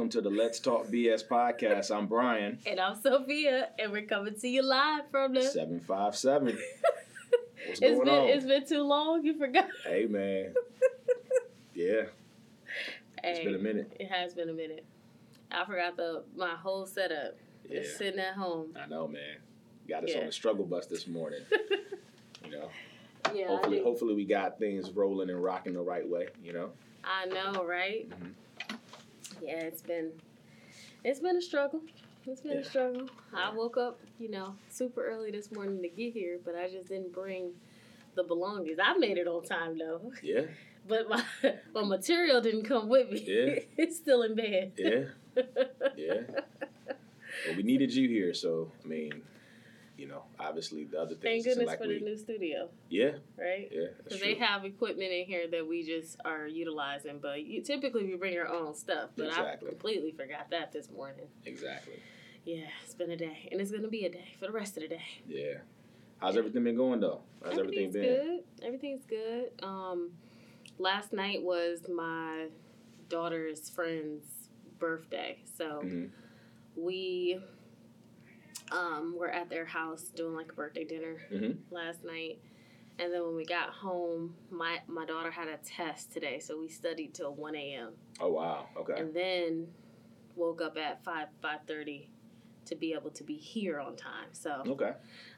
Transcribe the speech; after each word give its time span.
welcome 0.00 0.08
to 0.08 0.22
the 0.22 0.34
Let's 0.34 0.58
Talk 0.58 0.86
BS 0.86 1.28
podcast. 1.28 1.94
I'm 1.94 2.06
Bryan. 2.06 2.58
And 2.64 2.80
I'm 2.80 2.98
Sofia, 2.98 3.68
and 3.78 3.92
we're 3.92 4.06
coming 4.06 4.34
to 4.34 4.48
you 4.48 4.62
live 4.62 5.02
from 5.10 5.34
the 5.34 5.42
757. 5.42 6.46
What's 7.66 7.80
going 7.80 7.92
it's 7.92 8.00
been, 8.00 8.08
on? 8.08 8.28
It's 8.28 8.46
been 8.46 8.66
too 8.66 8.82
long, 8.82 9.22
you 9.26 9.38
forgot. 9.38 9.66
Hey, 9.84 10.06
man. 10.06 10.54
yeah. 11.74 12.04
Hey, 13.22 13.32
it's 13.32 13.44
been 13.44 13.54
a 13.54 13.58
minute. 13.58 13.94
It 14.00 14.10
has 14.10 14.32
been 14.32 14.48
a 14.48 14.54
minute. 14.54 14.86
I 15.52 15.66
forgot 15.66 15.98
the 15.98 16.22
my 16.34 16.54
whole 16.54 16.86
setup. 16.86 17.36
Yeah. 17.68 17.82
Just 17.82 17.98
sitting 17.98 18.20
at 18.20 18.32
home. 18.32 18.74
I 18.82 18.88
know, 18.88 19.06
man. 19.06 19.36
Got 19.86 20.04
us 20.04 20.12
yeah. 20.14 20.20
on 20.20 20.26
the 20.28 20.32
struggle 20.32 20.64
bus 20.64 20.86
this 20.86 21.06
morning. 21.08 21.40
you 22.46 22.50
know. 22.50 22.70
Yeah. 23.34 23.48
Hopefully, 23.48 23.82
hopefully 23.82 24.14
we 24.14 24.24
got 24.24 24.58
things 24.58 24.90
rolling 24.92 25.28
and 25.28 25.44
rocking 25.44 25.74
the 25.74 25.82
right 25.82 26.08
way. 26.08 26.28
You 26.42 26.54
know. 26.54 26.70
I 27.04 27.26
know, 27.26 27.66
right? 27.66 28.08
Mm-hmm. 28.08 28.30
Yeah, 29.40 29.60
it's 29.60 29.82
been 29.82 30.12
it's 31.04 31.20
been 31.20 31.36
a 31.36 31.42
struggle. 31.42 31.80
It's 32.26 32.42
been 32.42 32.52
yeah. 32.52 32.58
a 32.58 32.64
struggle. 32.64 33.08
I 33.34 33.52
woke 33.54 33.76
up, 33.76 33.98
you 34.18 34.30
know, 34.30 34.54
super 34.68 35.06
early 35.06 35.30
this 35.30 35.50
morning 35.50 35.80
to 35.82 35.88
get 35.88 36.12
here, 36.12 36.38
but 36.44 36.54
I 36.54 36.68
just 36.68 36.88
didn't 36.88 37.12
bring 37.12 37.52
the 38.14 38.22
belongings. 38.22 38.78
I 38.82 38.96
made 38.98 39.16
it 39.16 39.26
on 39.26 39.42
time 39.42 39.78
though. 39.78 40.12
Yeah. 40.22 40.42
But 40.88 41.10
my 41.10 41.22
my 41.74 41.84
material 41.84 42.40
didn't 42.40 42.64
come 42.64 42.88
with 42.88 43.10
me. 43.10 43.22
Yeah. 43.26 43.60
it's 43.76 43.96
still 43.96 44.22
in 44.22 44.34
bed. 44.34 44.72
Yeah. 44.76 45.04
Yeah. 45.96 46.22
Well, 47.46 47.56
we 47.56 47.62
needed 47.62 47.94
you 47.94 48.08
here, 48.08 48.32
so 48.32 48.72
I 48.82 48.88
mean, 48.88 49.22
you 50.00 50.08
know, 50.08 50.22
obviously 50.38 50.84
the 50.84 50.98
other 50.98 51.14
things. 51.14 51.22
Thank 51.22 51.44
goodness 51.44 51.66
like 51.66 51.78
for 51.78 51.86
we, 51.86 51.98
the 51.98 52.04
new 52.06 52.16
studio. 52.16 52.70
Yeah. 52.88 53.12
Right. 53.38 53.68
Yeah. 53.70 53.88
Because 54.02 54.20
they 54.20 54.34
have 54.36 54.64
equipment 54.64 55.12
in 55.12 55.26
here 55.26 55.46
that 55.50 55.68
we 55.68 55.84
just 55.84 56.16
are 56.24 56.46
utilizing, 56.46 57.18
but 57.20 57.44
you, 57.44 57.60
typically 57.60 58.04
we 58.04 58.16
bring 58.16 58.38
our 58.38 58.48
own 58.48 58.74
stuff. 58.74 59.10
But 59.14 59.26
exactly. 59.26 59.68
I 59.68 59.70
completely 59.72 60.12
forgot 60.12 60.50
that 60.52 60.72
this 60.72 60.90
morning. 60.90 61.26
Exactly. 61.44 62.00
Yeah, 62.46 62.64
it's 62.82 62.94
been 62.94 63.10
a 63.10 63.16
day, 63.16 63.50
and 63.52 63.60
it's 63.60 63.70
gonna 63.70 63.88
be 63.88 64.06
a 64.06 64.10
day 64.10 64.34
for 64.38 64.46
the 64.46 64.52
rest 64.52 64.78
of 64.78 64.84
the 64.84 64.88
day. 64.88 65.04
Yeah. 65.28 65.58
How's 66.16 66.38
everything 66.38 66.64
been 66.64 66.76
going 66.76 67.00
though? 67.00 67.20
How's 67.44 67.58
everything 67.58 67.92
been? 67.92 68.02
Good. 68.02 68.40
Everything's 68.62 69.04
good. 69.04 69.50
Um, 69.62 70.12
last 70.78 71.12
night 71.12 71.42
was 71.42 71.80
my 71.94 72.46
daughter's 73.10 73.68
friend's 73.68 74.24
birthday, 74.78 75.42
so 75.58 75.82
mm-hmm. 75.84 76.06
we 76.76 77.38
um, 78.72 79.14
were 79.16 79.30
at 79.30 79.50
their 79.50 79.64
house 79.64 80.04
doing 80.14 80.34
like 80.34 80.50
a 80.52 80.54
birthday 80.54 80.84
dinner 80.84 81.16
mm-hmm. 81.32 81.74
last 81.74 82.04
night. 82.04 82.38
And 82.98 83.12
then 83.12 83.22
when 83.24 83.36
we 83.36 83.44
got 83.46 83.70
home, 83.70 84.34
my, 84.50 84.80
my 84.86 85.06
daughter 85.06 85.30
had 85.30 85.48
a 85.48 85.56
test 85.58 86.12
today, 86.12 86.38
so 86.38 86.58
we 86.58 86.68
studied 86.68 87.14
till 87.14 87.34
one 87.34 87.56
a.m. 87.56 87.92
Oh 88.20 88.28
wow! 88.28 88.66
Okay. 88.76 89.00
And 89.00 89.14
then 89.14 89.68
woke 90.36 90.60
up 90.60 90.76
at 90.76 91.02
five 91.02 91.28
five 91.40 91.60
thirty 91.66 92.10
to 92.66 92.74
be 92.74 92.92
able 92.92 93.10
to 93.10 93.24
be 93.24 93.36
here 93.36 93.80
on 93.80 93.96
time. 93.96 94.28
So 94.32 94.62
okay, 94.66 94.92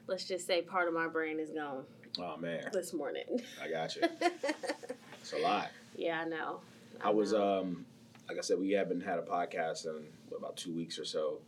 let's 0.07 0.25
just 0.27 0.45
say 0.45 0.61
part 0.61 0.89
of 0.89 0.93
my 0.93 1.07
brain 1.07 1.39
is 1.39 1.51
gone. 1.51 1.85
Oh 2.19 2.35
man, 2.35 2.69
this 2.73 2.93
morning. 2.93 3.41
I 3.63 3.69
got 3.69 3.95
you. 3.95 4.01
it's 5.21 5.33
a 5.33 5.37
lot. 5.37 5.69
Yeah, 5.95 6.19
I 6.19 6.25
know. 6.25 6.59
I, 7.01 7.07
I 7.07 7.11
was 7.11 7.31
know. 7.31 7.59
um, 7.59 7.85
like 8.27 8.37
I 8.37 8.41
said, 8.41 8.59
we 8.59 8.71
haven't 8.71 9.01
had 9.01 9.19
a 9.19 9.23
podcast 9.23 9.85
in 9.85 10.05
what, 10.29 10.37
about 10.37 10.57
two 10.57 10.73
weeks 10.73 10.99
or 10.99 11.05
so. 11.05 11.39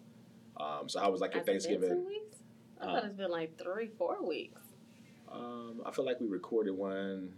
Um, 0.58 0.88
so 0.88 1.00
how 1.00 1.11
was 1.11 1.22
like 1.22 1.34
your 1.34 1.42
Has 1.42 1.48
Thanksgiving? 1.48 1.89
two 1.89 2.08
weeks? 2.08 2.38
I 2.81 2.86
thought 2.86 3.06
it's 3.06 3.16
been 3.16 3.31
like 3.31 3.58
three, 3.61 3.89
four 3.98 4.25
weeks. 4.25 4.62
Um, 5.31 5.81
I 5.86 5.92
feel 5.92 6.06
like 6.06 6.20
we 6.22 6.28
recorded 6.28 6.72
one 6.72 7.34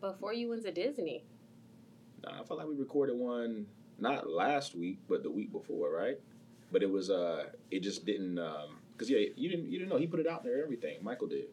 before 0.00 0.32
you 0.32 0.48
went 0.48 0.62
to 0.64 0.70
Disney. 0.72 1.24
Nah, 2.22 2.40
I 2.40 2.44
felt 2.44 2.58
like 2.58 2.68
we 2.68 2.74
recorded 2.74 3.16
one 3.16 3.66
not 3.98 4.28
last 4.28 4.74
week, 4.74 4.98
but 5.08 5.22
the 5.22 5.30
week 5.30 5.52
before, 5.52 5.90
right? 5.90 6.18
But 6.72 6.82
it 6.82 6.90
was 6.90 7.10
uh, 7.10 7.46
it 7.70 7.80
just 7.80 8.04
didn't 8.04 8.38
um, 8.38 8.78
cause 8.96 9.08
yeah, 9.10 9.18
you 9.36 9.48
didn't 9.48 9.70
you 9.70 9.78
didn't 9.78 9.90
know 9.90 9.98
he 9.98 10.06
put 10.06 10.20
it 10.20 10.26
out 10.26 10.44
there 10.44 10.62
everything. 10.62 10.98
Michael 11.02 11.28
did. 11.28 11.46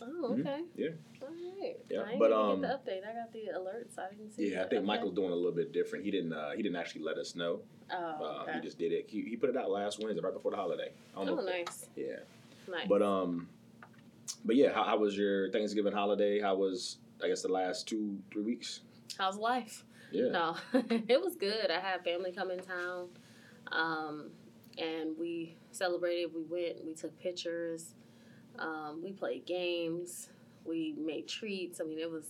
Oh, 0.00 0.04
mm-hmm. 0.04 0.40
okay. 0.40 0.50
Mm-hmm. 0.50 0.80
Yeah. 0.80 0.88
All 1.22 1.28
right. 1.28 1.76
Yeah, 1.90 2.02
I 2.02 2.18
but 2.18 2.32
um, 2.32 2.60
get 2.62 2.84
the 2.84 2.90
update. 2.90 3.00
I 3.08 3.12
got 3.12 3.32
the 3.32 3.50
alerts. 3.56 3.98
I 3.98 4.10
didn't 4.10 4.32
see. 4.32 4.52
Yeah, 4.52 4.62
I 4.62 4.68
think 4.68 4.80
okay. 4.80 4.86
Michael's 4.86 5.14
doing 5.14 5.30
a 5.30 5.34
little 5.34 5.52
bit 5.52 5.72
different. 5.72 6.04
He 6.04 6.10
didn't. 6.10 6.32
Uh, 6.32 6.52
he 6.56 6.62
didn't 6.62 6.76
actually 6.76 7.02
let 7.02 7.18
us 7.18 7.34
know. 7.34 7.60
Oh, 7.92 8.42
okay. 8.42 8.54
he 8.54 8.60
just 8.60 8.78
did 8.78 8.92
it. 8.92 9.06
He, 9.08 9.22
he 9.22 9.36
put 9.36 9.50
it 9.50 9.56
out 9.56 9.70
last 9.70 10.02
Wednesday, 10.02 10.22
right 10.22 10.32
before 10.32 10.50
the 10.50 10.56
holiday. 10.56 10.92
Oh, 11.16 11.24
nice. 11.24 11.86
Yeah. 11.94 12.16
Nice. 12.68 12.88
But 12.88 13.02
um, 13.02 13.48
but 14.44 14.56
yeah, 14.56 14.72
how, 14.72 14.84
how 14.84 14.98
was 14.98 15.16
your 15.16 15.50
Thanksgiving 15.50 15.92
holiday? 15.92 16.40
How 16.40 16.54
was 16.54 16.98
I 17.22 17.28
guess 17.28 17.42
the 17.42 17.48
last 17.48 17.86
two 17.86 18.18
three 18.32 18.42
weeks? 18.42 18.80
How's 19.18 19.36
life? 19.36 19.84
Yeah. 20.10 20.28
No, 20.28 20.56
it 20.74 21.20
was 21.20 21.36
good. 21.36 21.70
I 21.70 21.80
had 21.80 22.04
family 22.04 22.32
come 22.32 22.50
in 22.50 22.60
town, 22.60 23.08
um, 23.70 24.30
and 24.78 25.16
we 25.18 25.56
celebrated. 25.70 26.30
We 26.34 26.42
went. 26.42 26.84
We 26.84 26.94
took 26.94 27.18
pictures. 27.18 27.94
Um, 28.58 29.00
we 29.02 29.12
played 29.12 29.46
games. 29.46 30.28
We 30.64 30.94
made 30.98 31.28
treats. 31.28 31.80
I 31.80 31.84
mean, 31.84 31.98
it 31.98 32.10
was 32.10 32.26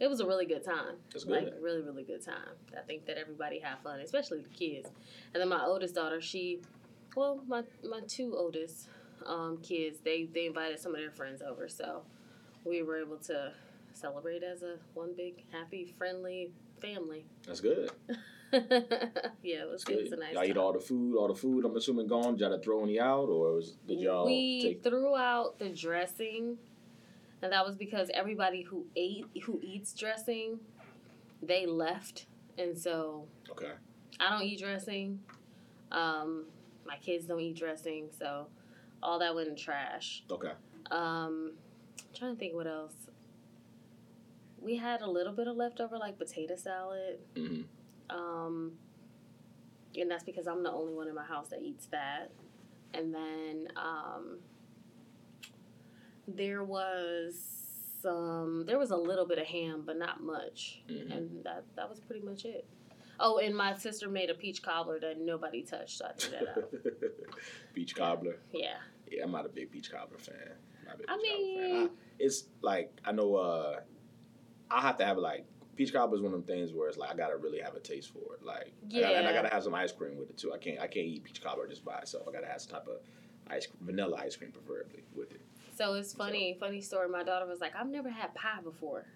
it 0.00 0.08
was 0.08 0.20
a 0.20 0.26
really 0.26 0.46
good 0.46 0.64
time. 0.64 0.96
That's 1.12 1.24
good. 1.24 1.44
Like 1.44 1.54
really, 1.60 1.82
really 1.82 2.04
good 2.04 2.24
time. 2.24 2.56
I 2.76 2.80
think 2.82 3.06
that 3.06 3.18
everybody 3.18 3.58
had 3.58 3.78
fun, 3.82 4.00
especially 4.00 4.40
the 4.40 4.48
kids. 4.48 4.88
And 5.34 5.40
then 5.40 5.48
my 5.48 5.64
oldest 5.64 5.94
daughter, 5.94 6.20
she, 6.20 6.60
well, 7.16 7.42
my 7.46 7.62
my 7.88 8.00
two 8.06 8.34
oldest 8.36 8.88
um, 9.26 9.58
kids, 9.62 9.98
they 10.04 10.24
they 10.32 10.46
invited 10.46 10.78
some 10.78 10.94
of 10.94 11.00
their 11.00 11.10
friends 11.10 11.42
over, 11.42 11.68
so 11.68 12.02
we 12.64 12.82
were 12.82 13.00
able 13.00 13.16
to 13.16 13.52
celebrate 13.92 14.42
as 14.42 14.62
a 14.62 14.76
one 14.94 15.14
big 15.16 15.44
happy 15.52 15.92
friendly 15.98 16.52
family. 16.80 17.24
That's 17.46 17.60
good. 17.60 17.90
yeah, 18.52 19.62
it 19.62 19.70
was, 19.70 19.84
good. 19.84 19.98
It 19.98 20.02
was 20.04 20.12
a 20.12 20.16
nice. 20.16 20.32
Y'all 20.32 20.42
time. 20.42 20.50
eat 20.50 20.56
all 20.56 20.72
the 20.72 20.80
food. 20.80 21.16
All 21.16 21.28
the 21.28 21.34
food. 21.34 21.64
I'm 21.64 21.76
assuming 21.76 22.06
gone. 22.06 22.36
Did 22.36 22.40
y'all 22.40 22.58
throw 22.58 22.82
any 22.82 22.98
out, 22.98 23.28
or 23.28 23.54
was, 23.54 23.76
did 23.86 24.00
y'all? 24.00 24.26
We 24.26 24.62
take... 24.62 24.82
threw 24.82 25.16
out 25.16 25.58
the 25.58 25.68
dressing 25.68 26.58
and 27.42 27.52
that 27.52 27.64
was 27.64 27.76
because 27.76 28.10
everybody 28.14 28.62
who 28.62 28.86
ate 28.96 29.26
who 29.44 29.60
eats 29.62 29.92
dressing, 29.92 30.58
they 31.42 31.66
left, 31.66 32.26
and 32.56 32.76
so 32.76 33.26
okay. 33.50 33.72
I 34.20 34.30
don't 34.30 34.42
eat 34.42 34.60
dressing. 34.60 35.20
Um, 35.92 36.46
my 36.86 36.96
kids 36.96 37.26
don't 37.26 37.40
eat 37.40 37.56
dressing, 37.56 38.08
so 38.18 38.46
all 39.02 39.18
that 39.20 39.34
went 39.34 39.48
in 39.48 39.56
trash. 39.56 40.24
Okay. 40.30 40.52
Um, 40.90 41.52
I'm 41.98 42.14
trying 42.14 42.34
to 42.34 42.38
think 42.38 42.54
what 42.54 42.66
else. 42.66 42.94
We 44.60 44.76
had 44.76 45.02
a 45.02 45.08
little 45.08 45.32
bit 45.32 45.46
of 45.46 45.56
leftover, 45.56 45.98
like 45.98 46.18
potato 46.18 46.56
salad. 46.56 47.20
Mm-hmm. 47.36 47.62
Um, 48.10 48.72
and 49.96 50.10
that's 50.10 50.24
because 50.24 50.46
I'm 50.46 50.62
the 50.62 50.70
only 50.70 50.94
one 50.94 51.08
in 51.08 51.14
my 51.14 51.24
house 51.24 51.48
that 51.48 51.62
eats 51.62 51.86
that. 51.86 52.30
And 52.94 53.14
then 53.14 53.68
um, 53.76 54.38
there 56.26 56.64
was 56.64 57.54
some 58.00 58.64
there 58.66 58.78
was 58.78 58.90
a 58.90 58.96
little 58.96 59.26
bit 59.26 59.38
of 59.38 59.46
ham 59.46 59.82
but 59.84 59.96
not 59.98 60.22
much. 60.22 60.82
Mm-hmm. 60.88 61.12
and 61.12 61.44
that 61.44 61.64
that 61.76 61.88
was 61.88 62.00
pretty 62.00 62.24
much 62.24 62.44
it. 62.44 62.66
Oh 63.20 63.38
and 63.38 63.56
my 63.56 63.74
sister 63.74 64.08
made 64.08 64.30
a 64.30 64.34
peach 64.34 64.62
cobbler 64.62 65.00
that 65.00 65.20
nobody 65.20 65.62
touched 65.62 65.98
so 65.98 66.06
i 66.06 66.12
threw 66.12 66.38
that 66.38 66.48
out. 66.56 66.72
Peach 67.74 67.96
cobbler? 67.96 68.36
Yeah. 68.52 68.76
Yeah 69.10 69.24
i'm 69.24 69.32
not 69.32 69.44
a 69.46 69.48
big 69.48 69.72
peach 69.72 69.90
cobbler 69.90 70.18
fan. 70.18 70.36
I 71.08 71.16
mean 71.16 71.88
I, 71.88 71.88
it's 72.18 72.44
like 72.62 72.92
i 73.04 73.10
know 73.12 73.34
uh 73.34 73.80
i 74.70 74.80
have 74.80 74.96
to 74.98 75.04
have 75.04 75.18
like 75.18 75.44
peach 75.78 75.92
cobbler 75.92 76.16
is 76.16 76.22
one 76.22 76.34
of 76.34 76.44
them 76.44 76.56
things 76.56 76.72
where 76.72 76.88
it's 76.88 76.98
like 76.98 77.10
I 77.10 77.14
gotta 77.14 77.36
really 77.36 77.60
have 77.60 77.74
a 77.74 77.80
taste 77.80 78.12
for 78.12 78.34
it. 78.34 78.44
Like, 78.44 78.74
yeah, 78.88 78.98
I 78.98 79.02
gotta, 79.02 79.18
and 79.18 79.28
I 79.28 79.32
gotta 79.32 79.48
have 79.48 79.62
some 79.62 79.74
ice 79.74 79.92
cream 79.92 80.18
with 80.18 80.28
it 80.28 80.36
too. 80.36 80.52
I 80.52 80.58
can't 80.58 80.80
I 80.80 80.88
can't 80.88 81.06
eat 81.06 81.22
peach 81.22 81.40
cobbler 81.40 81.68
just 81.68 81.84
by 81.84 81.98
itself. 82.00 82.26
I 82.28 82.32
gotta 82.32 82.48
have 82.48 82.60
some 82.60 82.72
type 82.72 82.88
of 82.88 82.98
ice 83.48 83.68
vanilla 83.80 84.16
ice 84.20 84.34
cream 84.36 84.50
preferably 84.50 85.04
with 85.14 85.30
it. 85.30 85.40
So 85.76 85.94
it's 85.94 86.12
funny, 86.12 86.56
so. 86.58 86.66
funny 86.66 86.80
story. 86.80 87.08
My 87.08 87.22
daughter 87.22 87.46
was 87.46 87.60
like, 87.60 87.72
I've 87.76 87.88
never 87.88 88.10
had 88.10 88.34
pie 88.34 88.60
before. 88.62 89.06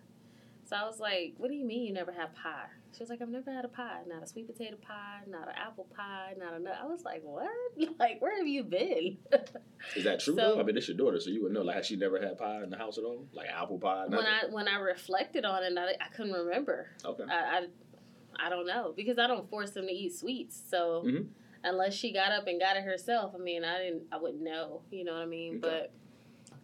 So 0.64 0.76
I 0.76 0.87
was 0.87 1.00
like, 1.00 1.35
What 1.37 1.49
do 1.49 1.56
you 1.56 1.67
mean 1.67 1.85
you 1.85 1.93
never 1.93 2.12
had 2.12 2.32
pie? 2.35 2.69
She 2.94 3.03
was 3.03 3.09
like, 3.09 3.23
I've 3.23 3.29
never 3.29 3.50
had 3.50 3.65
a 3.65 3.69
pie. 3.69 4.00
Not 4.06 4.23
a 4.23 4.27
sweet 4.27 4.47
potato 4.47 4.77
pie, 4.77 5.21
not 5.27 5.49
an 5.49 5.55
apple 5.56 5.87
pie, 5.97 6.35
not 6.39 6.53
a 6.53 6.59
nut. 6.59 6.77
I 6.81 6.87
was 6.87 7.05
like, 7.05 7.23
What? 7.23 7.49
Like, 7.99 8.21
where 8.21 8.37
have 8.37 8.47
you 8.47 8.65
been? 8.65 9.19
Is 9.97 10.05
that 10.05 10.21
true 10.21 10.35
so, 10.35 10.55
though? 10.55 10.61
I 10.61 10.62
mean, 10.62 10.77
it's 10.77 10.89
your 10.89 10.97
daughter, 10.97 11.19
so 11.19 11.31
you 11.31 11.43
would 11.43 11.53
know. 11.53 11.62
Like, 11.62 11.85
she 11.85 11.97
never 11.97 12.21
had 12.21 12.37
pie 12.37 12.62
in 12.62 12.71
the 12.71 12.77
house 12.77 12.99
at 12.99 13.05
all? 13.05 13.27
Like 13.33 13.49
apple 13.49 13.79
pie? 13.79 14.06
When 14.09 14.21
I 14.21 14.43
when 14.50 14.69
I 14.69 14.79
reflected 14.79 15.44
on 15.44 15.62
it, 15.62 15.73
I, 15.79 15.93
I 16.05 16.09
couldn't 16.15 16.33
remember. 16.33 16.89
Okay. 17.05 17.25
I, 17.31 17.35
I, 17.59 18.47
I 18.47 18.49
don't 18.49 18.67
know 18.67 18.93
because 18.94 19.19
I 19.19 19.27
don't 19.27 19.49
force 19.49 19.71
them 19.71 19.87
to 19.87 19.93
eat 19.93 20.15
sweets. 20.15 20.61
So 20.69 21.05
mm-hmm. 21.06 21.25
unless 21.65 21.94
she 21.94 22.12
got 22.12 22.33
up 22.33 22.47
and 22.47 22.61
got 22.61 22.77
it 22.77 22.85
herself, 22.85 23.33
I 23.35 23.39
mean, 23.39 23.65
I 23.65 23.79
didn't. 23.79 24.03
I 24.12 24.19
wouldn't 24.19 24.43
know. 24.43 24.83
You 24.91 25.05
know 25.05 25.15
what 25.15 25.23
I 25.23 25.27
mean? 25.27 25.61
Okay. 25.65 25.89
But 25.89 25.93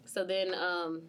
so 0.04 0.24
then 0.24 0.54
um, 0.54 1.02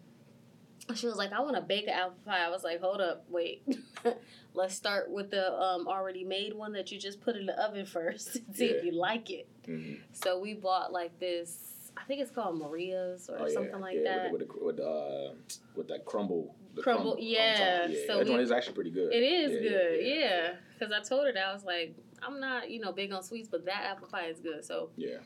she 0.94 1.06
was 1.06 1.16
like, 1.16 1.32
I 1.32 1.40
want 1.40 1.56
to 1.56 1.62
bake 1.62 1.84
an 1.84 1.90
apple 1.90 2.16
pie. 2.24 2.44
I 2.44 2.50
was 2.50 2.64
like, 2.64 2.80
hold 2.80 3.00
up, 3.00 3.24
wait. 3.28 3.62
Let's 4.54 4.74
start 4.74 5.10
with 5.10 5.30
the 5.30 5.52
um, 5.52 5.86
already 5.86 6.24
made 6.24 6.54
one 6.54 6.72
that 6.72 6.90
you 6.90 6.98
just 6.98 7.20
put 7.20 7.36
in 7.36 7.46
the 7.46 7.62
oven 7.62 7.86
first 7.86 8.36
and 8.46 8.56
see 8.56 8.66
yeah. 8.66 8.76
if 8.76 8.84
you 8.84 8.92
like 8.92 9.30
it. 9.30 9.48
Mm-hmm. 9.66 10.02
So 10.12 10.38
we 10.38 10.54
bought 10.54 10.92
like 10.92 11.18
this. 11.20 11.56
I 11.96 12.04
think 12.04 12.20
it's 12.20 12.30
called 12.30 12.58
Maria's 12.58 13.28
or 13.28 13.40
oh, 13.40 13.48
something 13.48 13.72
yeah. 13.72 13.78
like 13.78 13.96
yeah, 14.02 14.16
that. 14.16 14.32
With, 14.32 14.42
with, 14.42 14.78
with, 14.78 14.80
uh, 14.80 15.32
with 15.74 15.88
that 15.88 16.04
crumble. 16.04 16.54
crumble, 16.78 17.12
crumble 17.12 17.16
yeah. 17.20 17.86
yeah. 17.86 17.96
So 18.06 18.18
that 18.18 18.26
we, 18.26 18.32
one 18.32 18.40
is 18.40 18.50
actually 18.50 18.74
pretty 18.74 18.90
good. 18.90 19.12
It 19.12 19.22
is 19.22 19.50
good, 19.60 20.06
yeah. 20.06 20.52
Because 20.78 20.92
I 20.92 21.02
told 21.02 21.26
her 21.26 21.32
that 21.32 21.46
I 21.46 21.52
was 21.52 21.64
like, 21.64 21.94
I'm 22.22 22.40
not 22.40 22.70
you 22.70 22.80
know 22.80 22.92
big 22.92 23.12
on 23.12 23.22
sweets, 23.22 23.48
but 23.48 23.64
that 23.66 23.84
apple 23.84 24.08
pie 24.08 24.26
is 24.26 24.40
good. 24.40 24.64
So 24.64 24.90
Yeah. 24.96 25.18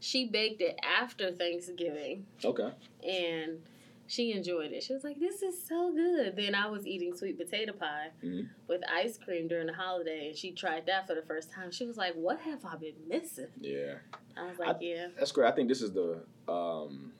she 0.00 0.26
baked 0.26 0.60
it 0.60 0.78
after 0.82 1.32
Thanksgiving, 1.32 2.26
Okay. 2.44 2.70
and 3.06 3.60
she 4.06 4.32
enjoyed 4.32 4.72
it. 4.72 4.82
She 4.82 4.92
was 4.92 5.02
like, 5.04 5.18
"This 5.18 5.42
is 5.42 5.60
so 5.66 5.92
good." 5.92 6.36
Then 6.36 6.54
I 6.54 6.66
was 6.68 6.86
eating 6.86 7.14
sweet 7.16 7.38
potato 7.38 7.72
pie 7.72 8.10
Mhm. 8.22 8.48
with 8.68 8.82
ice 8.90 9.16
cream 9.18 9.48
during 9.48 9.66
the 9.66 9.72
holiday, 9.72 10.28
and 10.28 10.36
she 10.36 10.52
tried 10.52 10.86
that 10.86 11.06
for 11.06 11.14
the 11.14 11.22
first 11.22 11.50
time. 11.50 11.70
She 11.70 11.86
was 11.86 11.96
like, 11.96 12.14
"What 12.14 12.38
have 12.40 12.64
I 12.64 12.76
been 12.76 12.96
missing?" 13.08 13.48
Yeah. 13.60 13.98
I 14.36 14.48
was 14.48 14.58
like, 14.58 14.76
"Yeah." 14.80 15.08
That's 15.18 15.32
great. 15.32 15.48
I 15.48 15.52
think 15.52 15.68
this 15.68 15.80
is 15.82 15.92
the 15.92 16.24
um 16.48 17.12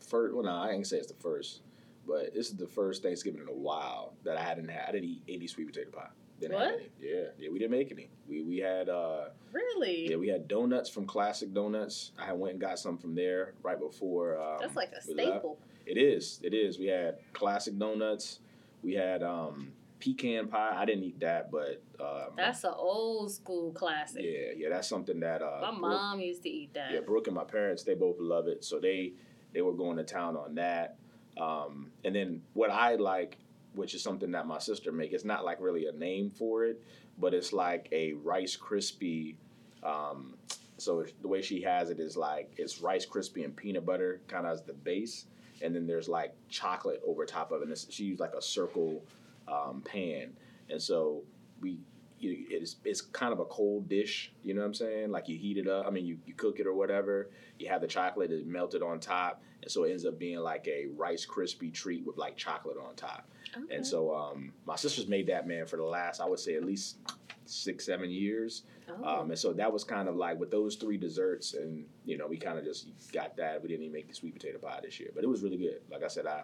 first. 0.00 0.34
Well, 0.34 0.44
no, 0.44 0.50
I 0.54 0.70
ain't 0.70 0.86
say 0.86 0.98
it's 0.98 1.08
the 1.08 1.14
first, 1.14 1.62
but 2.06 2.32
this 2.34 2.48
is 2.50 2.56
the 2.56 2.66
first 2.68 3.02
Thanksgiving 3.02 3.40
in 3.42 3.48
a 3.48 3.52
while 3.52 4.14
that 4.24 4.36
I 4.36 4.42
hadn't 4.42 4.68
had. 4.68 4.88
I 4.88 4.92
didn't 4.92 5.08
eat 5.08 5.22
any 5.28 5.46
sweet 5.46 5.66
potato 5.66 5.90
pie. 5.90 6.08
Didn't 6.40 6.58
have 6.58 6.70
What? 6.72 6.80
any. 6.80 6.90
Yeah, 7.00 7.28
yeah. 7.38 7.48
We 7.50 7.58
didn't 7.58 7.70
make 7.72 7.90
any. 7.90 8.08
We 8.28 8.42
we 8.42 8.58
had 8.58 8.88
uh 8.88 9.30
Really? 9.52 10.08
yeah 10.10 10.16
we 10.16 10.28
had 10.28 10.48
donuts 10.48 10.88
from 10.90 11.06
Classic 11.06 11.52
Donuts. 11.52 12.12
I 12.18 12.32
went 12.34 12.52
and 12.52 12.60
got 12.60 12.78
some 12.78 12.96
from 12.98 13.14
there 13.14 13.54
right 13.62 13.78
before. 13.78 14.38
Um, 14.38 14.58
That's 14.60 14.76
like 14.76 14.92
a 14.92 15.00
staple. 15.02 15.50
left. 15.52 15.62
It 15.86 15.96
is. 15.98 16.40
It 16.42 16.52
is. 16.54 16.78
We 16.78 16.86
had 16.86 17.16
classic 17.32 17.78
donuts. 17.78 18.40
We 18.82 18.94
had 18.94 19.22
um, 19.22 19.72
pecan 20.00 20.48
pie. 20.48 20.74
I 20.76 20.84
didn't 20.84 21.04
eat 21.04 21.20
that, 21.20 21.50
but 21.50 21.82
um, 22.00 22.30
That's 22.36 22.64
an 22.64 22.74
old 22.76 23.30
school 23.32 23.72
classic. 23.72 24.22
yeah, 24.24 24.52
yeah. 24.56 24.68
That's 24.70 24.88
something 24.88 25.20
that 25.20 25.42
uh, 25.42 25.58
My 25.62 25.70
Brooke- 25.70 25.80
mom 25.80 26.20
used 26.20 26.42
to 26.42 26.48
eat 26.50 26.74
that. 26.74 26.92
yeah, 26.92 27.00
Brooke 27.00 27.26
and 27.28 27.36
my 27.36 27.44
parents, 27.44 27.82
they 27.84 27.94
both 27.94 28.16
love 28.18 28.48
it, 28.48 28.64
so 28.64 28.78
they 28.80 29.12
they 29.52 29.62
were 29.62 29.72
going 29.72 29.96
to 29.96 30.04
town 30.04 30.36
on 30.36 30.54
that. 30.56 30.96
Um, 31.40 31.90
and 32.04 32.14
then 32.14 32.42
what 32.54 32.70
I 32.70 32.96
like, 32.96 33.38
which 33.74 33.94
is 33.94 34.02
something 34.02 34.30
that 34.32 34.46
my 34.46 34.58
sister 34.58 34.90
make, 34.92 35.12
it's 35.12 35.24
not 35.24 35.44
like 35.44 35.60
really 35.60 35.86
a 35.86 35.92
name 35.92 36.30
for 36.30 36.64
it, 36.64 36.82
but 37.18 37.32
it's 37.32 37.52
like 37.52 37.88
a 37.92 38.12
Rice 38.14 38.56
crispy. 38.56 39.36
Um, 39.82 40.34
so 40.78 41.04
the 41.22 41.28
way 41.28 41.40
she 41.42 41.62
has 41.62 41.88
it 41.90 42.00
is 42.00 42.16
like 42.16 42.52
it's 42.58 42.80
Rice 42.82 43.06
crispy 43.06 43.44
and 43.44 43.56
peanut 43.56 43.86
butter 43.86 44.20
kind 44.28 44.46
of 44.46 44.52
as 44.52 44.62
the 44.62 44.72
base, 44.74 45.26
and 45.62 45.74
then 45.74 45.86
there's 45.86 46.08
like 46.08 46.34
chocolate 46.48 47.00
over 47.06 47.24
top 47.24 47.52
of 47.52 47.62
it. 47.62 47.68
And 47.68 47.78
she 47.90 48.04
used 48.04 48.20
like 48.20 48.34
a 48.34 48.42
circle 48.42 49.02
um, 49.48 49.82
pan, 49.82 50.32
and 50.70 50.80
so 50.80 51.22
we 51.60 51.80
you, 52.18 52.46
it's 52.48 52.76
it's 52.84 53.00
kind 53.00 53.32
of 53.32 53.40
a 53.40 53.44
cold 53.44 53.88
dish. 53.88 54.32
You 54.42 54.54
know 54.54 54.60
what 54.60 54.68
I'm 54.68 54.74
saying? 54.74 55.10
Like 55.10 55.28
you 55.28 55.36
heat 55.36 55.58
it 55.58 55.68
up. 55.68 55.86
I 55.86 55.90
mean, 55.90 56.06
you, 56.06 56.18
you 56.26 56.34
cook 56.34 56.60
it 56.60 56.66
or 56.66 56.74
whatever. 56.74 57.30
You 57.58 57.68
have 57.68 57.80
the 57.80 57.86
chocolate 57.86 58.30
is 58.30 58.44
melted 58.44 58.82
on 58.82 59.00
top, 59.00 59.42
and 59.62 59.70
so 59.70 59.84
it 59.84 59.90
ends 59.90 60.04
up 60.06 60.18
being 60.18 60.38
like 60.38 60.66
a 60.68 60.86
Rice 60.96 61.24
crispy 61.24 61.70
treat 61.70 62.06
with 62.06 62.16
like 62.16 62.36
chocolate 62.36 62.76
on 62.78 62.94
top. 62.94 63.28
Okay. 63.56 63.74
And 63.74 63.86
so 63.86 64.14
um, 64.14 64.52
my 64.66 64.76
sister's 64.76 65.08
made 65.08 65.26
that 65.28 65.46
man 65.46 65.66
for 65.66 65.76
the 65.76 65.84
last 65.84 66.20
I 66.20 66.26
would 66.26 66.40
say 66.40 66.54
at 66.56 66.64
least 66.64 66.96
six 67.46 67.86
seven 67.86 68.10
years. 68.10 68.62
Oh. 68.88 69.20
Um, 69.20 69.30
and 69.30 69.38
so 69.38 69.52
that 69.54 69.72
was 69.72 69.84
kind 69.84 70.08
of 70.08 70.16
like 70.16 70.38
with 70.38 70.50
those 70.50 70.76
three 70.76 70.96
desserts, 70.96 71.54
and 71.54 71.84
you 72.04 72.16
know 72.18 72.26
we 72.26 72.36
kind 72.36 72.58
of 72.58 72.64
just 72.64 72.88
got 73.12 73.36
that. 73.36 73.62
We 73.62 73.68
didn't 73.68 73.82
even 73.84 73.94
make 73.94 74.08
the 74.08 74.14
sweet 74.14 74.34
potato 74.34 74.58
pie 74.58 74.80
this 74.82 75.00
year, 75.00 75.10
but 75.14 75.24
it 75.24 75.28
was 75.28 75.42
really 75.42 75.58
good. 75.58 75.80
Like 75.90 76.02
I 76.02 76.08
said, 76.08 76.26
I 76.26 76.42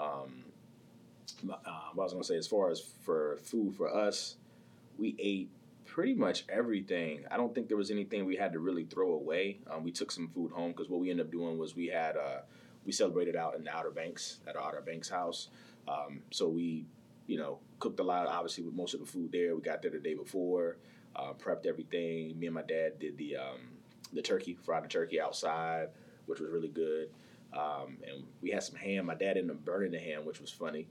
um, 0.00 0.44
uh, 1.50 1.56
I 1.64 1.94
was 1.94 2.12
gonna 2.12 2.24
say 2.24 2.36
as 2.36 2.46
far 2.46 2.70
as 2.70 2.80
for 3.04 3.38
food 3.42 3.74
for 3.74 3.94
us, 3.94 4.36
we 4.98 5.14
ate 5.18 5.50
pretty 5.84 6.14
much 6.14 6.44
everything. 6.48 7.24
I 7.30 7.36
don't 7.36 7.54
think 7.54 7.68
there 7.68 7.76
was 7.76 7.90
anything 7.90 8.24
we 8.24 8.36
had 8.36 8.52
to 8.54 8.60
really 8.60 8.84
throw 8.84 9.12
away. 9.12 9.58
Um, 9.70 9.84
we 9.84 9.92
took 9.92 10.10
some 10.10 10.28
food 10.28 10.50
home 10.50 10.72
because 10.72 10.88
what 10.88 11.00
we 11.00 11.10
ended 11.10 11.26
up 11.26 11.32
doing 11.32 11.58
was 11.58 11.76
we 11.76 11.88
had 11.88 12.16
uh, 12.16 12.40
we 12.84 12.92
celebrated 12.92 13.36
out 13.36 13.56
in 13.56 13.64
the 13.64 13.70
Outer 13.74 13.90
Banks 13.90 14.38
at 14.46 14.56
our 14.56 14.68
Outer 14.68 14.80
Banks 14.80 15.08
house. 15.08 15.48
Um, 15.88 16.22
so 16.30 16.48
we, 16.48 16.86
you 17.32 17.38
know, 17.38 17.58
cooked 17.78 17.98
a 17.98 18.02
lot. 18.02 18.26
Obviously, 18.26 18.62
with 18.62 18.74
most 18.74 18.92
of 18.92 19.00
the 19.00 19.06
food 19.06 19.32
there, 19.32 19.56
we 19.56 19.62
got 19.62 19.80
there 19.80 19.90
the 19.90 19.98
day 19.98 20.12
before, 20.12 20.76
uh, 21.16 21.32
prepped 21.32 21.64
everything. 21.64 22.38
Me 22.38 22.46
and 22.46 22.54
my 22.54 22.62
dad 22.62 22.98
did 22.98 23.16
the 23.16 23.36
um, 23.36 23.60
the 24.12 24.20
turkey, 24.20 24.54
fried 24.62 24.84
the 24.84 24.88
turkey 24.88 25.18
outside, 25.18 25.88
which 26.26 26.40
was 26.40 26.50
really 26.50 26.68
good. 26.68 27.08
Um, 27.54 27.96
and 28.06 28.24
we 28.42 28.50
had 28.50 28.62
some 28.62 28.76
ham. 28.76 29.06
My 29.06 29.14
dad 29.14 29.38
ended 29.38 29.50
up 29.50 29.64
burning 29.64 29.92
the 29.92 29.98
ham, 29.98 30.26
which 30.26 30.42
was 30.42 30.50
funny. 30.50 30.86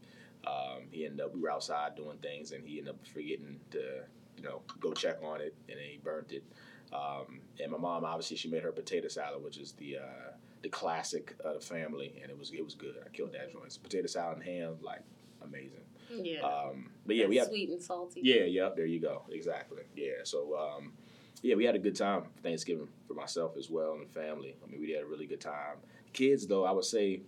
Um, 0.47 0.85
he 0.89 1.05
ended 1.05 1.21
up 1.21 1.31
we 1.31 1.41
were 1.41 1.51
outside 1.51 1.95
doing 1.95 2.17
things, 2.17 2.53
and 2.53 2.65
he 2.65 2.79
ended 2.79 2.95
up 2.95 3.07
forgetting 3.13 3.59
to 3.69 4.01
you 4.35 4.43
know 4.43 4.63
go 4.79 4.93
check 4.93 5.19
on 5.23 5.41
it, 5.41 5.53
and 5.69 5.77
then 5.77 5.85
he 5.85 5.99
burnt 6.03 6.31
it. 6.31 6.43
Um, 6.91 7.41
and 7.61 7.71
my 7.71 7.77
mom 7.77 8.03
obviously 8.03 8.35
she 8.35 8.49
made 8.49 8.63
her 8.63 8.71
potato 8.71 9.09
salad, 9.09 9.43
which 9.43 9.59
is 9.59 9.73
the 9.73 9.97
uh, 9.97 10.31
the 10.63 10.69
classic 10.69 11.35
of 11.45 11.53
the 11.53 11.61
family, 11.61 12.19
and 12.23 12.31
it 12.31 12.37
was 12.37 12.51
it 12.51 12.65
was 12.65 12.73
good. 12.73 12.95
I 13.05 13.09
killed 13.09 13.33
that 13.33 13.53
joint. 13.53 13.71
So 13.71 13.79
potato 13.83 14.07
salad 14.07 14.37
and 14.37 14.43
ham, 14.43 14.77
like 14.81 15.01
amazing. 15.43 15.85
Yeah. 16.23 16.41
Um, 16.41 16.89
but 17.05 17.15
yeah, 17.15 17.27
we 17.27 17.37
had 17.37 17.47
sweet 17.47 17.69
and 17.69 17.81
salty. 17.81 18.21
yeah, 18.23 18.43
yeah. 18.43 18.69
There 18.75 18.85
you 18.85 18.99
go. 18.99 19.23
Exactly. 19.31 19.83
Yeah. 19.95 20.23
So 20.23 20.55
um, 20.57 20.93
yeah, 21.41 21.55
we 21.55 21.65
had 21.65 21.75
a 21.75 21.79
good 21.79 21.95
time 21.95 22.21
for 22.23 22.29
Thanksgiving 22.41 22.87
for 23.07 23.13
myself 23.13 23.57
as 23.57 23.69
well 23.69 23.93
and 23.93 24.07
the 24.07 24.13
family. 24.13 24.55
I 24.65 24.69
mean, 24.71 24.81
we 24.81 24.91
had 24.91 25.03
a 25.03 25.07
really 25.07 25.25
good 25.25 25.41
time. 25.41 25.77
Kids, 26.13 26.45
though, 26.47 26.65
I 26.65 26.71
would 26.71 26.85
say 26.85 27.21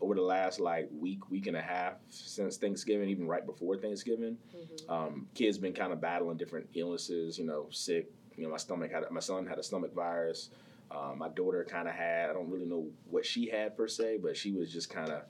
over 0.00 0.14
the 0.14 0.22
last 0.22 0.60
like 0.60 0.88
week, 0.98 1.30
week 1.30 1.46
and 1.46 1.56
a 1.56 1.60
half 1.60 1.94
since 2.08 2.56
Thanksgiving, 2.56 3.08
even 3.10 3.26
right 3.28 3.44
before 3.44 3.76
Thanksgiving, 3.76 4.38
Mhm. 4.56 4.90
um, 4.90 5.28
kids 5.34 5.58
been 5.58 5.74
kind 5.74 5.92
of 5.92 6.00
battling 6.00 6.36
different 6.38 6.68
illnesses. 6.74 7.38
You 7.38 7.44
know, 7.44 7.66
sick. 7.70 8.10
You 8.36 8.44
know, 8.44 8.50
my 8.50 8.56
stomach 8.56 8.90
had 8.90 9.04
my 9.10 9.20
son 9.20 9.46
had 9.46 9.58
a 9.58 9.62
stomach 9.62 9.92
virus. 9.94 10.50
Um, 10.90 11.18
my 11.18 11.28
daughter 11.28 11.64
kind 11.64 11.86
of 11.86 11.94
had. 11.94 12.30
I 12.30 12.32
don't 12.32 12.50
really 12.50 12.64
know 12.66 12.88
what 13.10 13.24
she 13.26 13.48
had 13.48 13.76
per 13.76 13.86
se, 13.86 14.18
but 14.22 14.36
she 14.36 14.50
was 14.52 14.72
just 14.72 14.88
kind 14.90 15.10
of 15.10 15.22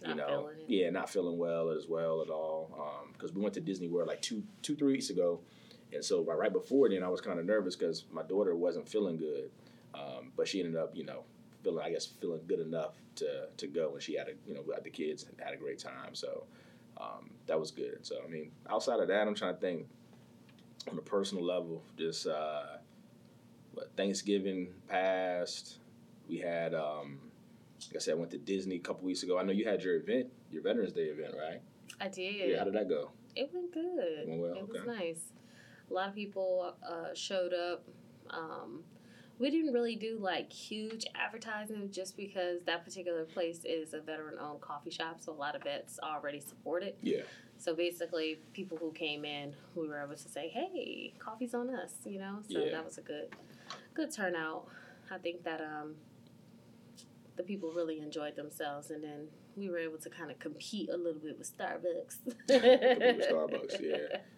you 0.00 0.08
Not 0.08 0.16
know, 0.16 0.50
yeah, 0.66 0.90
not 0.90 1.10
feeling 1.10 1.38
well 1.38 1.70
as 1.70 1.86
well 1.88 2.22
at 2.22 2.28
all. 2.28 3.04
Because 3.12 3.32
we 3.32 3.40
went 3.42 3.54
to 3.54 3.60
Disney 3.60 3.88
World 3.88 4.08
like 4.08 4.22
two, 4.22 4.42
two, 4.62 4.76
three 4.76 4.92
weeks 4.92 5.10
ago, 5.10 5.40
and 5.92 6.04
so 6.04 6.22
right, 6.24 6.38
right 6.38 6.52
before 6.52 6.88
then, 6.88 7.02
I 7.02 7.08
was 7.08 7.20
kind 7.20 7.38
of 7.38 7.46
nervous 7.46 7.76
because 7.76 8.04
my 8.12 8.22
daughter 8.22 8.54
wasn't 8.54 8.88
feeling 8.88 9.16
good, 9.16 9.50
um, 9.94 10.32
but 10.36 10.46
she 10.46 10.60
ended 10.60 10.76
up, 10.76 10.92
you 10.94 11.04
know, 11.04 11.24
feeling, 11.62 11.84
I 11.84 11.90
guess, 11.90 12.06
feeling 12.06 12.40
good 12.46 12.60
enough 12.60 12.94
to 13.16 13.48
to 13.56 13.66
go, 13.66 13.94
and 13.94 14.02
she 14.02 14.14
had 14.16 14.28
a, 14.28 14.32
you 14.46 14.54
know, 14.54 14.62
the 14.82 14.90
kids 14.90 15.26
had 15.38 15.54
a 15.54 15.56
great 15.56 15.78
time, 15.78 16.14
so 16.14 16.44
um, 17.00 17.30
that 17.46 17.58
was 17.58 17.70
good. 17.70 17.98
So 18.02 18.16
I 18.24 18.28
mean, 18.30 18.50
outside 18.70 19.00
of 19.00 19.08
that, 19.08 19.26
I'm 19.26 19.34
trying 19.34 19.54
to 19.54 19.60
think 19.60 19.86
on 20.90 20.98
a 20.98 21.02
personal 21.02 21.44
level, 21.44 21.82
just 21.96 22.26
uh, 22.26 22.78
what 23.72 23.90
Thanksgiving 23.96 24.68
passed, 24.88 25.78
we 26.28 26.38
had. 26.38 26.74
Um, 26.74 27.18
like 27.86 27.96
I 27.96 27.98
said, 28.00 28.12
I 28.12 28.14
went 28.16 28.30
to 28.32 28.38
Disney 28.38 28.76
a 28.76 28.80
couple 28.80 29.04
weeks 29.04 29.22
ago. 29.22 29.38
I 29.38 29.42
know 29.42 29.52
you 29.52 29.66
had 29.66 29.82
your 29.82 29.96
event, 29.96 30.28
your 30.50 30.62
Veterans 30.62 30.92
Day 30.92 31.04
event, 31.04 31.34
right? 31.38 31.60
I 32.00 32.08
did. 32.08 32.50
Yeah. 32.50 32.58
How 32.58 32.64
did 32.64 32.74
that 32.74 32.88
go? 32.88 33.10
It 33.36 33.50
went 33.52 33.72
good. 33.72 34.28
Went 34.28 34.40
well? 34.40 34.54
It 34.54 34.68
was 34.68 34.84
nice. 34.86 35.20
A 35.90 35.94
lot 35.94 36.08
of 36.08 36.14
people 36.14 36.74
uh, 36.86 37.14
showed 37.14 37.54
up. 37.54 37.84
Um, 38.30 38.82
we 39.38 39.50
didn't 39.50 39.72
really 39.72 39.94
do 39.94 40.18
like 40.20 40.52
huge 40.52 41.06
advertising 41.14 41.90
just 41.92 42.16
because 42.16 42.60
that 42.66 42.84
particular 42.84 43.24
place 43.24 43.60
is 43.64 43.94
a 43.94 44.00
veteran 44.00 44.34
owned 44.40 44.60
coffee 44.60 44.90
shop, 44.90 45.18
so 45.20 45.32
a 45.32 45.34
lot 45.34 45.54
of 45.54 45.62
vets 45.62 45.98
already 46.02 46.40
support 46.40 46.82
it. 46.82 46.98
Yeah. 47.02 47.22
So 47.58 47.74
basically, 47.74 48.38
people 48.52 48.76
who 48.78 48.92
came 48.92 49.24
in, 49.24 49.54
we 49.74 49.86
were 49.88 50.02
able 50.02 50.14
to 50.16 50.28
say, 50.28 50.48
"Hey, 50.48 51.14
coffee's 51.18 51.54
on 51.54 51.70
us," 51.70 51.94
you 52.04 52.18
know. 52.18 52.40
So 52.50 52.58
Yeah. 52.64 52.72
that 52.72 52.84
was 52.84 52.98
a 52.98 53.02
good, 53.02 53.28
good 53.94 54.12
turnout. 54.12 54.66
I 55.10 55.18
think 55.18 55.44
that 55.44 55.60
um, 55.60 55.94
the 57.38 57.42
people 57.44 57.72
really 57.72 58.00
enjoyed 58.00 58.36
themselves, 58.36 58.90
and 58.90 59.02
then 59.02 59.28
we 59.56 59.70
were 59.70 59.78
able 59.78 59.96
to 59.98 60.10
kind 60.10 60.30
of 60.30 60.38
compete 60.38 60.90
a 60.90 60.96
little 60.96 61.20
bit 61.20 61.38
with 61.38 61.56
Starbucks. 61.56 62.18
With 62.48 63.28
Starbucks, 63.30 63.80
yeah. 63.80 64.18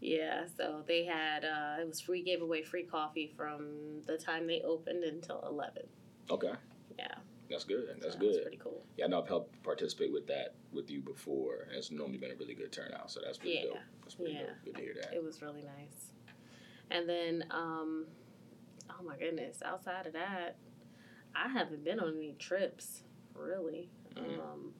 Yeah, 0.00 0.44
so 0.56 0.82
they 0.88 1.04
had 1.04 1.44
uh, 1.44 1.76
it 1.80 1.86
was 1.86 2.00
free 2.00 2.22
gave 2.22 2.42
away 2.42 2.62
free 2.62 2.82
coffee 2.82 3.32
from 3.36 4.00
the 4.06 4.16
time 4.16 4.46
they 4.46 4.60
opened 4.62 5.04
until 5.04 5.44
eleven. 5.48 5.82
Okay. 6.30 6.52
Yeah, 6.98 7.06
That's 7.50 7.64
good. 7.64 7.86
That's 8.00 8.14
so 8.14 8.18
that 8.18 8.26
was 8.26 8.36
good. 8.36 8.42
pretty 8.42 8.56
cool. 8.56 8.82
Yeah, 8.96 9.04
I 9.04 9.08
know 9.08 9.20
I've 9.22 9.28
helped 9.28 9.62
participate 9.62 10.12
with 10.12 10.26
that 10.28 10.54
with 10.72 10.90
you 10.90 11.00
before. 11.00 11.66
and 11.68 11.76
It's 11.76 11.90
normally 11.90 12.18
been 12.18 12.30
a 12.32 12.34
really 12.34 12.54
good 12.54 12.72
turnout, 12.72 13.10
so 13.10 13.20
that's 13.24 13.38
pretty 13.38 13.56
Yeah. 13.62 13.62
dope. 13.64 13.78
That's 14.02 14.14
pretty 14.14 14.32
Yeah. 14.32 14.40
dope. 14.46 14.64
Good 14.64 14.74
to 14.76 14.80
hear 14.80 14.94
that. 15.02 15.14
It 15.14 15.22
was 15.22 15.42
really 15.42 15.62
nice. 15.62 16.12
And 16.90 17.08
then, 17.08 17.44
um, 17.50 18.06
oh 18.90 19.02
my 19.04 19.16
goodness, 19.18 19.62
outside 19.62 20.06
of 20.06 20.14
that, 20.14 20.56
I 21.44 21.48
haven't 21.48 21.84
been 21.84 22.00
on 22.00 22.16
any 22.16 22.34
trips 22.38 23.02
really. 23.34 23.88
Mhm. 24.14 24.38
Um, 24.40 24.72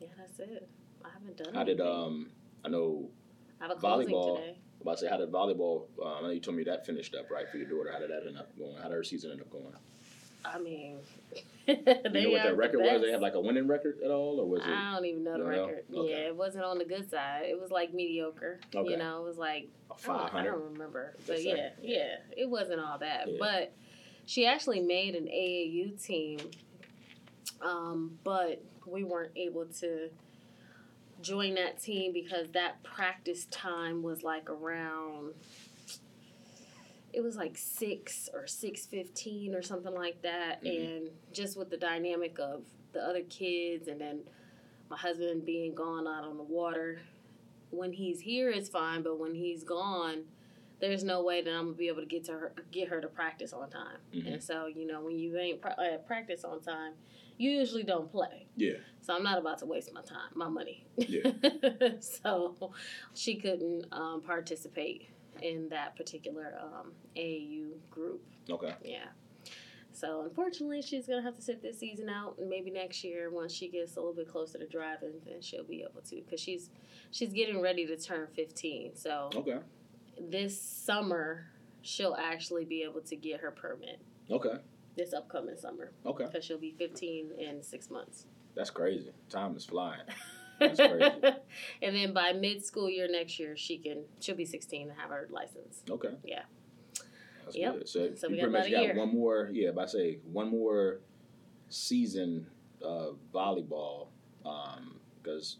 yeah, 0.00 0.08
that's 0.16 0.38
it. 0.40 0.68
I 1.04 1.08
haven't 1.10 1.36
done. 1.36 1.54
How 1.54 1.64
did 1.64 1.80
um? 1.80 2.30
I 2.64 2.68
know. 2.68 3.10
I 3.60 3.68
have 3.68 3.76
a 3.76 3.80
volleyball- 3.80 4.36
today. 4.36 4.56
I'm 4.80 4.82
about 4.82 4.98
to 4.98 5.04
say, 5.04 5.08
how 5.08 5.16
did 5.16 5.30
volleyball? 5.30 5.86
Uh, 5.98 6.14
I 6.14 6.22
know 6.22 6.30
you 6.30 6.40
told 6.40 6.56
me 6.56 6.64
that 6.64 6.84
finished 6.84 7.14
up 7.14 7.30
right 7.30 7.48
for 7.48 7.56
your 7.56 7.66
daughter. 7.66 7.90
How 7.92 7.98
did 7.98 8.10
that 8.10 8.26
end 8.26 8.38
up 8.38 8.56
going? 8.58 8.76
How 8.76 8.88
did 8.88 8.92
her 8.92 9.04
season 9.04 9.30
end 9.30 9.40
up 9.40 9.50
going? 9.50 9.72
I 10.44 10.58
mean, 10.58 10.98
you 11.66 11.74
know 11.74 11.82
what 11.84 11.98
are 12.10 12.30
that 12.42 12.48
the 12.50 12.54
record 12.54 12.80
was? 12.80 13.00
They 13.00 13.10
had 13.10 13.22
like 13.22 13.34
a 13.34 13.40
winning 13.40 13.66
record 13.66 14.00
at 14.04 14.10
all, 14.10 14.40
or 14.40 14.46
was 14.46 14.60
it? 14.60 14.68
I 14.68 14.94
don't 14.94 15.06
even 15.06 15.24
know 15.24 15.32
the 15.32 15.38
know? 15.38 15.44
record. 15.44 15.84
Okay. 15.94 16.10
Yeah, 16.10 16.16
it 16.28 16.36
wasn't 16.36 16.64
on 16.64 16.76
the 16.76 16.84
good 16.84 17.10
side. 17.10 17.44
It 17.46 17.58
was 17.58 17.70
like 17.70 17.94
mediocre. 17.94 18.60
Okay. 18.74 18.90
You 18.90 18.96
know, 18.98 19.24
it 19.24 19.26
was 19.26 19.38
like 19.38 19.68
I 19.90 19.94
five 19.96 20.32
don't, 20.32 20.40
I 20.40 20.44
don't 20.44 20.72
remember, 20.72 21.14
but 21.26 21.42
yeah, 21.42 21.70
yeah, 21.80 22.16
it 22.36 22.48
wasn't 22.48 22.80
all 22.80 22.98
that. 22.98 23.26
Yeah. 23.26 23.36
But 23.38 23.72
she 24.26 24.46
actually 24.46 24.80
made 24.80 25.14
an 25.14 25.26
AAU 25.26 26.02
team, 26.02 26.38
um, 27.60 28.18
but 28.24 28.62
we 28.86 29.04
weren't 29.04 29.32
able 29.36 29.66
to 29.80 30.10
join 31.22 31.54
that 31.54 31.80
team 31.80 32.12
because 32.12 32.48
that 32.52 32.82
practice 32.82 33.46
time 33.46 34.02
was 34.02 34.22
like 34.22 34.50
around 34.50 35.32
it 37.12 37.22
was 37.22 37.36
like 37.36 37.56
six 37.56 38.28
or 38.34 38.44
six 38.46 38.86
fifteen 38.86 39.54
or 39.54 39.62
something 39.62 39.94
like 39.94 40.20
that, 40.22 40.60
Mhm. 40.64 40.96
and 40.96 41.10
just 41.32 41.56
with 41.56 41.70
the 41.70 41.76
dynamic 41.76 42.40
of 42.40 42.64
the 42.92 43.00
other 43.00 43.22
kids, 43.22 43.86
and 43.86 44.00
then 44.00 44.24
my 44.90 44.96
husband 44.96 45.44
being 45.44 45.74
gone 45.76 46.08
out 46.08 46.24
on 46.24 46.36
the 46.36 46.42
water. 46.42 47.00
When 47.70 47.92
he's 47.92 48.20
here, 48.20 48.50
it's 48.50 48.68
fine, 48.68 49.02
but 49.02 49.18
when 49.20 49.34
he's 49.34 49.62
gone, 49.62 50.24
there's 50.80 51.04
no 51.04 51.22
way 51.22 51.40
that 51.42 51.50
I'm 51.50 51.64
gonna 51.66 51.76
be 51.76 51.88
able 51.88 52.00
to 52.00 52.06
get 52.06 52.24
to 52.24 52.32
her, 52.32 52.52
get 52.70 52.88
her 52.88 53.00
to 53.00 53.08
practice 53.08 53.52
on 53.52 53.70
time. 53.70 53.98
Mhm. 54.12 54.34
And 54.34 54.42
so, 54.42 54.66
you 54.66 54.86
know, 54.86 55.00
when 55.02 55.18
you 55.18 55.36
ain't 55.38 55.60
pra- 55.60 55.76
uh, 55.78 55.98
practice 55.98 56.44
on 56.44 56.60
time, 56.60 56.94
you 57.38 57.50
usually 57.50 57.82
don't 57.82 58.10
play. 58.10 58.46
Yeah. 58.56 58.74
So 59.00 59.14
I'm 59.14 59.22
not 59.22 59.38
about 59.38 59.58
to 59.58 59.66
waste 59.66 59.92
my 59.92 60.02
time, 60.02 60.30
my 60.34 60.48
money. 60.48 60.86
Yeah. 60.96 61.30
so 62.00 62.72
she 63.14 63.36
couldn't 63.36 63.86
um, 63.92 64.20
participate 64.22 65.08
in 65.42 65.68
that 65.70 65.96
particular 65.96 66.54
um, 66.60 66.92
AAU 67.16 67.72
group. 67.90 68.22
Okay. 68.48 68.74
Yeah. 68.84 69.06
So 69.92 70.22
unfortunately, 70.22 70.82
she's 70.82 71.06
gonna 71.06 71.22
have 71.22 71.36
to 71.36 71.42
sit 71.42 71.62
this 71.62 71.78
season 71.78 72.08
out, 72.08 72.36
and 72.38 72.48
maybe 72.48 72.70
next 72.70 73.04
year, 73.04 73.30
once 73.30 73.52
she 73.52 73.68
gets 73.68 73.96
a 73.96 74.00
little 74.00 74.12
bit 74.14 74.28
closer 74.28 74.58
to 74.58 74.66
driving, 74.66 75.12
then 75.24 75.40
she'll 75.40 75.62
be 75.64 75.82
able 75.82 76.00
to. 76.08 76.20
Cause 76.22 76.40
she's 76.40 76.70
she's 77.12 77.32
getting 77.32 77.60
ready 77.60 77.86
to 77.86 77.96
turn 77.96 78.26
15. 78.34 78.96
So 78.96 79.30
Okay. 79.36 79.58
This 80.20 80.60
summer, 80.60 81.46
she'll 81.82 82.16
actually 82.18 82.64
be 82.64 82.82
able 82.82 83.00
to 83.02 83.16
get 83.16 83.40
her 83.40 83.50
permit. 83.50 84.00
Okay. 84.30 84.56
This 84.96 85.12
upcoming 85.12 85.56
summer, 85.56 85.92
Okay. 86.06 86.24
because 86.26 86.44
she'll 86.44 86.58
be 86.58 86.70
15 86.78 87.32
in 87.38 87.62
six 87.62 87.90
months. 87.90 88.26
That's 88.54 88.70
crazy. 88.70 89.10
Time 89.28 89.56
is 89.56 89.64
flying. 89.64 90.00
That's 90.60 90.78
crazy. 90.78 91.10
and 91.82 91.96
then 91.96 92.12
by 92.14 92.32
mid 92.32 92.64
school 92.64 92.88
year 92.88 93.08
next 93.10 93.38
year, 93.40 93.56
she 93.56 93.76
can 93.78 94.04
she'll 94.20 94.36
be 94.36 94.44
16 94.44 94.88
and 94.88 94.98
have 94.98 95.10
her 95.10 95.26
license. 95.30 95.82
Okay. 95.90 96.10
Yeah. 96.24 96.42
That's 97.44 97.56
Yep. 97.56 97.72
good. 97.74 97.88
So, 97.88 98.14
So 98.14 98.28
we 98.28 98.34
pretty 98.38 98.52
got 98.52 98.52
much 98.52 98.68
about 98.70 98.80
a 98.82 98.84
year. 98.84 98.96
one 98.96 99.12
more. 99.12 99.50
Yeah, 99.52 99.70
if 99.70 99.78
I 99.78 99.86
say 99.86 100.18
one 100.32 100.48
more 100.50 101.00
season 101.68 102.46
of 102.80 103.18
volleyball, 103.34 104.08
um, 104.46 105.00
because 105.22 105.56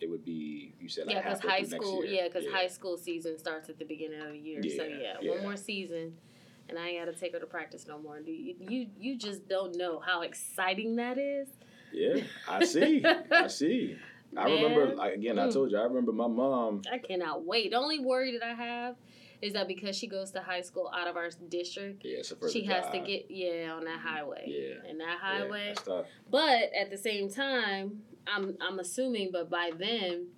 it 0.00 0.08
would 0.10 0.24
be 0.24 0.74
you 0.80 0.88
said 0.88 1.06
like 1.06 1.16
yeah, 1.16 1.22
because 1.22 1.40
high 1.40 1.62
school. 1.62 2.04
Yeah, 2.04 2.28
because 2.28 2.46
high 2.52 2.68
school 2.68 2.96
season 2.96 3.38
starts 3.38 3.68
at 3.68 3.78
the 3.78 3.84
beginning 3.84 4.20
of 4.20 4.28
the 4.32 4.38
year. 4.38 4.62
so 4.62 4.84
Yeah, 4.84 4.96
yeah, 5.00 5.14
yeah. 5.20 5.30
one 5.30 5.42
more 5.42 5.56
season, 5.56 6.16
and 6.68 6.78
I 6.78 6.88
ain't 6.88 7.04
got 7.04 7.12
to 7.12 7.18
take 7.18 7.32
her 7.32 7.40
to 7.40 7.46
practice 7.46 7.86
no 7.86 7.98
more. 7.98 8.20
Do 8.20 8.30
you, 8.32 8.54
you? 8.60 8.86
You 8.98 9.18
just 9.18 9.48
don't 9.48 9.76
know 9.76 10.00
how 10.00 10.22
exciting 10.22 10.96
that 10.96 11.18
is. 11.18 11.48
Yeah, 11.92 12.22
I 12.48 12.64
see. 12.64 13.04
I 13.04 13.46
see. 13.48 13.96
I 14.36 14.44
remember 14.44 14.94
Man. 14.94 15.12
again. 15.12 15.38
I 15.38 15.46
Mm. 15.46 15.52
told 15.54 15.70
you. 15.70 15.78
I 15.78 15.84
remember 15.84 16.12
my 16.12 16.26
mom. 16.28 16.82
I 16.92 16.98
cannot 16.98 17.44
wait. 17.44 17.70
The 17.70 17.78
only 17.78 17.98
worry 17.98 18.32
that 18.38 18.42
I 18.46 18.52
have 18.54 18.96
is 19.40 19.52
that 19.54 19.68
because 19.68 19.96
she 19.96 20.06
goes 20.06 20.32
to 20.32 20.40
high 20.42 20.60
school 20.60 20.90
out 20.94 21.06
of 21.08 21.16
our 21.16 21.30
district, 21.48 22.04
Yeah, 22.04 22.22
she 22.50 22.64
has 22.64 22.90
to 22.90 22.98
get 22.98 23.30
yeah 23.30 23.72
on 23.72 23.84
that 23.84 24.00
highway. 24.00 24.44
Yeah. 24.46 24.88
And 24.88 25.00
that 25.00 25.18
yeah, 25.22 25.38
highway. 25.38 25.74
tough. 25.84 26.06
But 26.30 26.72
at 26.78 26.90
the 26.90 26.98
same 26.98 27.30
time, 27.30 28.02
I'm 28.32 28.56
I'm 28.60 28.78
assuming, 28.78 29.30
but 29.32 29.50
by 29.50 29.70
then, 29.76 30.28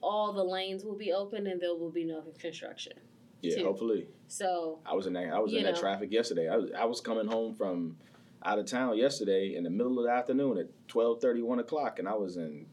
all 0.00 0.32
the 0.32 0.44
lanes 0.44 0.84
will 0.84 0.96
be 0.96 1.12
open 1.12 1.46
and 1.46 1.60
there 1.60 1.74
will 1.74 1.90
be 1.90 2.04
no 2.04 2.22
construction. 2.38 2.94
Yeah, 3.40 3.56
too. 3.56 3.64
hopefully. 3.64 4.06
So 4.28 4.78
I 4.86 4.94
was 4.94 5.06
in 5.06 5.12
that. 5.14 5.32
I 5.32 5.38
was 5.38 5.52
in 5.52 5.64
that 5.64 5.76
traffic 5.76 6.12
yesterday. 6.12 6.48
I 6.48 6.56
was. 6.56 6.70
I 6.76 6.84
was 6.84 7.00
coming 7.00 7.26
home 7.26 7.54
from 7.54 7.96
out 8.44 8.58
of 8.58 8.66
town 8.66 8.96
yesterday 8.96 9.54
in 9.54 9.64
the 9.64 9.70
middle 9.70 9.98
of 9.98 10.04
the 10.06 10.10
afternoon 10.10 10.58
at 10.58 10.66
12:30, 10.88 11.42
1 11.42 11.58
o'clock, 11.60 11.98
and 11.98 12.08
I 12.08 12.14
was 12.14 12.36
in 12.36 12.66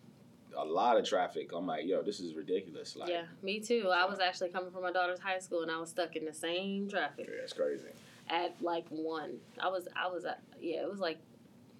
a 0.58 0.66
lot 0.66 0.98
of 0.98 1.06
traffic. 1.06 1.52
I'm 1.54 1.68
like, 1.68 1.86
yo, 1.86 2.02
this 2.02 2.20
is 2.20 2.36
ridiculous. 2.36 2.96
Like, 2.96 3.10
yeah, 3.10 3.24
me 3.42 3.60
too. 3.60 3.90
I 3.94 4.06
was 4.06 4.20
actually 4.20 4.50
coming 4.50 4.72
from 4.72 4.84
my 4.84 4.92
daughter's 4.92 5.20
high 5.20 5.40
school 5.40 5.62
and 5.62 5.72
I 5.72 5.80
was 5.80 5.90
stuck 5.90 6.16
in 6.16 6.26
the 6.26 6.34
same 6.34 6.90
traffic 6.90 7.28
yeah, 7.30 7.44
it's 7.44 7.54
crazy. 7.54 7.90
at 8.30 8.56
like 8.62 8.86
one. 8.90 9.38
I 9.60 9.70
was 9.70 9.88
I 9.96 10.08
was 10.08 10.26
at 10.26 10.42
yeah 10.60 10.82
it 10.82 10.90
was 10.90 11.00
like 11.00 11.20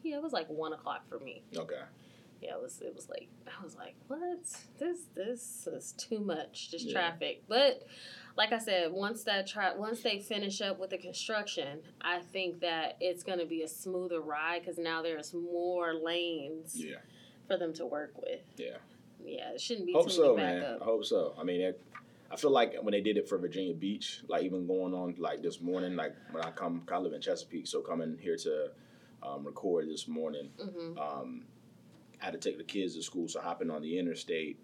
yeah 0.04 0.16
it 0.16 0.24
was 0.24 0.34
like 0.34 0.48
one 0.50 0.74
o'clock 0.74 1.08
for 1.10 1.20
me. 1.20 1.42
Okay. 1.56 1.82
Yeah, 2.42 2.56
it 2.56 2.62
was 2.62 2.82
it 2.82 2.96
was 2.96 3.10
like 3.10 3.28
I 3.48 3.64
was 3.64 3.76
like, 3.76 3.96
what? 4.08 4.40
This 4.78 5.00
this 5.16 5.68
is 5.68 5.94
too 5.98 6.20
much, 6.20 6.72
just 6.72 6.86
Yeah. 6.88 6.94
traffic. 6.94 7.44
But 7.48 7.86
like 8.38 8.54
I 8.54 8.58
said, 8.60 8.92
once 8.92 9.24
that 9.26 9.48
tra- 9.48 9.76
once 9.78 10.02
they 10.02 10.20
finish 10.20 10.62
up 10.62 10.80
with 10.80 10.92
the 10.92 10.98
construction, 10.98 11.80
I 12.02 12.20
think 12.20 12.62
that 12.62 12.98
it's 13.02 13.24
gonna 13.24 13.46
be 13.46 13.64
a 13.64 13.68
smoother 13.68 14.22
ride 14.22 14.62
because 14.62 14.78
now 14.78 15.02
there's 15.02 15.34
more 15.34 15.94
lanes 15.94 16.76
Yeah. 16.82 16.98
for 17.48 17.58
them 17.58 17.74
to 17.74 17.86
work 17.86 18.14
with. 18.22 18.42
Yeah. 18.58 18.78
Yeah, 19.24 19.52
it 19.52 19.60
shouldn't 19.60 19.86
be 19.86 19.92
Hope 19.94 20.10
so, 20.10 20.36
man. 20.38 20.78
I 20.80 20.84
hope 20.84 21.04
so. 21.04 21.36
I 21.38 21.44
mean, 21.44 21.60
it, 21.60 21.82
I 22.32 22.38
feel 22.38 22.52
like 22.52 22.76
when 22.82 22.94
they 22.94 23.02
did 23.02 23.18
it 23.18 23.28
for 23.28 23.38
Virginia 23.38 23.74
Beach, 23.74 24.22
like 24.30 24.44
even 24.44 24.66
going 24.66 24.94
on 24.94 25.16
like 25.18 25.42
this 25.42 25.60
morning, 25.60 25.98
like 25.98 26.16
when 26.32 26.42
I 26.44 26.52
come, 26.52 26.84
I 26.90 27.00
live 27.00 27.12
in 27.12 27.20
Chesapeake, 27.20 27.68
so 27.68 27.82
coming 27.82 28.18
here 28.22 28.38
to 28.38 28.72
um, 29.22 29.44
record 29.46 29.90
this 29.90 30.08
morning, 30.08 30.50
hmm 30.58 30.98
um, 30.98 31.44
I 32.22 32.26
had 32.26 32.34
to 32.34 32.40
take 32.40 32.58
the 32.58 32.64
kids 32.64 32.96
to 32.96 33.04
school, 33.04 33.28
so 33.28 33.40
hopping 33.42 33.70
on 33.70 33.82
the 33.82 33.98
interstate. 33.98 34.58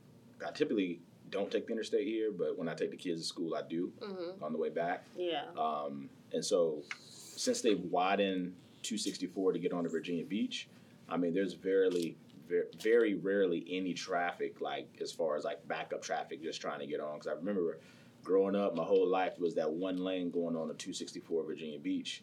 I 0.45 0.51
typically 0.51 0.99
don't 1.31 1.49
take 1.49 1.67
the 1.67 1.73
interstate 1.73 2.05
here, 2.07 2.31
but 2.31 2.57
when 2.57 2.67
I 2.67 2.73
take 2.73 2.91
the 2.91 2.97
kids 2.97 3.21
to 3.21 3.27
school, 3.27 3.55
I 3.55 3.61
do 3.67 3.91
hmm 4.01 4.43
on 4.43 4.51
the 4.51 4.57
way 4.57 4.69
back. 4.69 5.05
Yeah. 5.17 5.43
Um, 5.57 6.09
and 6.33 6.43
so, 6.43 6.83
since 7.09 7.61
they've 7.61 7.79
widened 7.79 8.53
264 8.83 9.53
to 9.53 9.59
get 9.59 9.73
onto 9.73 9.89
Virginia 9.89 10.25
Beach, 10.25 10.67
I 11.09 11.17
mean, 11.17 11.33
there's 11.33 11.53
very, 11.53 12.15
very, 12.47 12.65
very 12.81 13.13
rarely 13.15 13.65
any 13.69 13.93
traffic, 13.93 14.59
like 14.61 14.87
as 15.01 15.11
far 15.11 15.35
as 15.37 15.43
like 15.45 15.65
backup 15.67 16.01
traffic, 16.01 16.43
just 16.43 16.61
trying 16.61 16.79
to 16.79 16.85
get 16.87 16.99
on. 16.99 17.13
Because 17.19 17.27
I 17.27 17.33
remember 17.33 17.79
growing 18.23 18.55
up, 18.55 18.75
my 18.75 18.83
whole 18.83 19.07
life 19.07 19.39
was 19.39 19.55
that 19.55 19.71
one 19.71 19.97
lane 20.03 20.29
going 20.31 20.55
on 20.55 20.67
to 20.67 20.73
264 20.73 21.43
Virginia 21.45 21.79
Beach. 21.79 22.21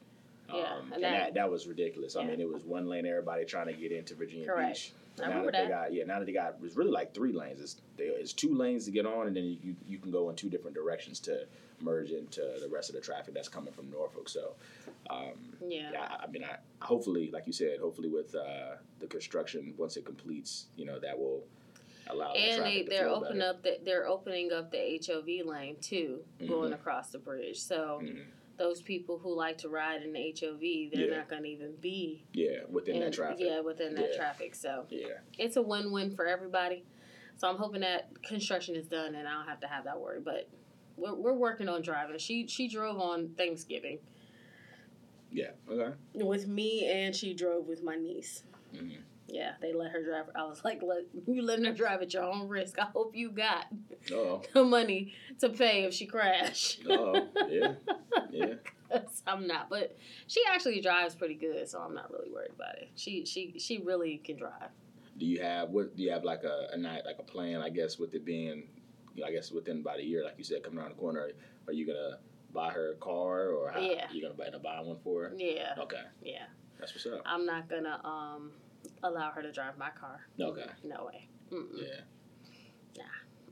Yeah, 0.49 0.55
Um, 0.57 0.65
and 0.87 0.93
and, 0.95 1.03
that- 1.05 1.11
that, 1.11 1.35
that 1.35 1.51
was 1.51 1.67
ridiculous. 1.67 2.17
I 2.17 2.25
mean, 2.25 2.41
it 2.41 2.49
was 2.49 2.65
one 2.65 2.87
lane, 2.87 3.07
everybody 3.07 3.45
trying 3.47 3.67
to 3.69 3.73
get 3.73 3.91
into 3.93 4.15
Virginia 4.15 4.47
Correct. 4.47 4.75
Beach. 4.75 4.93
I 5.19 5.23
now 5.23 5.29
remember 5.29 5.53
that 5.53 5.63
they 5.65 5.69
got 5.69 5.93
yeah, 5.93 6.05
now 6.05 6.19
that 6.19 6.25
they 6.27 6.33
got 6.33 6.55
it 6.55 6.61
was 6.61 6.77
really 6.77 6.91
like 6.91 7.15
three 7.15 7.33
lanes. 7.33 7.61
It's 7.61 7.77
they, 7.97 8.05
it's 8.05 8.33
two 8.33 8.55
lanes 8.55 8.85
to 8.87 8.91
get 8.91 9.07
on, 9.07 9.27
and 9.27 9.37
then 9.37 9.45
you 9.63 9.77
you 9.87 9.99
can 9.99 10.11
go 10.11 10.31
in 10.31 10.37
two 10.37 10.49
different 10.49 10.75
directions 10.75 11.21
to 11.21 11.47
merge 11.81 12.11
into 12.11 12.41
the 12.61 12.69
rest 12.69 12.89
of 12.91 12.95
the 12.95 13.01
traffic 13.01 13.35
that's 13.35 13.49
coming 13.49 13.73
from 13.73 13.91
Norfolk. 13.91 14.29
So, 14.29 14.55
um, 15.11 15.57
Yeah. 15.69 15.91
yeah, 15.93 16.17
I, 16.21 16.29
mean, 16.29 16.45
I 16.45 16.59
hopefully, 16.85 17.29
like 17.33 17.47
you 17.49 17.53
said, 17.53 17.81
hopefully 17.81 18.09
with 18.09 18.35
uh, 18.37 18.77
the 19.01 19.09
construction 19.09 19.75
once 19.77 19.97
it 19.97 20.05
completes, 20.05 20.67
you 20.77 20.85
know, 20.87 21.01
that 21.01 21.19
will 21.19 21.43
allow 22.09 22.35
the 22.35 22.39
And 22.39 22.65
they, 22.65 22.83
to 22.85 22.91
they're 22.91 23.07
flow 23.09 23.15
open 23.17 23.39
better. 23.41 23.51
up 23.51 23.63
the, 23.65 23.79
they're 23.85 24.07
opening 24.07 24.53
up 24.53 24.71
the 24.71 25.01
HOV 25.05 25.45
lane 25.45 25.77
too, 25.81 26.21
going 26.47 26.71
Mhm. 26.71 26.75
across 26.75 27.11
the 27.11 27.19
bridge. 27.19 27.59
So 27.59 28.01
Mhm. 28.03 28.27
Those 28.59 28.83
people 28.83 29.19
who 29.19 29.35
like 29.35 29.59
to 29.59 29.69
ride 29.69 30.03
in 30.03 30.13
the 30.13 30.21
HOV, 30.21 30.61
they're 30.93 31.09
Yeah. 31.11 31.17
not 31.19 31.29
going 31.29 31.43
to 31.43 31.49
even 31.49 31.75
be 31.77 32.25
Yeah, 32.33 32.65
within 32.69 32.97
in- 32.97 33.01
that 33.03 33.13
traffic. 33.13 33.41
Yeah, 33.41 33.61
within 33.61 33.95
that 33.95 34.11
Yeah. 34.11 34.17
traffic. 34.17 34.55
So 34.55 34.87
Yeah, 34.91 35.19
it's 35.39 35.57
a 35.57 35.63
win-win 35.63 36.15
for 36.15 36.27
everybody. 36.27 36.85
So 37.37 37.49
I'm 37.49 37.57
hoping 37.57 37.81
that 37.81 38.23
construction 38.23 38.77
is 38.77 38.87
done 38.87 39.15
and 39.15 39.27
I 39.27 39.33
don't 39.33 39.49
have 39.49 39.61
to 39.61 39.67
have 39.67 39.85
that 39.85 39.99
worry. 40.01 40.21
But 40.21 40.49
we're, 40.97 41.15
we're 41.15 41.33
working 41.33 41.69
on 41.69 41.83
driving. 41.83 42.19
She 42.19 42.47
she 42.47 42.69
drove 42.69 42.99
on 43.01 43.31
Thanksgiving 43.31 43.99
yeah, 45.31 45.53
okay. 45.69 45.97
with 46.13 46.47
me, 46.47 46.85
and 46.91 47.17
she 47.17 47.33
drove 47.33 47.67
with 47.67 47.83
my 47.83 47.97
niece. 47.97 48.45
Mhm. 48.75 48.99
Yeah, 49.33 49.53
they 49.63 49.73
let 49.73 49.91
her 49.93 50.03
drive. 50.05 50.27
I 50.35 50.45
was 50.45 50.63
like, 50.63 50.83
let, 50.83 51.05
"You 51.27 51.41
letting 51.43 51.65
her 51.65 51.73
drive 51.73 52.03
at 52.03 52.13
your 52.13 52.25
own 52.25 52.49
risk. 52.49 52.79
I 52.79 52.85
hope 52.85 53.17
you 53.17 53.31
got 53.31 53.65
Oh, 54.13 54.43
the 54.53 54.63
money 54.63 55.15
to 55.41 55.49
pay 55.49 55.85
if 55.85 55.95
she 55.95 56.05
crash." 56.07 56.79
oh, 56.87 57.29
yeah, 57.49 57.73
yeah. 58.31 58.55
I'm 59.27 59.47
not, 59.47 59.71
but 59.71 59.97
she 60.27 60.43
actually 60.53 60.83
drives 60.83 61.15
pretty 61.15 61.35
good, 61.35 61.67
so 61.67 61.79
I'm 61.81 61.95
not 61.95 62.13
really 62.13 62.31
worried 62.31 62.51
about 62.55 62.77
it. 62.77 62.91
She 62.95 63.25
she 63.25 63.55
she 63.59 63.79
really 63.79 64.19
can 64.23 64.37
drive. 64.37 64.69
Do 65.19 65.25
you 65.25 65.41
have 65.41 65.71
what? 65.71 65.97
Do 65.97 66.03
you 66.03 66.11
have 66.11 66.25
like 66.25 66.45
a, 66.45 66.69
a 66.75 66.77
night, 66.77 67.03
like 67.07 67.17
a 67.19 67.23
plan? 67.23 67.63
I 67.63 67.71
guess 67.71 67.99
with 67.99 68.13
it 68.15 68.27
being, 68.27 68.65
you 69.15 69.23
know, 69.23 69.29
I 69.29 69.33
guess 69.33 69.51
within 69.51 69.81
about 69.81 69.99
a 69.99 70.05
year, 70.05 70.23
like 70.23 70.35
you 70.37 70.45
said, 70.45 70.63
coming 70.63 70.79
around 70.79 70.91
the 70.91 70.97
corner, 70.97 71.31
are 71.67 71.73
you 71.73 71.87
gonna 71.87 72.19
buy 72.53 72.71
her 72.71 72.93
a 72.93 72.97
car 72.97 73.49
or 73.49 73.71
how, 73.71 73.81
Yeah. 73.81 74.09
you 74.13 74.21
gonna 74.21 74.35
buy, 74.35 74.51
buying 74.63 74.87
one 74.87 74.99
for 75.03 75.23
her? 75.23 75.33
Yeah, 75.39 75.73
Okay, 75.79 76.03
yeah. 76.23 76.45
that's 76.79 76.93
what's 76.93 77.07
up. 77.07 77.23
I'm 77.25 77.47
not 77.47 77.71
gonna 77.71 77.99
um 78.05 78.53
allow 79.03 79.31
her 79.31 79.43
to 79.43 79.53
drive 79.53 79.77
my 79.79 79.91
car. 79.91 80.21
Okay, 80.41 80.67
No 80.85 81.07
way. 81.07 81.29
Mm-mm. 81.53 81.67
yeah, 81.83 83.03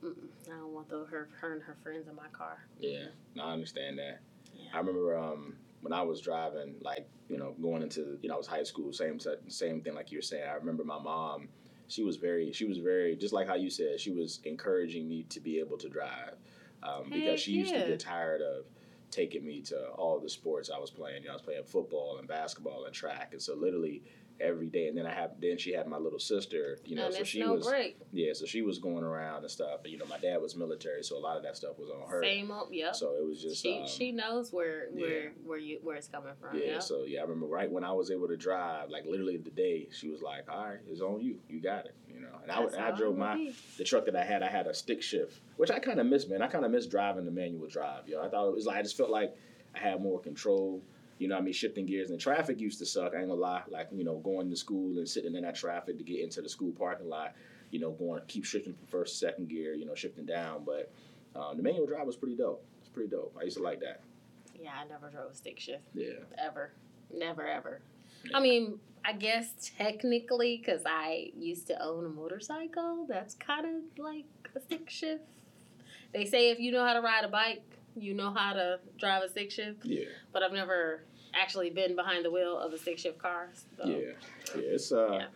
Mm-mm. 0.03 0.15
I 0.47 0.57
don't 0.57 0.73
want 0.73 0.89
the, 0.89 1.05
her 1.11 1.29
her 1.41 1.53
and 1.53 1.63
her 1.63 1.77
friends 1.83 2.09
in 2.09 2.15
my 2.17 2.29
car. 2.33 2.59
yeah. 2.79 3.07
No, 3.35 3.45
I 3.45 3.53
understand 3.53 3.99
that. 3.99 4.21
Yeah. 4.55 4.71
I 4.75 4.79
remember 4.79 5.17
um, 5.17 5.57
when 5.83 5.93
I 5.93 6.03
was 6.03 6.21
driving, 6.21 6.77
like 6.81 7.09
you 7.29 7.37
know, 7.37 7.55
going 7.61 7.83
into 7.83 8.19
you 8.23 8.29
know, 8.29 8.35
I 8.35 8.39
was 8.39 8.47
high 8.47 8.63
school, 8.63 8.93
same 8.93 9.19
same 9.49 9.81
thing 9.83 9.95
like 9.95 10.11
you 10.11 10.19
were 10.19 10.23
saying. 10.23 10.49
I 10.49 10.55
remember 10.55 10.85
my 10.85 10.99
mom. 10.99 11.49
She 11.89 12.05
was 12.05 12.17
very, 12.17 12.53
she 12.53 12.67
was 12.67 12.79
very, 12.79 13.17
just 13.17 13.35
like 13.35 13.49
how 13.49 13.57
you 13.57 13.69
said, 13.69 13.99
she 13.99 14.13
was 14.13 14.39
encouraging 14.45 15.09
me 15.09 15.25
to 15.29 15.41
be 15.41 15.59
able 15.59 15.77
to 15.79 15.89
drive 15.89 16.35
um, 16.85 17.11
Heck 17.11 17.13
because 17.15 17.41
she 17.41 17.51
used 17.51 17.73
to 17.75 17.81
get 17.81 17.99
tired 17.99 18.41
of 18.43 18.65
taking 19.11 19.45
me 19.45 19.61
to 19.63 19.89
all 19.99 20.21
the 20.21 20.31
sports 20.31 20.71
I 20.73 20.79
was 20.79 20.89
playing. 20.93 21.23
You 21.23 21.27
know, 21.27 21.33
I 21.33 21.35
was 21.35 21.43
playing 21.43 21.65
football 21.65 22.19
and 22.19 22.29
basketball 22.29 22.85
and 22.85 22.95
track, 22.95 23.31
and 23.33 23.43
so 23.43 23.57
literally 23.57 24.05
every 24.41 24.69
day. 24.69 24.89
And 24.89 24.97
then 24.97 25.07
I 25.07 25.13
have 25.13 25.33
then 25.41 25.59
she 25.59 25.73
had 25.73 25.87
my 25.87 25.99
little 25.99 26.19
sister, 26.19 26.79
you 26.85 26.97
know, 26.97 27.07
and 27.07 27.15
so 27.15 27.25
she 27.25 27.41
no 27.41 27.55
was 27.55 27.67
break. 27.67 27.99
yeah, 28.13 28.33
so 28.33 28.47
she 28.47 28.63
was 28.63 28.79
going 28.79 29.05
around 29.05 29.43
and 29.43 29.51
stuff. 29.51 29.81
And, 29.85 29.93
you 29.93 29.99
know, 29.99 30.07
my 30.07 30.19
dad 30.19 30.41
was 30.41 30.57
military, 30.57 31.03
so 31.03 31.17
a 31.17 31.21
lot 31.21 31.37
of 31.37 31.43
that 31.43 31.57
stuff 31.57 31.79
was 31.79 31.91
on 31.91 32.09
her. 32.09 32.23
Same 32.23 32.51
old, 32.51 32.69
yep. 32.73 32.95
So 32.95 33.15
it 33.21 33.27
was 33.27 33.41
just 33.43 33.63
she 33.63 33.81
um, 33.81 33.87
she 33.89 34.13
knows 34.13 34.53
where 34.53 34.89
yeah. 34.95 35.01
where 35.07 35.33
where 35.45 35.59
you 35.59 35.79
where 35.83 35.97
it's 35.97 36.09
coming 36.09 36.33
from. 36.41 36.59
yeah, 36.59 36.73
Yeah. 36.73 36.79
so 36.79 37.05
yeah, 37.07 37.21
I 37.21 37.23
remember 37.23 37.47
right 37.47 37.71
when 37.71 37.85
I 37.85 37.93
was 37.93 38.11
able 38.11 38.29
to 38.29 38.37
drive, 38.37 38.91
like 38.91 39.05
literally 39.07 39.37
the 39.37 39.51
day, 39.51 39.89
she 39.93 40.09
was 40.09 40.23
like, 40.23 40.51
"All 40.51 40.65
right, 40.65 40.79
it's 40.89 41.01
on 41.01 41.21
you. 41.21 41.39
You 41.49 41.61
got 41.61 41.87
it." 41.87 41.95
You 42.09 42.21
know, 42.21 42.39
and 42.43 42.51
I, 42.51 42.61
That's 42.63 42.77
how 42.77 42.89
I 42.89 42.91
drove 42.91 43.17
my 43.17 43.37
be. 43.37 43.55
the 43.79 43.85
truck 43.85 44.05
that 44.07 44.17
I 44.17 44.25
had. 44.25 44.43
I 44.43 44.49
had 44.49 44.67
a 44.67 44.75
stick 44.75 45.03
shift, 45.03 45.41
which 45.57 45.71
I 45.71 45.79
kind 45.79 46.01
of 46.01 46.07
miss, 46.07 46.29
man. 46.29 46.43
I 46.43 46.49
kind 46.49 46.65
of 46.65 46.71
miss 46.71 46.87
driving 46.87 47.25
the 47.25 47.31
manual 47.31 47.69
drive. 47.69 48.09
Yo, 48.09 48.21
I 48.23 48.29
thought 48.29 48.49
it 48.49 48.55
was 48.55 48.67
like 48.67 48.77
I 48.77 48.83
just 48.83 48.97
felt 48.97 49.11
like 49.11 49.35
I 49.75 49.79
had 49.79 50.03
more 50.03 50.19
control. 50.21 50.83
You 51.21 51.29
know, 51.29 51.35
what 51.35 51.43
I 51.43 51.45
mean, 51.45 51.53
shifting 51.53 51.85
gears 51.85 52.09
and 52.11 52.19
traffic 52.19 52.59
used 52.59 52.79
to 52.79 52.87
suck. 52.87 53.13
I 53.15 53.19
ain't 53.19 53.29
gonna 53.29 53.39
lie. 53.41 53.63
Like 53.69 53.89
you 53.93 54.05
know, 54.05 54.17
going 54.17 54.49
to 54.49 54.57
school 54.57 54.97
and 54.99 55.07
sitting 55.07 55.35
in 55.35 55.43
that 55.43 55.55
traffic 55.55 55.99
to 55.99 56.03
get 56.03 56.21
into 56.25 56.41
the 56.41 56.49
school 56.49 56.73
parking 56.73 57.09
lot. 57.11 57.35
You 57.71 57.79
know, 57.79 57.91
going 57.91 58.23
keep 58.27 58.47
shifting 58.47 58.73
from 58.73 58.87
first 58.87 59.13
to 59.13 59.27
second 59.27 59.49
gear. 59.51 59.75
You 59.75 59.85
know, 59.85 59.95
shifting 59.95 60.25
down. 60.25 60.65
But 60.65 60.91
um, 61.37 61.59
the 61.59 61.63
manual 61.63 61.87
drive 61.87 62.07
was 62.07 62.17
pretty 62.17 62.37
dope. 62.37 62.65
It's 62.81 62.89
pretty 62.89 63.11
dope. 63.11 63.37
I 63.39 63.45
used 63.45 63.59
to 63.59 63.63
like 63.63 63.81
that. 63.81 64.01
Yeah, 64.59 64.71
I 64.83 64.89
never 64.89 65.11
drove 65.11 65.31
a 65.31 65.35
stick 65.35 65.61
shift 65.61 65.83
Yeah. 65.95 66.15
ever, 66.39 66.73
never 67.15 67.47
ever. 67.47 67.83
Yeah. 68.25 68.39
I 68.39 68.41
mean, 68.41 68.79
I 69.05 69.13
guess 69.13 69.71
technically, 69.77 70.57
because 70.57 70.83
I 70.87 71.33
used 71.37 71.67
to 71.67 71.83
own 71.83 72.07
a 72.07 72.09
motorcycle, 72.09 73.07
that's 73.09 73.35
kind 73.35 73.67
of 73.67 73.83
like 74.03 74.25
a 74.57 74.61
stick 74.61 74.89
shift. 74.89 75.25
They 76.13 76.25
say 76.25 76.51
if 76.51 76.59
you 76.59 76.73
know 76.73 76.85
how 76.85 76.95
to 76.95 77.01
ride 77.01 77.25
a 77.25 77.29
bike, 77.29 77.63
you 77.97 78.15
know 78.15 78.33
how 78.33 78.53
to 78.55 78.81
drive 78.99 79.23
a 79.23 79.29
stick 79.29 79.51
shift. 79.51 79.85
Yeah. 79.85 80.05
But 80.33 80.43
I've 80.43 80.53
never 80.53 81.03
actually 81.35 81.71
been 81.71 81.97
behind 81.97 82.25
the 82.25 82.31
wheel 82.31 82.59
of 82.59 82.73
a 82.73 82.79
stick 82.79 82.99
shift 82.99 83.19
car. 83.19 83.49
So. 83.77 83.87
Yeah, 83.87 83.97
yeah, 83.97 84.75
it's 84.75 84.93
uh, 84.93 85.13
Yeah. 85.13 85.27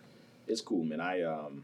it's 0.47 0.61
cool, 0.61 0.83
man. 0.83 1.01
I 1.01 1.21
um, 1.23 1.63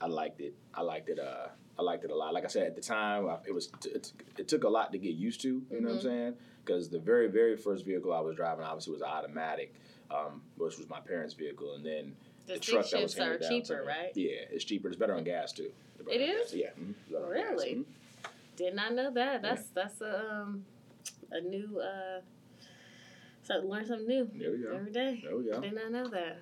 I 0.00 0.06
liked 0.06 0.40
it. 0.40 0.54
I 0.74 0.82
liked 0.82 1.08
it. 1.08 1.18
Uh, 1.18 1.48
I 1.78 1.82
liked 1.82 2.04
it 2.04 2.10
a 2.10 2.14
lot. 2.14 2.34
Like 2.34 2.44
I 2.44 2.48
said 2.48 2.66
at 2.66 2.74
the 2.76 2.82
time, 2.82 3.28
it 3.46 3.52
was 3.54 3.70
it, 3.84 4.12
it 4.38 4.48
took 4.48 4.64
a 4.64 4.68
lot 4.68 4.92
to 4.92 4.98
get 4.98 5.14
used 5.14 5.40
to. 5.42 5.62
You 5.70 5.80
know 5.80 5.88
what 5.88 5.94
I'm 5.94 5.98
Mhm. 5.98 6.02
saying? 6.02 6.34
Because 6.64 6.88
the 6.88 6.98
very 6.98 7.28
very 7.28 7.56
first 7.56 7.84
vehicle 7.84 8.12
I 8.12 8.20
was 8.20 8.36
driving 8.36 8.64
obviously 8.64 8.92
was 8.92 9.02
an 9.02 9.08
automatic, 9.08 9.74
um, 10.10 10.42
which 10.56 10.76
was 10.78 10.88
my 10.88 11.00
parents' 11.00 11.34
vehicle, 11.34 11.74
and 11.74 11.84
then 11.84 12.14
The, 12.46 12.54
the 12.54 12.58
truck 12.60 12.88
that 12.90 13.02
was 13.02 13.18
are 13.18 13.38
down 13.38 13.48
cheaper, 13.48 13.84
right? 13.86 14.12
Yeah, 14.14 14.44
it's 14.50 14.64
cheaper. 14.64 14.88
It's 14.88 14.96
better 14.96 15.14
on 15.14 15.24
gas 15.24 15.52
too. 15.52 15.72
It 16.10 16.20
is? 16.20 16.50
gas. 16.50 16.54
Yeah. 16.54 16.70
mhm, 16.78 16.94
it's 17.00 17.10
better 17.12 17.26
on 17.26 17.32
gas. 17.32 17.50
Really? 17.50 17.74
Mhm. 17.76 17.84
Did 18.56 18.74
not 18.74 18.92
know 18.92 19.10
that. 19.12 19.42
That's 19.42 19.68
that's 19.70 20.00
a 20.02 20.30
um 20.30 20.66
a 21.30 21.40
new 21.40 21.80
uh 21.80 22.20
so 23.42 23.54
learn 23.64 23.86
something 23.86 24.06
new 24.06 24.30
There 24.34 24.52
we 24.52 24.58
go. 24.58 24.72
every 24.74 24.92
day. 24.92 25.20
There 25.24 25.36
we 25.36 25.44
go. 25.50 25.60
Did 25.60 25.74
not 25.74 25.90
know 25.92 26.08
that. 26.08 26.38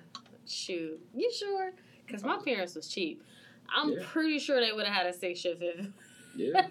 Shoot, 0.47 0.99
you 1.15 1.31
sure? 1.31 1.71
Because 2.05 2.23
my 2.23 2.37
parents 2.43 2.75
was 2.75 2.87
cheap. 2.87 3.23
I'm 3.73 3.91
Yeah. 3.91 3.99
pretty 4.11 4.39
sure 4.39 4.59
they 4.59 4.71
would 4.73 4.85
have 4.85 4.95
had 4.95 5.05
a 5.07 5.13
six 5.13 5.39
shift 5.39 5.61
if. 5.61 5.85
Yeah. 6.33 6.67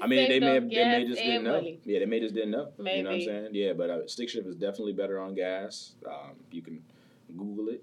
I 0.00 0.06
mean, 0.06 0.28
they 0.28 0.38
may 0.38 0.54
have, 0.54 0.70
they 0.70 0.84
may 0.84 1.04
just 1.04 1.20
didn't 1.20 1.42
know. 1.42 1.60
Yeah, 1.82 1.98
they 1.98 2.06
may 2.06 2.20
just 2.20 2.32
didn't 2.32 2.52
know. 2.52 2.70
Maybe. 2.78 2.98
You 2.98 3.02
know 3.02 3.10
what 3.10 3.16
I'm 3.16 3.24
saying? 3.24 3.48
Yeah, 3.54 3.72
but 3.72 3.90
uh, 3.90 4.06
stick 4.06 4.28
shift 4.28 4.46
is 4.46 4.54
definitely 4.54 4.92
better 4.92 5.18
on 5.18 5.34
gas. 5.34 5.96
Um, 6.06 6.36
you 6.52 6.62
can 6.62 6.80
Google 7.36 7.70
it. 7.70 7.82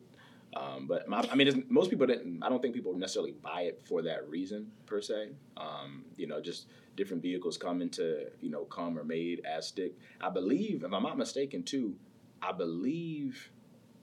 Um, 0.56 0.88
but 0.88 1.06
my, 1.10 1.28
I 1.30 1.36
mean, 1.36 1.66
most 1.68 1.90
people 1.90 2.08
didn't. 2.08 2.42
I 2.42 2.48
don't 2.48 2.62
think 2.62 2.74
people 2.74 2.94
necessarily 2.94 3.34
buy 3.44 3.64
it 3.64 3.82
for 3.84 4.02
that 4.04 4.30
reason 4.30 4.72
per 4.86 5.02
se. 5.02 5.32
Um, 5.58 6.06
you 6.16 6.28
know, 6.28 6.40
just 6.40 6.68
different 6.98 7.22
vehicles 7.22 7.58
come 7.58 7.82
into 7.82 8.26
you 8.42 8.50
know 8.50 8.66
come 8.66 9.00
or 9.00 9.06
made 9.06 9.42
as 9.46 9.68
stick. 9.68 9.94
I 10.20 10.30
believe, 10.30 10.84
if 10.84 10.92
I'm 10.92 11.04
not 11.04 11.18
mistaken, 11.18 11.64
too. 11.64 11.96
I 12.42 12.52
believe. 12.52 13.52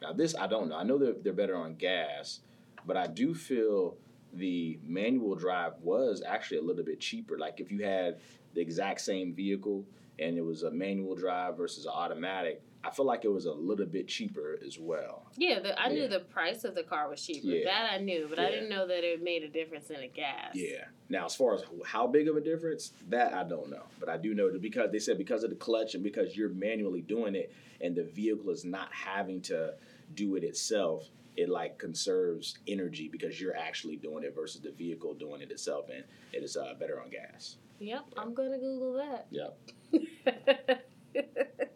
Now 0.01 0.13
this 0.13 0.35
I 0.35 0.47
don't 0.47 0.69
know. 0.71 0.77
I 0.77 0.85
know 0.85 0.97
they're 0.97 1.17
they're 1.23 1.35
better 1.35 1.57
on 1.57 1.75
gas, 1.75 2.41
but 2.87 2.97
I 2.97 3.07
do 3.07 3.35
feel 3.35 3.97
the 4.33 4.79
manual 4.85 5.35
drive 5.35 5.75
was 5.83 6.23
actually 6.27 6.59
a 6.59 6.63
little 6.63 6.85
bit 6.85 7.01
cheaper. 7.01 7.39
Like 7.39 7.61
if 7.61 7.71
you 7.71 7.85
had 7.85 8.19
the 8.55 8.61
exact 8.61 9.01
same 9.01 9.35
vehicle 9.35 9.85
and 10.19 10.37
it 10.37 10.45
was 10.45 10.63
a 10.63 10.71
manual 10.71 11.15
drive 11.15 11.57
versus 11.57 11.87
automatic, 11.87 12.63
I 12.87 12.91
feel 12.91 13.07
like 13.07 13.25
it 13.25 13.33
was 13.33 13.47
a 13.47 13.53
little 13.53 13.87
bit 13.87 14.09
cheaper 14.09 14.59
as 14.67 14.79
well. 14.79 15.27
Yeah, 15.37 15.61
the, 15.61 15.81
I 15.81 15.89
Yeah. 15.89 15.95
knew 15.95 16.09
the 16.09 16.21
price 16.21 16.65
of 16.65 16.75
the 16.75 16.83
car 16.83 17.09
was 17.09 17.25
cheaper. 17.25 17.47
Yeah. 17.47 17.65
That 17.65 17.93
I 17.93 17.99
knew, 17.99 18.27
but 18.29 18.39
I 18.39 18.51
didn't 18.51 18.69
know 18.69 18.87
that 18.87 19.05
it 19.05 19.23
made 19.23 19.43
a 19.43 19.49
difference 19.49 19.89
in 19.91 20.01
the 20.01 20.09
gas. 20.09 20.51
Yeah. 20.55 20.85
Now, 21.09 21.25
as 21.25 21.35
far 21.35 21.55
as 21.55 21.63
how 21.87 22.07
big 22.07 22.29
of 22.29 22.37
a 22.37 22.41
difference, 22.41 22.93
that 23.09 23.33
I 23.33 23.45
don't 23.45 23.71
know, 23.71 23.85
but 24.01 24.09
I 24.09 24.17
do 24.19 24.35
know 24.35 24.51
that 24.53 24.61
because 24.61 24.91
they 24.93 24.99
said 24.99 25.17
because 25.19 25.45
of 25.45 25.51
the 25.51 25.57
clutch 25.57 25.95
and 25.95 26.05
because 26.05 26.37
you're 26.37 26.51
manually 26.51 27.01
doing 27.01 27.35
it, 27.35 27.53
and 27.81 27.97
the 27.97 28.05
vehicle 28.05 28.51
is 28.51 28.65
not 28.65 28.93
having 28.93 29.41
to 29.43 29.75
do 30.15 30.37
it 30.37 30.45
itself, 30.45 31.09
it 31.37 31.49
like 31.49 31.79
conserves 31.79 32.59
energy 32.69 33.09
because 33.09 33.41
you're 33.41 33.57
actually 33.57 33.97
doing 33.97 34.23
it 34.25 34.35
versus 34.35 34.61
the 34.61 34.71
vehicle 34.73 35.15
doing 35.15 35.41
it 35.41 35.51
itself, 35.51 35.87
and 35.93 36.05
it 36.33 36.43
is 36.45 36.57
uh, 36.57 36.75
better 36.79 37.01
on 37.01 37.11
gas. 37.11 37.57
Yep, 37.81 38.05
I'm 38.17 38.35
gonna 38.35 38.59
Google 38.59 38.93
that. 38.95 39.27
Yep. 39.31 40.81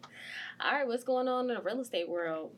All 0.61 0.73
right, 0.73 0.87
what's 0.87 1.05
going 1.05 1.29
on 1.29 1.49
in 1.49 1.55
the 1.55 1.62
real 1.62 1.81
estate 1.81 2.09
world? 2.09 2.51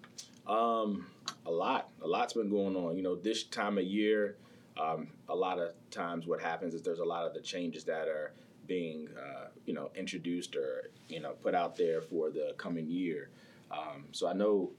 Um, 0.46 1.06
a 1.44 1.50
lot, 1.50 1.90
a 2.00 2.06
lot's 2.06 2.32
been 2.32 2.48
going 2.48 2.74
on. 2.74 2.96
You 2.96 3.02
know, 3.02 3.14
this 3.14 3.42
time 3.42 3.76
of 3.76 3.84
year, 3.84 4.36
um, 4.80 5.08
a 5.28 5.34
lot 5.34 5.58
of 5.58 5.72
times 5.90 6.26
what 6.26 6.40
happens 6.40 6.72
is 6.72 6.80
there's 6.82 7.00
a 7.00 7.04
lot 7.04 7.26
of 7.26 7.34
the 7.34 7.40
changes 7.40 7.84
that 7.84 8.08
are 8.08 8.32
being, 8.66 9.08
uh, 9.18 9.48
you 9.66 9.74
know, 9.74 9.90
introduced 9.94 10.56
or 10.56 10.90
you 11.08 11.20
know 11.20 11.32
put 11.42 11.54
out 11.54 11.76
there 11.76 12.00
for 12.00 12.30
the 12.30 12.54
coming 12.56 12.88
year. 12.88 13.28
Um, 13.70 14.06
so 14.12 14.26
I 14.26 14.32
know 14.32 14.70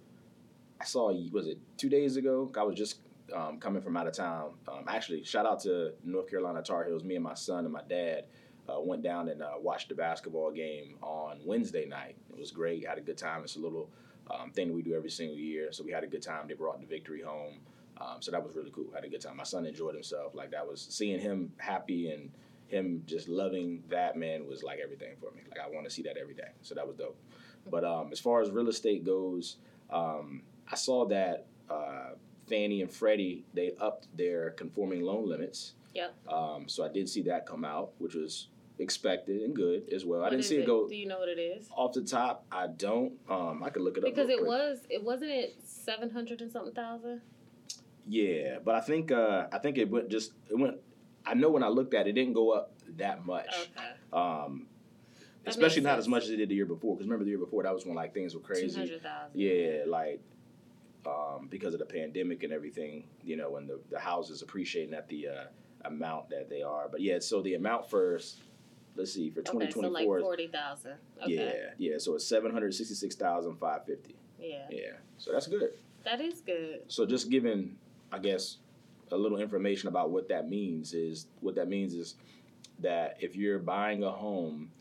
I 0.80 0.86
saw 0.86 1.14
was 1.32 1.46
it 1.46 1.60
two 1.78 1.90
days 1.90 2.16
ago? 2.18 2.52
I 2.58 2.64
was 2.64 2.76
just 2.76 3.02
um, 3.36 3.60
coming 3.60 3.84
from 3.84 3.98
out 3.98 4.08
of 4.08 4.14
town. 4.14 4.54
Um, 4.68 4.86
actually, 4.88 5.24
shout 5.24 5.46
out 5.46 5.60
to 5.62 5.94
North 6.04 6.28
Carolina 6.28 6.64
Tar 6.64 6.86
Heels. 6.86 7.04
Me 7.04 7.16
and 7.16 7.24
my 7.24 7.36
son 7.36 7.66
and 7.66 7.74
my 7.74 7.84
dad 7.88 8.26
uh, 8.72 8.80
went 8.80 9.04
down 9.04 9.30
and 9.30 9.42
uh, 9.42 9.52
watched 9.60 9.90
the 9.90 9.96
basketball 9.96 10.52
game 10.52 10.96
on 11.02 11.40
Wednesday 11.46 11.86
night. 11.86 12.16
It 12.30 12.40
was 12.40 12.52
great. 12.52 12.88
Had 12.88 12.98
a 12.98 13.02
good 13.02 13.18
time. 13.18 13.44
It's 13.44 13.56
a 13.56 13.60
little 13.60 13.90
um, 14.30 14.52
thing 14.52 14.68
that 14.68 14.74
we 14.74 14.82
do 14.82 14.94
every 14.94 15.10
single 15.10 15.38
year. 15.38 15.72
So 15.72 15.84
we 15.84 15.92
had 15.92 16.04
a 16.04 16.08
good 16.08 16.22
time. 16.22 16.48
They 16.48 16.54
brought 16.54 16.80
the 16.80 16.88
victory 16.88 17.22
home. 17.22 17.60
Um, 17.98 18.18
so 18.20 18.32
that 18.32 18.44
was 18.44 18.56
really 18.56 18.72
cool. 18.72 18.88
Had 18.94 19.04
a 19.04 19.10
good 19.10 19.22
time. 19.22 19.38
My 19.38 19.44
son 19.44 19.66
enjoyed 19.66 19.94
himself. 19.94 20.34
Like 20.34 20.52
that 20.52 20.68
was 20.68 20.86
seeing 20.90 21.20
him 21.20 21.52
happy 21.58 22.10
and 22.10 22.32
him 22.68 23.04
just 23.06 23.28
loving 23.28 23.84
that 23.90 24.16
man 24.16 24.48
was 24.48 24.64
like 24.64 24.80
everything 24.82 25.16
for 25.20 25.32
me. 25.32 25.42
Like 25.50 25.60
I 25.60 25.70
want 25.70 25.86
to 25.86 25.92
see 25.92 26.02
that 26.04 26.18
every 26.18 26.34
day. 26.34 26.50
So 26.62 26.74
that 26.76 26.88
was 26.88 26.96
dope. 26.96 27.18
But 27.70 27.84
um, 27.84 28.10
as 28.12 28.20
far 28.20 28.42
as 28.42 28.50
real 28.50 28.70
estate 28.70 29.06
goes, 29.06 29.58
um, 29.92 30.42
I 30.72 30.76
saw 30.76 31.06
that 31.08 31.46
uh, 31.70 32.12
Fannie 32.48 32.82
and 32.82 32.92
Freddie 32.92 33.46
they 33.54 33.74
upped 33.80 34.08
their 34.18 34.52
conforming 34.52 35.02
loan 35.02 35.28
limits. 35.28 35.74
Yep. 35.94 36.16
Um, 36.30 36.68
so 36.68 36.86
I 36.86 36.90
did 36.90 37.10
see 37.10 37.22
that 37.24 37.46
come 37.46 37.66
out, 37.66 37.92
which 38.00 38.16
was 38.16 38.48
expected 38.82 39.42
and 39.42 39.56
good 39.56 39.92
as 39.94 40.04
well. 40.06 40.24
I 40.24 40.30
didn't 40.30 40.46
see 40.46 40.58
it 40.58 40.66
go 40.66 40.88
Do 40.88 40.96
you 40.96 41.08
know 41.08 41.20
what 41.20 41.30
it 41.30 41.40
is? 41.40 41.70
off 41.76 41.94
the 41.94 42.02
top. 42.04 42.46
I 42.52 42.68
don't. 42.68 43.14
Um, 43.30 43.64
I 43.64 43.70
could 43.70 43.82
look 43.84 43.98
it 43.98 44.04
up 44.04 44.10
Because 44.10 44.30
it 44.30 44.40
quick. 44.40 44.48
was, 44.48 44.80
it 44.90 45.04
wasn't 45.04 45.32
it 45.32 45.56
seven 45.64 46.10
hundred 46.10 46.42
and 46.42 46.52
something 46.52 46.74
thousand. 46.74 47.22
Yeah, 48.08 48.58
but 48.64 48.76
I 48.76 48.82
think 48.82 49.12
uh, 49.12 49.48
I 49.52 49.60
think 49.60 49.78
it 49.78 49.90
went 49.90 50.10
just 50.10 50.34
it 50.50 50.58
went. 50.58 50.78
I 51.26 51.36
know 51.36 51.50
when 51.50 51.64
I 51.64 51.68
looked 51.68 51.94
at 51.94 52.08
it, 52.08 52.12
it 52.12 52.14
didn't 52.14 52.34
go 52.34 52.52
up 52.52 52.74
that 52.98 53.26
much. 53.26 53.48
Okay. 53.48 53.88
Um, 54.12 54.68
especially 55.46 55.82
not 55.84 56.00
as 56.00 56.08
much 56.08 56.24
as 56.24 56.32
it 56.32 56.38
did 56.38 56.50
the 56.50 56.56
year 56.56 56.66
before. 56.66 56.96
Because 56.96 57.08
remember 57.08 57.26
the 57.26 57.30
year 57.32 57.40
before, 57.40 57.64
that 57.64 57.74
was 57.74 57.86
when 57.86 57.96
like 57.96 58.14
things 58.14 58.34
were 58.34 58.42
crazy. 58.42 59.00
Yeah, 59.34 59.84
like 59.88 60.20
um, 61.06 61.48
because 61.50 61.74
of 61.74 61.80
the 61.80 61.86
pandemic 61.86 62.44
and 62.44 62.52
everything, 62.52 63.06
you 63.24 63.36
know, 63.36 63.58
and 63.58 63.70
the, 63.70 63.80
the 63.90 64.00
houses 64.00 64.42
appreciating 64.42 64.94
at 64.94 65.08
the 65.08 65.28
uh, 65.28 65.44
amount 65.86 66.30
that 66.30 66.50
they 66.50 66.62
are. 66.62 66.88
But 66.92 67.02
yeah, 67.02 67.20
so 67.20 67.42
the 67.42 67.56
amount 67.56 67.90
first, 67.90 68.40
let's 68.96 69.14
see, 69.14 69.30
for 69.30 69.40
Okay, 69.42 69.50
twenty 69.50 69.72
so 69.72 69.82
like 69.82 70.06
four, 70.06 70.20
forty 70.20 70.48
thousand. 70.48 70.94
Okay. 71.24 71.34
yeah, 71.36 71.92
yeah, 71.92 71.98
so 71.98 72.16
it's 72.16 72.26
seven 72.26 72.52
hundred 72.52 72.74
sixty 72.74 72.96
six 72.96 73.16
thousand 73.16 73.56
five 73.56 73.86
fifty. 73.86 74.16
Yeah. 74.40 74.66
Yeah, 74.70 74.94
so 75.18 75.32
that's 75.32 75.48
good. 75.48 75.72
That 76.04 76.20
is 76.20 76.42
good. 76.42 76.82
So 76.88 77.06
just 77.06 77.30
giving, 77.30 77.76
I 78.12 78.18
guess, 78.20 78.58
a 79.12 79.18
little 79.18 79.40
information 79.40 79.88
about 79.88 80.10
what 80.10 80.28
that 80.30 80.50
means 80.50 80.94
is 80.94 81.28
what 81.42 81.56
that 81.56 81.68
means 81.68 81.94
is 81.94 82.16
that 82.80 83.18
if 83.20 83.36
you're 83.36 83.60
buying 83.60 84.04
a 84.04 84.12
home 84.12 84.72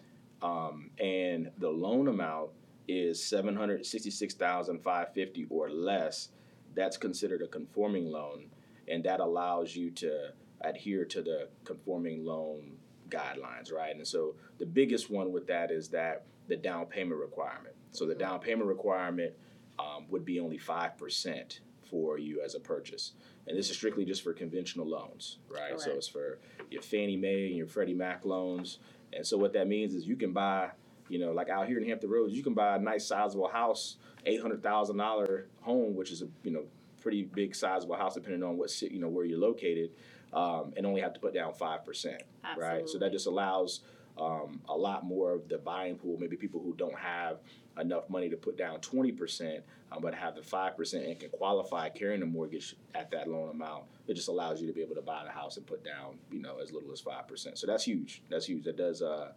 um, 0.43 0.91
and 0.99 1.51
the 1.59 1.69
loan 1.69 2.09
amount 2.09 2.51
is 2.89 3.23
seven 3.23 3.55
hundred 3.55 3.85
sixty-six 3.85 4.35
thousand 4.35 4.83
five 4.83 5.13
fifty 5.13 5.47
or 5.51 5.69
less, 5.69 6.31
that's 6.75 6.97
considered 6.97 7.43
a 7.43 7.47
conforming 7.47 8.11
loan, 8.11 8.47
and 8.89 9.05
that 9.05 9.21
allows 9.21 9.77
you 9.77 9.91
to 9.91 10.33
adhere 10.63 11.05
to 11.05 11.23
the 11.23 11.49
conforming 11.65 12.25
loan 12.25 12.73
guidelines, 13.11 13.73
right? 13.73 13.95
And 13.95 14.07
so 14.07 14.35
the 14.59 14.67
biggest 14.67 15.11
one 15.11 15.33
with 15.33 15.47
that 15.49 15.71
is 15.71 15.89
that 15.89 16.25
the 16.49 16.57
down 16.57 16.87
payment 16.87 17.21
requirement. 17.21 17.75
So 17.93 18.07
the 18.07 18.15
down 18.15 18.41
payment 18.41 18.67
requirement 18.69 19.33
um, 19.79 20.07
would 20.11 20.25
be 20.25 20.41
only 20.41 20.59
five 20.59 20.97
percent 20.97 21.61
for 21.83 22.19
you 22.19 22.41
as 22.45 22.55
a 22.55 22.61
purchase, 22.61 23.13
and 23.47 23.59
this 23.59 23.71
is 23.71 23.77
strictly 23.77 24.05
just 24.05 24.23
for 24.23 24.33
conventional 24.33 24.87
loans, 24.87 25.39
right? 25.49 25.81
So 25.81 25.91
it's 25.93 26.09
for 26.09 26.39
your 26.71 26.83
Fannie 26.83 27.17
Mae 27.17 27.47
and 27.47 27.57
your 27.57 27.67
Freddie 27.67 27.95
Mac 27.95 28.25
loans, 28.25 28.79
and 29.13 29.27
so 29.27 29.37
what 29.37 29.53
that 29.55 29.67
means 29.67 29.95
is 29.95 30.07
you 30.07 30.17
can 30.17 30.33
buy, 30.33 30.71
you 31.09 31.19
know, 31.19 31.33
like 31.33 31.49
out 31.49 31.67
here 31.67 31.79
in 31.79 31.89
Hampton 31.89 32.11
Roads, 32.11 32.35
you 32.35 32.43
can 32.43 32.55
buy 32.55 32.77
a 32.77 32.79
nice 32.79 33.07
sizable 33.07 33.49
house, 33.49 33.97
eight 34.27 34.41
hundred 34.41 34.63
thousand 34.63 34.99
dollar 34.99 35.49
home, 35.63 35.97
which 35.97 36.13
is 36.13 36.23
a 36.23 36.29
you 36.45 36.53
know 36.53 36.65
pretty 37.01 37.23
big 37.25 37.55
sizable 37.55 37.97
house 37.97 38.15
depending 38.15 38.43
on 38.43 38.57
what 38.57 38.71
city, 38.71 38.95
you 38.95 39.01
know 39.01 39.09
where 39.09 39.25
you're 39.25 39.39
located, 39.39 39.91
um, 40.33 40.73
and 40.77 40.87
only 40.87 41.01
have 41.01 41.15
to 41.15 41.21
put 41.21 41.35
down 41.35 41.53
five 41.55 41.85
percent, 41.85 42.23
right? 42.57 42.89
So 42.89 42.99
that 42.99 43.13
just 43.13 43.27
allows 43.27 43.81
um, 44.19 44.61
a 44.69 44.77
lot 44.77 45.05
more 45.05 45.33
of 45.33 45.49
the 45.49 45.59
buying 45.59 45.97
pool. 45.97 46.17
Maybe 46.19 46.37
people 46.37 46.61
who 46.61 46.75
don't 46.75 46.99
have 46.99 47.39
enough 47.79 48.11
money 48.11 48.29
to 48.29 48.37
put 48.37 48.59
down 48.59 48.81
twenty 48.81 49.13
percent, 49.13 49.65
um, 49.93 50.03
but 50.03 50.15
have 50.15 50.35
the 50.35 50.43
five 50.43 50.77
percent 50.77 51.07
and 51.07 51.19
can 51.19 51.31
qualify 51.31 51.89
carrying 51.89 52.23
a 52.23 52.27
mortgage 52.27 52.77
at 52.95 53.11
that 53.13 53.29
loan 53.29 53.49
amount. 53.51 53.85
It 54.07 54.15
just 54.15 54.29
allows 54.29 54.61
you 54.61 54.67
to 54.67 54.73
be 54.73 54.83
able 54.83 54.97
to 54.97 55.03
buy 55.03 55.23
the 55.25 55.31
house 55.31 55.57
and 55.57 55.67
put 55.67 55.85
down, 55.85 56.19
you 56.31 56.41
know, 56.41 56.59
as 56.63 56.73
little 56.73 56.93
as 56.93 57.01
five 57.01 57.27
percent. 57.29 57.59
So 57.59 57.67
that's 57.67 57.85
huge. 57.85 58.23
That's 58.29 58.47
huge. 58.47 58.65
That 58.65 58.77
does. 58.77 59.03
Uh, 59.03 59.33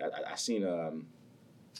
I, 0.00 0.32
I 0.32 0.36
seen 0.36 0.66
um, 0.66 1.06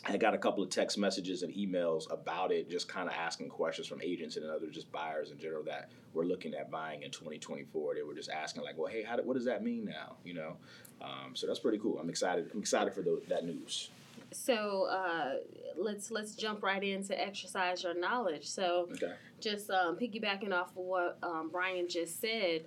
I 0.04 0.16
got 0.16 0.34
a 0.34 0.38
couple 0.38 0.64
of 0.64 0.70
text 0.70 0.98
messages 0.98 1.42
and 1.42 1.54
emails 1.54 2.10
about 2.12 2.50
it, 2.50 2.68
just 2.68 2.88
kind 2.88 3.08
of 3.08 3.14
asking 3.14 3.50
questions 3.50 3.86
from 3.86 4.00
agents 4.02 4.36
and 4.36 4.44
other 4.50 4.66
just 4.66 4.90
buyers 4.90 5.30
in 5.30 5.38
general 5.38 5.62
that 5.64 5.90
were 6.12 6.24
looking 6.24 6.54
at 6.54 6.70
buying 6.70 7.02
in 7.02 7.10
2024. 7.10 7.94
They 7.94 8.02
were 8.02 8.14
just 8.14 8.30
asking 8.30 8.64
like, 8.64 8.76
"Well, 8.76 8.90
hey, 8.90 9.04
how 9.04 9.16
do, 9.16 9.22
what 9.22 9.34
does 9.34 9.44
that 9.44 9.62
mean 9.62 9.84
now?" 9.84 10.16
You 10.24 10.34
know, 10.34 10.56
um, 11.00 11.34
so 11.34 11.46
that's 11.46 11.60
pretty 11.60 11.78
cool. 11.78 11.98
I'm 12.00 12.10
excited. 12.10 12.50
I'm 12.52 12.60
excited 12.60 12.92
for 12.94 13.02
the, 13.02 13.22
that 13.28 13.44
news. 13.44 13.90
So 14.32 14.86
uh, 14.90 15.34
let's 15.76 16.10
let's 16.10 16.34
jump 16.34 16.62
right 16.62 16.82
into 16.82 17.20
exercise 17.20 17.84
your 17.84 17.94
knowledge. 17.94 18.48
So 18.48 18.88
okay. 18.92 19.14
just 19.40 19.70
um, 19.70 19.96
piggybacking 19.96 20.52
off 20.52 20.70
of 20.70 20.76
what 20.76 21.18
um, 21.22 21.50
Bryan 21.50 21.88
just 21.88 22.20
said, 22.20 22.64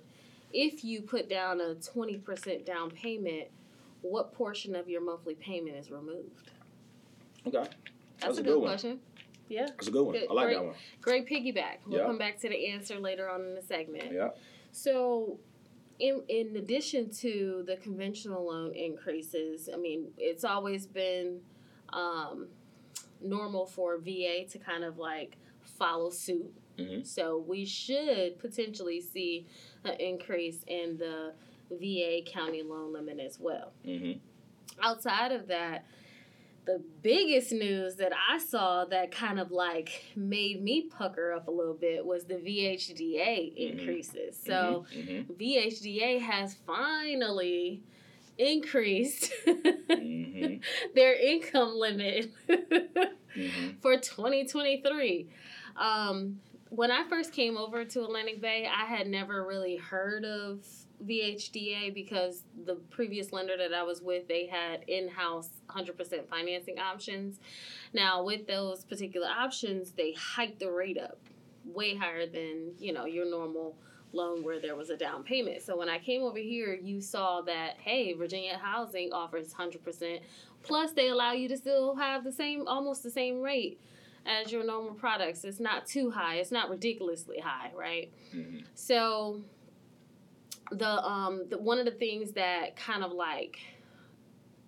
if 0.52 0.84
you 0.84 1.02
put 1.02 1.28
down 1.28 1.60
a 1.60 1.74
20% 1.74 2.64
down 2.64 2.90
payment, 2.90 3.48
what 4.02 4.32
portion 4.32 4.74
of 4.74 4.88
your 4.88 5.00
monthly 5.00 5.34
payment 5.34 5.76
is 5.76 5.90
removed? 5.90 6.50
Okay. 7.46 7.58
That's, 7.58 7.70
That's 8.20 8.38
a, 8.38 8.40
a, 8.40 8.44
good, 8.44 8.54
good 8.54 8.62
question. 8.62 8.98
Yeah. 9.48 9.66
That's 9.66 9.88
a 9.88 9.90
good 9.90 10.02
one. 10.02 10.14
Good, 10.14 10.26
I 10.30 10.32
like 10.32 10.46
great, 10.46 10.54
that 10.54 10.64
one. 10.64 10.74
Great 11.00 11.28
piggyback. 11.28 11.78
We'll 11.86 11.98
yep. 11.98 12.06
come 12.06 12.18
back 12.18 12.38
to 12.40 12.48
the 12.48 12.68
answer 12.68 12.98
later 12.98 13.30
on 13.30 13.42
in 13.42 13.54
the 13.54 13.62
segment. 13.62 14.12
Yeah. 14.12 14.28
So 14.72 15.38
in 15.98 16.22
in 16.28 16.56
addition 16.56 17.10
to 17.10 17.64
the 17.66 17.76
conventional 17.76 18.46
loan 18.46 18.74
increases, 18.74 19.68
I 19.72 19.76
mean, 19.76 20.08
it's 20.18 20.44
always 20.44 20.86
been 20.86 21.40
um, 21.92 22.48
normal 23.22 23.66
for 23.66 23.98
VA 23.98 24.44
to 24.50 24.58
kind 24.58 24.84
of 24.84 24.98
like 24.98 25.36
follow 25.78 26.10
suit. 26.10 26.52
Mm-hmm. 26.78 27.04
So 27.04 27.42
we 27.46 27.64
should 27.64 28.38
potentially 28.38 29.00
see 29.00 29.46
an 29.84 29.94
increase 29.98 30.62
in 30.66 30.98
the 30.98 31.32
VA 31.70 32.20
county 32.26 32.62
loan 32.62 32.92
limit 32.92 33.18
as 33.18 33.38
well. 33.40 33.72
Mm-hmm. 33.86 34.18
Outside 34.82 35.32
of 35.32 35.48
that, 35.48 35.86
the 36.66 36.82
biggest 37.00 37.52
news 37.52 37.94
that 37.96 38.12
I 38.28 38.38
saw 38.38 38.84
that 38.86 39.12
kind 39.12 39.38
of 39.38 39.52
like 39.52 40.04
made 40.16 40.62
me 40.62 40.82
pucker 40.82 41.32
up 41.32 41.46
a 41.46 41.50
little 41.50 41.74
bit 41.74 42.04
was 42.04 42.24
the 42.24 42.34
VHDA 42.34 43.56
mm-hmm. 43.56 43.78
increases. 43.78 44.38
So 44.44 44.84
mm-hmm. 44.92 45.10
mm-hmm. 45.10 45.32
VHDA 45.32 46.20
has 46.20 46.54
finally 46.66 47.82
increased 48.36 49.32
mm-hmm. 49.46 50.56
their 50.94 51.14
income 51.14 51.76
limit 51.76 52.32
mm-hmm. 52.48 53.70
for 53.80 53.96
2023. 53.96 55.28
Um, 55.76 56.40
when 56.70 56.90
I 56.90 57.04
first 57.08 57.32
came 57.32 57.56
over 57.56 57.84
to 57.84 58.02
Atlantic 58.02 58.40
Bay, 58.40 58.68
I 58.68 58.86
had 58.86 59.06
never 59.06 59.46
really 59.46 59.76
heard 59.76 60.24
of 60.24 60.66
VHDA 61.04 61.94
because 61.94 62.42
the 62.64 62.76
previous 62.90 63.32
lender 63.32 63.56
that 63.56 63.72
I 63.74 63.82
was 63.82 64.02
with, 64.02 64.28
they 64.28 64.46
had 64.46 64.84
in-house 64.88 65.50
100% 65.68 66.28
financing 66.28 66.78
options. 66.78 67.40
Now, 67.92 68.22
with 68.22 68.46
those 68.46 68.84
particular 68.84 69.28
options, 69.28 69.92
they 69.92 70.12
hiked 70.12 70.60
the 70.60 70.70
rate 70.70 70.98
up 70.98 71.18
way 71.64 71.96
higher 71.96 72.26
than, 72.26 72.72
you 72.78 72.92
know, 72.92 73.06
your 73.06 73.28
normal 73.28 73.76
loan 74.12 74.42
where 74.42 74.60
there 74.60 74.76
was 74.76 74.90
a 74.90 74.96
down 74.96 75.22
payment. 75.22 75.62
So 75.62 75.76
when 75.76 75.88
I 75.88 75.98
came 75.98 76.22
over 76.22 76.38
here, 76.38 76.74
you 76.74 77.00
saw 77.00 77.42
that 77.42 77.76
hey, 77.78 78.12
Virginia 78.14 78.58
Housing 78.58 79.12
offers 79.12 79.52
100% 79.52 80.20
plus 80.62 80.92
they 80.92 81.08
allow 81.08 81.32
you 81.32 81.48
to 81.48 81.56
still 81.56 81.94
have 81.96 82.24
the 82.24 82.32
same 82.32 82.66
almost 82.66 83.02
the 83.02 83.10
same 83.10 83.40
rate 83.40 83.80
as 84.26 84.50
your 84.50 84.64
normal 84.64 84.94
products. 84.94 85.44
It's 85.44 85.60
not 85.60 85.86
too 85.86 86.10
high. 86.10 86.36
It's 86.36 86.50
not 86.50 86.68
ridiculously 86.70 87.38
high, 87.38 87.70
right? 87.76 88.12
Mm-hmm. 88.34 88.60
So 88.74 89.42
the 90.70 91.04
um 91.04 91.44
the, 91.48 91.58
one 91.58 91.78
of 91.78 91.84
the 91.84 91.92
things 91.92 92.32
that 92.32 92.76
kind 92.76 93.04
of 93.04 93.12
like 93.12 93.58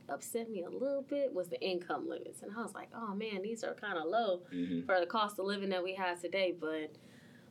upset 0.09 0.51
me 0.51 0.63
a 0.63 0.71
little 0.71 1.05
bit 1.09 1.33
was 1.35 1.49
the 1.49 1.61
income 1.61 2.09
limits. 2.09 2.43
And 2.43 2.53
i 2.57 2.63
was 2.63 2.75
like 2.75 2.89
oh 2.95 3.15
man 3.15 3.43
these 3.43 3.63
are 3.65 3.75
kind 3.75 3.99
of 3.99 4.07
low 4.07 4.41
mm-hmm. 4.53 4.87
for 4.87 5.01
the 5.01 5.07
cost 5.07 5.39
of 5.39 5.47
living 5.47 5.71
that 5.71 5.83
we 5.83 5.95
have 5.95 6.21
today. 6.21 6.55
But 6.59 6.93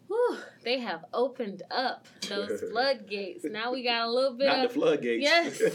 whew, 0.08 0.38
they 0.64 0.80
have 0.80 1.06
opened 1.14 1.64
up 1.70 2.08
those 2.28 2.62
floodgates. 2.72 3.46
Now 3.46 3.72
we 3.72 3.84
got 3.84 4.08
a 4.08 4.12
little 4.12 4.38
bit 4.38 4.48
Not 4.48 4.66
of 4.66 4.74
the 4.74 4.80
floodgates. 4.80 5.24
Yes. 5.24 5.62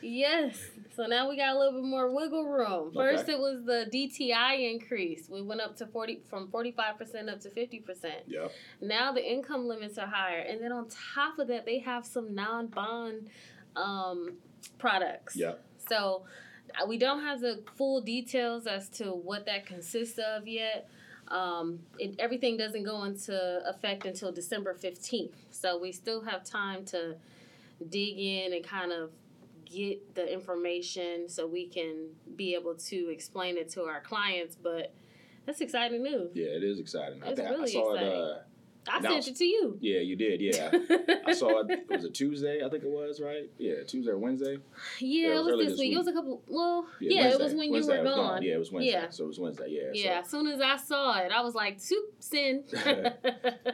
Yes 0.00 0.56
so 0.98 1.06
now 1.06 1.28
we 1.28 1.36
got 1.36 1.54
a 1.54 1.58
little 1.58 1.80
bit 1.80 1.88
more 1.88 2.12
wiggle 2.12 2.44
room. 2.44 2.92
First, 2.92 3.22
okay. 3.22 3.34
it 3.34 3.38
was 3.38 3.62
the 3.64 3.86
DTI 3.88 4.68
increase. 4.68 5.28
We 5.30 5.42
went 5.42 5.60
up 5.60 5.76
to 5.76 5.86
forty 5.86 6.22
from 6.28 6.48
forty 6.48 6.72
five 6.72 6.98
percent 6.98 7.30
up 7.30 7.40
to 7.42 7.50
fifty 7.50 7.78
percent. 7.78 8.24
Yeah. 8.26 8.48
Now 8.80 9.12
the 9.12 9.24
income 9.24 9.68
limits 9.68 9.96
are 9.96 10.08
higher, 10.08 10.40
and 10.40 10.60
then 10.60 10.72
on 10.72 10.88
top 11.14 11.38
of 11.38 11.46
that, 11.46 11.66
they 11.66 11.78
have 11.78 12.04
some 12.04 12.34
non 12.34 12.66
bond 12.66 13.28
um, 13.76 14.38
products. 14.78 15.36
Yeah. 15.36 15.52
So 15.88 16.24
uh, 16.74 16.84
we 16.84 16.98
don't 16.98 17.20
have 17.20 17.40
the 17.40 17.62
full 17.76 18.00
details 18.00 18.66
as 18.66 18.88
to 18.88 19.12
what 19.12 19.46
that 19.46 19.66
consists 19.66 20.18
of 20.18 20.48
yet. 20.48 20.90
Um, 21.28 21.78
it, 22.00 22.16
everything 22.18 22.56
doesn't 22.56 22.82
go 22.82 23.04
into 23.04 23.62
effect 23.68 24.04
until 24.04 24.32
December 24.32 24.74
15th. 24.74 25.30
So 25.52 25.78
we 25.78 25.92
still 25.92 26.22
have 26.22 26.42
time 26.42 26.84
to 26.86 27.14
dig 27.88 28.18
in 28.18 28.52
and 28.52 28.64
kind 28.64 28.90
of 28.90 29.10
get 29.70 30.14
the 30.14 30.32
information 30.32 31.28
so 31.28 31.46
we 31.46 31.66
can 31.66 32.08
be 32.36 32.54
able 32.54 32.74
to 32.74 33.10
explain 33.10 33.56
it 33.56 33.68
to 33.70 33.82
our 33.84 34.00
clients. 34.00 34.56
But 34.56 34.92
that's 35.46 35.60
exciting 35.60 36.02
news. 36.02 36.30
Yeah, 36.34 36.46
it 36.46 36.64
is 36.64 36.78
exciting. 36.78 37.18
It's 37.18 37.32
I 37.32 37.34
think 37.34 37.50
really 37.50 37.70
I 37.70 37.72
saw 37.72 37.94
exciting. 37.94 38.12
it. 38.12 38.18
Uh, 38.18 38.38
I 38.90 39.00
sent 39.02 39.28
it 39.28 39.36
to 39.36 39.44
you. 39.44 39.76
Yeah, 39.80 40.00
you 40.00 40.16
did. 40.16 40.40
Yeah, 40.40 40.70
I 41.26 41.32
saw 41.32 41.60
it. 41.60 41.86
Was 41.90 42.04
it 42.04 42.14
Tuesday? 42.14 42.64
I 42.64 42.68
think 42.68 42.84
it 42.84 42.90
was 42.90 43.20
right. 43.20 43.50
Yeah, 43.58 43.82
Tuesday 43.86 44.12
or 44.12 44.18
Wednesday. 44.18 44.58
Yeah, 44.98 45.28
yeah 45.28 45.38
it 45.38 45.44
was, 45.44 45.48
it 45.48 45.56
was 45.56 45.66
this, 45.68 45.78
week. 45.78 45.88
week. 45.88 45.94
It 45.94 45.98
was 45.98 46.08
a 46.08 46.12
couple. 46.12 46.42
Well, 46.48 46.86
yeah, 47.00 47.22
yeah 47.22 47.28
it 47.28 47.40
was 47.40 47.54
when 47.54 47.70
Wednesday 47.70 47.96
you 47.96 47.98
were 47.98 48.04
gone. 48.04 48.16
gone. 48.16 48.42
Yeah, 48.42 48.54
it 48.54 48.58
was 48.58 48.72
Wednesday. 48.72 48.92
Yeah. 48.92 49.10
so 49.10 49.24
it 49.24 49.28
was 49.28 49.40
Wednesday. 49.40 49.66
Yeah. 49.68 49.90
Yeah. 49.92 50.14
So. 50.14 50.20
As 50.20 50.30
soon 50.30 50.46
as 50.48 50.60
I 50.60 50.76
saw 50.76 51.18
it, 51.18 51.32
I 51.32 51.40
was 51.42 51.54
like, 51.54 51.80
"Soup, 51.80 52.04
sin." 52.18 52.64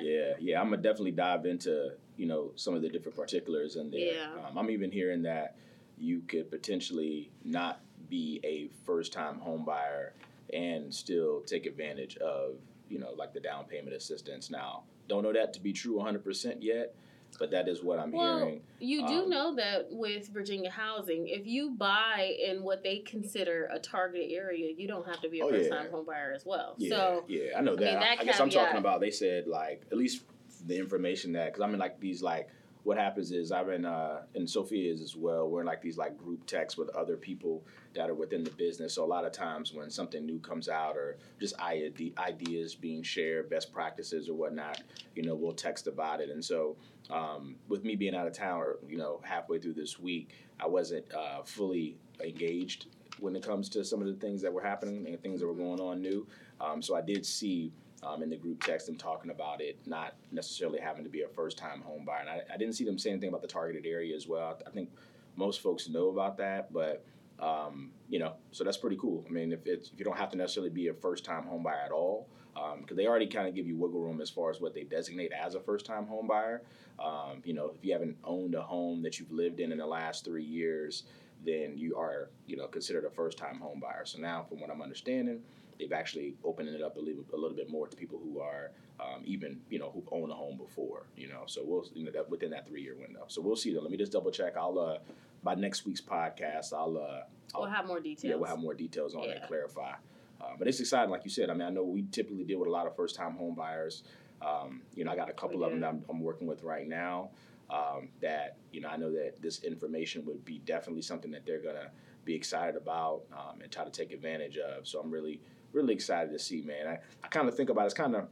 yeah, 0.01 0.33
yeah. 0.41 0.61
I'm 0.61 0.71
gonna 0.71 0.79
definitely 0.79 1.13
dive 1.13 1.47
into 1.47 1.93
you 2.17 2.27
know 2.27 2.51
some 2.57 2.75
of 2.75 2.83
the 2.83 2.89
different 2.89 3.17
particulars 3.17 3.77
in 3.77 3.91
there. 3.91 4.15
Yeah. 4.15 4.49
Um, 4.49 4.59
I'm 4.59 4.71
even 4.71 4.91
hearing 4.91 5.23
that 5.23 5.57
you 5.99 6.21
could 6.29 6.51
potentially 6.51 7.31
not 7.45 7.81
be 8.09 8.41
a 8.45 8.69
first 8.85 9.13
time 9.13 9.39
home 9.39 9.65
buyer 9.65 10.13
and 10.53 10.95
still 10.95 11.41
take 11.43 11.67
advantage 11.67 12.17
of, 12.19 12.57
you 12.89 12.99
know, 12.99 13.13
like 13.17 13.33
the 13.33 13.41
down 13.41 13.65
payment 13.65 13.95
assistance. 13.95 14.51
Now, 14.51 14.85
don't 15.09 15.23
know 15.23 15.33
that 15.33 15.53
to 15.55 15.61
be 15.61 15.73
true 15.73 15.97
100% 15.97 16.57
yet, 16.61 16.95
but 17.39 17.51
that 17.51 17.69
is 17.69 17.83
what 17.83 17.99
I'm 17.99 18.13
well, 18.13 18.39
hearing. 18.39 18.61
You 18.79 19.07
do 19.07 19.23
um, 19.25 19.31
know 19.31 19.55
that 19.57 19.87
with 19.91 20.29
Virginia 20.29 20.71
Housing, 20.71 21.29
if 21.29 21.47
you 21.47 21.71
buy 21.71 22.35
in 22.47 22.63
what 22.63 22.83
they 22.83 22.99
consider 22.99 23.69
a 23.73 23.79
targeted 23.79 24.33
area, 24.33 24.73
you 24.77 24.87
don't 24.87 25.07
have 25.07 25.21
to 25.23 25.29
be 25.29 25.41
a 25.41 25.45
oh, 25.45 25.51
first 25.51 25.71
time 25.71 25.85
yeah. 25.85 25.91
home 25.91 26.07
buyer 26.07 26.33
as 26.35 26.45
well. 26.47 26.75
Yeah, 26.79 26.97
so, 26.97 27.25
yeah, 27.29 27.59
I 27.59 27.61
know 27.61 27.77
that. 27.77 27.89
I, 27.89 27.91
mean, 27.91 28.01
that 28.01 28.19
I, 28.19 28.23
I 28.23 28.25
guess 28.25 28.41
I'm 28.41 28.51
talking 28.51 28.79
about, 28.79 29.01
they 29.01 29.11
said, 29.11 29.47
like, 29.47 29.83
at 29.91 29.99
least 29.99 30.25
the 30.67 30.79
information 30.79 31.33
that, 31.33 31.47
because 31.47 31.63
I'm 31.63 31.75
in 31.75 31.81
like 31.81 32.01
these, 32.01 32.23
like, 32.23 32.49
what 32.85 32.99
happens 32.99 33.33
is 33.33 33.51
I'm 33.51 33.71
in 33.71 33.85
uh, 33.87 34.23
and 34.35 34.49
Sofia 34.49 34.93
is 34.93 35.01
as 35.01 35.17
well. 35.17 35.49
We're 35.49 35.61
in 35.61 35.67
like 35.67 35.81
these 35.81 35.97
like 35.97 36.17
group 36.19 36.47
texts 36.47 36.79
with 36.79 36.91
other 36.91 37.17
people 37.17 37.63
that 37.95 38.11
are 38.11 38.15
within 38.15 38.45
the 38.45 38.51
business. 38.51 38.95
So 38.95 39.05
a 39.05 39.07
lot 39.07 39.25
of 39.25 39.33
times 39.33 39.73
when 39.73 39.91
something 39.91 40.25
new 40.25 40.39
comes 40.39 40.69
out 40.69 40.95
or 40.97 41.17
just 41.41 41.59
ideas 41.59 42.75
being 42.75 43.03
shared, 43.03 43.49
best 43.49 43.73
practices 43.73 44.29
or 44.29 44.35
whatnot, 44.35 44.83
you 45.17 45.23
know, 45.23 45.35
we'll 45.35 45.55
text 45.55 45.87
about 45.87 46.21
it. 46.21 46.29
And 46.29 46.45
so 46.45 46.77
um, 47.11 47.57
with 47.69 47.85
me 47.85 47.97
being 47.97 48.15
out 48.15 48.27
of 48.27 48.35
town, 48.35 48.61
or 48.61 48.77
you 48.87 48.99
know, 48.99 49.21
halfway 49.25 49.59
through 49.59 49.75
this 49.75 49.99
week, 49.99 50.35
I 50.61 50.67
wasn't 50.67 51.07
uh, 51.15 51.43
fully 51.43 51.97
engaged 52.23 52.87
when 53.19 53.35
it 53.35 53.43
comes 53.43 53.69
to 53.71 53.85
some 53.85 54.01
of 54.01 54.07
the 54.09 54.15
things 54.15 54.43
that 54.43 54.53
were 54.53 54.63
happening 54.63 55.07
and 55.07 55.23
things 55.23 55.41
that 55.41 55.47
were 55.47 55.55
going 55.55 55.81
on 55.81 56.03
new. 56.03 56.27
Um, 56.61 56.83
so 56.83 56.95
I 56.95 57.01
did 57.01 57.25
see 57.25 57.73
um, 58.05 58.23
in 58.23 58.31
the 58.31 58.37
group 58.37 58.63
text 58.63 58.87
them 58.87 58.97
talking 58.97 59.31
about 59.31 59.61
it 59.61 59.79
not 59.87 60.15
necessarily 60.31 60.79
having 60.79 61.05
to 61.05 61.11
be 61.11 61.23
a 61.23 61.29
first 61.29 61.57
time 61.57 61.81
home 61.81 62.05
buyer. 62.05 62.21
And 62.21 62.29
I, 62.29 62.43
I, 62.53 62.57
didn't 62.57 62.75
see 62.75 62.85
them 62.85 62.99
say 62.99 63.11
anything 63.11 63.29
about 63.29 63.43
the 63.43 63.49
targeted 63.49 63.87
area 63.87 64.15
as 64.15 64.27
well. 64.27 64.59
I, 64.67 64.71
think 64.71 64.91
most 65.37 65.61
folks 65.61 65.89
know 65.89 66.09
about 66.09 66.37
that, 66.39 66.73
but 66.73 67.05
um, 67.41 67.91
you 68.09 68.19
know, 68.19 68.35
so 68.53 68.63
that's 68.65 68.77
pretty 68.77 68.97
cool. 68.97 69.25
I 69.29 69.33
mean, 69.33 69.53
if 69.53 69.67
if 69.67 69.89
you 69.97 70.05
don't 70.05 70.17
have 70.17 70.31
to 70.31 70.37
necessarily 70.37 70.71
be 70.71 70.89
a 70.89 70.95
first 70.95 71.25
time 71.25 71.45
home 71.45 71.63
buyer 71.63 71.83
at 71.85 71.91
all, 71.91 72.29
because 72.55 72.91
um, 72.91 72.97
they 72.97 73.07
already 73.07 73.27
kind 73.27 73.49
of 73.49 73.55
give 73.55 73.67
you 73.67 73.77
wiggle 73.77 74.01
room 74.01 74.21
as 74.21 74.31
far 74.31 74.51
as 74.51 74.61
what 74.61 74.75
they 74.75 74.85
designate 74.85 75.33
as 75.33 75.55
a 75.55 75.61
first 75.61 75.85
time 75.85 76.07
home 76.07 76.29
buyer. 76.29 76.63
Um, 76.99 77.43
you 77.45 77.55
know, 77.55 77.73
if 77.77 77.85
you 77.85 77.93
haven't 77.93 78.17
owned 78.23 78.55
a 78.55 78.63
home 78.63 79.03
that 79.03 79.19
you've 79.19 79.33
lived 79.33 79.59
in 79.59 79.73
in 79.73 79.79
the 79.79 79.87
last 79.87 80.25
three 80.25 80.45
years, 80.45 81.05
then 81.45 81.77
you 81.77 81.97
are 81.97 82.31
you 82.47 82.57
know 82.57 82.67
considered 82.67 83.05
a 83.05 83.11
first 83.11 83.39
time 83.39 83.59
home 83.61 83.81
buyer. 83.81 84.05
So 84.05 84.19
now, 84.19 84.45
from 84.49 84.61
what 84.61 84.71
I'm 84.71 84.83
understanding, 84.83 85.41
they've 85.79 85.93
actually 85.93 86.35
opened 86.45 86.69
it 86.69 86.83
up 86.83 86.97
a 86.97 87.01
little, 87.01 87.25
a 87.33 87.37
little 87.37 87.57
bit 87.57 87.71
more 87.71 87.87
to 87.89 87.97
people 87.97 88.19
who 88.23 88.41
are 88.41 88.71
um, 89.01 89.23
even 89.25 89.61
you 89.71 89.79
know 89.79 89.91
who've 89.93 90.09
owned 90.13 90.31
a 90.31 90.35
home 90.35 90.57
before. 90.57 91.05
You 91.17 91.29
know, 91.29 91.43
so 91.47 91.63
we'll 91.65 91.87
you 91.95 92.05
know 92.05 92.13
that 92.13 92.29
within 92.31 92.51
that 92.51 92.67
three 92.67 92.83
year 92.83 92.97
window. 92.99 93.25
So 93.29 93.41
we'll 93.43 93.57
see. 93.57 93.73
Though. 93.75 93.81
Let 93.81 93.91
me 93.91 93.97
just 93.97 94.13
double 94.13 94.31
check. 94.31 94.57
I'll 94.57 94.79
uh, 94.79 94.99
by 95.43 95.55
next 95.55 95.85
week's 95.87 96.01
podcast, 96.01 96.73
I'll 96.73 96.97
uh, 96.97 97.23
I'll, 97.55 97.63
We'll 97.63 97.71
have 97.71 97.87
more 97.87 98.01
details. 98.01 98.25
yeah, 98.31 98.37
we'll 98.37 98.49
have 98.49 98.59
more 98.59 98.75
details 98.75 99.15
on 99.15 99.25
Yeah. 99.25 99.31
and 99.33 99.43
clarify. 99.47 99.93
Uh, 100.41 100.53
but 100.59 100.67
it's 100.69 100.81
exciting, 100.81 101.11
like 101.11 101.25
you 101.25 101.31
said. 101.31 101.49
I 101.51 101.53
mean, 101.55 101.63
I 101.63 101.71
know 101.71 101.85
we 101.85 102.05
typically 102.11 102.45
deal 102.45 102.59
with 102.59 102.69
a 102.69 102.73
lot 102.73 102.87
of 102.87 102.95
first 102.97 103.15
time 103.15 103.33
home 103.35 103.55
buyers. 103.55 104.03
Um, 104.43 104.83
you 104.95 105.05
know, 105.05 105.13
I 105.13 105.17
got 105.17 105.31
a 105.31 105.33
couple 105.33 105.65
of 105.65 105.71
them 105.71 105.81
that 105.81 105.89
I'm, 105.89 106.05
I'm 106.11 106.21
working 106.21 106.47
with 106.47 106.63
right 106.63 106.87
now. 106.87 107.31
Um, 107.71 108.11
that 108.21 108.57
you 108.73 108.81
know, 108.81 108.89
I 108.89 108.97
know 108.97 109.11
that 109.13 109.41
this 109.41 109.65
information 109.65 110.25
would 110.27 110.45
be 110.45 110.59
definitely 110.59 111.03
something 111.03 111.31
that 111.31 111.47
they're 111.47 111.63
gonna 111.63 111.91
be 112.25 112.35
excited 112.35 112.77
about 112.77 113.23
um, 113.33 113.61
and 113.63 113.71
try 113.71 113.85
to 113.85 113.91
take 113.91 114.13
advantage 114.13 114.59
of. 114.59 114.87
So 114.87 115.01
I'm 115.01 115.11
really, 115.11 115.41
really 115.73 115.95
excited 115.95 116.33
to 116.33 116.39
see, 116.39 116.63
man. 116.63 116.87
I, 116.87 116.99
I 117.23 117.29
kind 117.29 117.49
of 117.49 117.57
think 117.57 117.71
about 117.71 117.83
it, 117.83 117.87
it's 117.87 117.95
kind 117.95 118.15
of, 118.15 118.29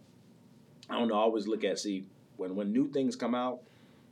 I 0.88 0.98
don't 0.98 1.08
know. 1.08 1.14
I 1.14 1.18
always 1.20 1.46
look 1.46 1.64
at 1.64 1.78
see 1.78 2.04
when 2.36 2.56
when 2.56 2.72
new 2.72 2.88
things 2.88 3.16
come 3.16 3.34
out. 3.34 3.60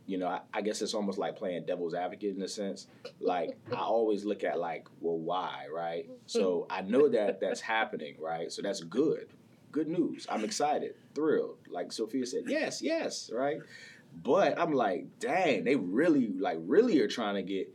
You 0.06 0.18
know, 0.18 0.26
I, 0.26 0.40
I 0.52 0.60
guess 0.60 0.82
it's 0.82 0.94
almost 0.94 1.18
like 1.18 1.36
playing 1.36 1.66
devil's 1.66 1.94
advocate 1.94 2.34
in 2.34 2.42
a 2.42 2.48
sense. 2.48 2.88
Like 3.20 3.56
I 3.72 3.80
always 3.80 4.24
look 4.24 4.42
at 4.42 4.58
like, 4.58 4.88
well, 5.00 5.18
why, 5.18 5.66
right? 5.72 6.08
So 6.26 6.66
I 6.70 6.82
know 6.82 7.08
that 7.08 7.40
that's 7.40 7.60
happening, 7.60 8.14
right? 8.20 8.52
So 8.52 8.62
that's 8.62 8.80
good, 8.80 9.26
good 9.72 9.88
news. 9.88 10.26
I'm 10.30 10.44
excited, 10.44 10.94
thrilled. 11.14 11.56
Like 11.68 11.92
Sofia 11.92 12.24
said, 12.24 12.44
yes, 12.46 12.80
yes, 12.80 13.30
right. 13.34 13.58
But 14.22 14.58
I'm 14.58 14.72
like, 14.72 15.06
dang, 15.18 15.64
they 15.64 15.76
really, 15.76 16.28
like, 16.28 16.58
really 16.60 17.00
are 17.00 17.08
trying 17.08 17.36
to 17.36 17.42
get 17.42 17.72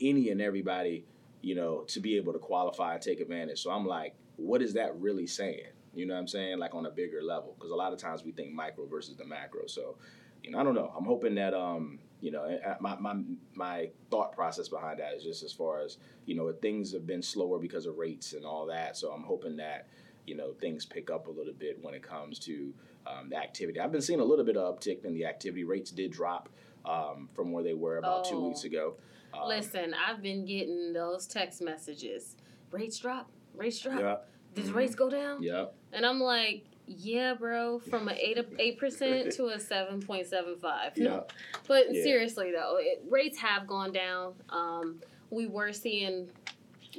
any 0.00 0.30
and 0.30 0.40
everybody, 0.40 1.04
you 1.40 1.54
know, 1.54 1.84
to 1.88 2.00
be 2.00 2.16
able 2.16 2.32
to 2.32 2.38
qualify 2.38 2.94
and 2.94 3.02
take 3.02 3.20
advantage. 3.20 3.62
So 3.62 3.70
I'm 3.70 3.86
like, 3.86 4.14
what 4.36 4.62
is 4.62 4.74
that 4.74 4.98
really 5.00 5.26
saying? 5.26 5.68
You 5.94 6.06
know 6.06 6.14
what 6.14 6.20
I'm 6.20 6.28
saying? 6.28 6.58
Like 6.58 6.74
on 6.74 6.86
a 6.86 6.90
bigger 6.90 7.22
level, 7.22 7.54
because 7.56 7.70
a 7.70 7.76
lot 7.76 7.92
of 7.92 7.98
times 7.98 8.24
we 8.24 8.32
think 8.32 8.52
micro 8.52 8.86
versus 8.86 9.16
the 9.16 9.24
macro. 9.24 9.66
So, 9.66 9.96
you 10.42 10.50
know, 10.50 10.58
I 10.58 10.64
don't 10.64 10.74
know. 10.74 10.92
I'm 10.96 11.04
hoping 11.04 11.36
that, 11.36 11.54
um, 11.54 12.00
you 12.20 12.30
know, 12.30 12.58
my, 12.80 12.96
my 12.96 13.16
my 13.54 13.90
thought 14.10 14.32
process 14.32 14.68
behind 14.68 14.98
that 14.98 15.14
is 15.14 15.22
just 15.22 15.42
as 15.42 15.52
far 15.52 15.82
as 15.82 15.98
you 16.26 16.34
know, 16.34 16.50
things 16.52 16.92
have 16.92 17.06
been 17.06 17.22
slower 17.22 17.58
because 17.58 17.86
of 17.86 17.96
rates 17.98 18.32
and 18.32 18.44
all 18.44 18.66
that. 18.66 18.96
So 18.96 19.12
I'm 19.12 19.22
hoping 19.22 19.56
that 19.58 19.86
you 20.26 20.34
know 20.34 20.54
things 20.60 20.86
pick 20.86 21.10
up 21.10 21.26
a 21.26 21.30
little 21.30 21.52
bit 21.52 21.78
when 21.82 21.94
it 21.94 22.02
comes 22.02 22.38
to 22.40 22.72
um, 23.06 23.28
the 23.28 23.36
activity. 23.36 23.80
I've 23.80 23.92
been 23.92 24.00
seeing 24.02 24.20
a 24.20 24.24
little 24.24 24.44
bit 24.44 24.56
of 24.56 24.78
uptick 24.78 25.04
in 25.04 25.14
the 25.14 25.26
activity 25.26 25.64
rates. 25.64 25.90
Did 25.90 26.12
drop 26.12 26.48
um, 26.84 27.28
from 27.34 27.52
where 27.52 27.64
they 27.64 27.74
were 27.74 27.98
about 27.98 28.24
two 28.24 28.40
weeks 28.40 28.64
ago. 28.64 28.94
Um, 29.32 29.48
Listen, 29.48 29.94
I've 29.94 30.22
been 30.22 30.44
getting 30.44 30.92
those 30.92 31.26
text 31.26 31.62
messages. 31.62 32.36
Rates 32.70 32.98
drop. 32.98 33.30
Rates 33.54 33.80
drop. 33.80 34.00
Yeah. 34.00 34.16
Does 34.54 34.70
Mhm. 34.70 34.74
rates 34.74 34.94
go 34.94 35.10
down? 35.10 35.42
Yeah. 35.42 35.66
And 35.92 36.04
I'm 36.06 36.20
like, 36.20 36.64
yeah, 36.86 37.34
bro, 37.34 37.78
from 37.78 38.08
an 38.08 38.16
eight 38.20 38.38
eight 38.58 38.78
percent 38.78 39.32
to 39.32 39.46
a 39.48 39.58
seven 39.58 40.00
point 40.00 40.26
seven 40.26 40.56
five. 40.56 40.92
Yeah. 40.96 41.20
But 41.66 41.86
Yeah. 41.92 42.02
seriously 42.02 42.52
though, 42.52 42.76
it, 42.78 43.02
rates 43.08 43.38
have 43.38 43.66
gone 43.66 43.92
down. 43.92 44.34
Um, 44.50 45.00
we 45.30 45.46
were 45.46 45.72
seeing 45.72 46.28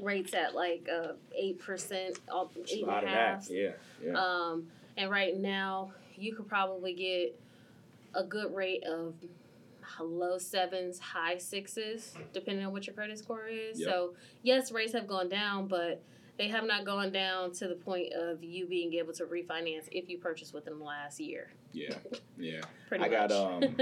rates 0.01 0.33
at 0.33 0.55
like 0.55 0.89
uh, 0.93 1.13
eight 1.33 1.59
percent, 1.59 2.19
It's 2.55 2.73
eight 2.73 2.81
and 2.87 2.89
a 3.05 3.07
half. 3.07 3.47
Yeah. 3.49 3.71
Yeah. 4.03 4.13
Um, 4.13 4.67
and 4.97 5.09
right 5.09 5.35
now, 5.35 5.91
you 6.15 6.35
could 6.35 6.47
probably 6.47 6.93
get 6.93 7.39
a 8.13 8.23
good 8.23 8.53
rate 8.55 8.83
of 8.85 9.13
low 9.99 10.37
sevens, 10.37 10.99
high 10.99 11.37
sixes, 11.37 12.13
depending 12.33 12.65
on 12.65 12.71
what 12.71 12.87
your 12.87 12.93
credit 12.93 13.17
score 13.19 13.47
is. 13.47 13.79
Yep. 13.79 13.89
So, 13.89 14.13
yes, 14.43 14.71
rates 14.71 14.93
have 14.93 15.07
gone 15.07 15.29
down, 15.29 15.67
but 15.67 16.01
they 16.37 16.47
have 16.49 16.65
not 16.65 16.85
gone 16.85 17.11
down 17.11 17.51
to 17.53 17.67
the 17.67 17.75
point 17.75 18.11
of 18.13 18.43
you 18.43 18.65
being 18.67 18.93
able 18.93 19.13
to 19.13 19.25
refinance 19.25 19.87
if 19.91 20.09
you 20.09 20.17
purchase 20.17 20.53
within 20.53 20.79
the 20.79 20.85
last 20.85 21.19
year. 21.19 21.51
yeah. 21.71 21.95
Yeah. 22.37 22.61
Pretty 22.89 23.05
I 23.05 23.09
got, 23.09 23.31
um, 23.31 23.63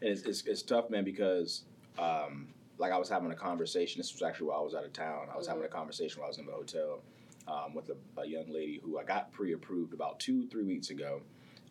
it's, 0.00 0.22
it's, 0.22 0.44
it's 0.46 0.62
tough, 0.62 0.90
man, 0.90 1.04
because 1.04 1.64
um, 1.98 2.48
like 2.78 2.92
I 2.92 2.98
was 2.98 3.08
having 3.08 3.30
a 3.30 3.36
conversation. 3.36 4.00
This 4.00 4.12
was 4.12 4.22
actually 4.22 4.48
while 4.48 4.60
I 4.60 4.62
was 4.62 4.74
out 4.74 4.84
of 4.84 4.92
town. 4.92 5.28
I 5.32 5.36
was 5.36 5.46
having 5.46 5.64
a 5.64 5.68
conversation 5.68 6.20
while 6.20 6.26
I 6.26 6.30
was 6.30 6.38
in 6.38 6.46
the 6.46 6.52
hotel 6.52 7.00
um, 7.48 7.74
with 7.74 7.90
a, 7.90 8.20
a 8.20 8.26
young 8.26 8.48
lady 8.52 8.80
who 8.84 8.98
I 8.98 9.04
got 9.04 9.32
pre-approved 9.32 9.92
about 9.92 10.20
two, 10.20 10.46
three 10.48 10.64
weeks 10.64 10.90
ago, 10.90 11.20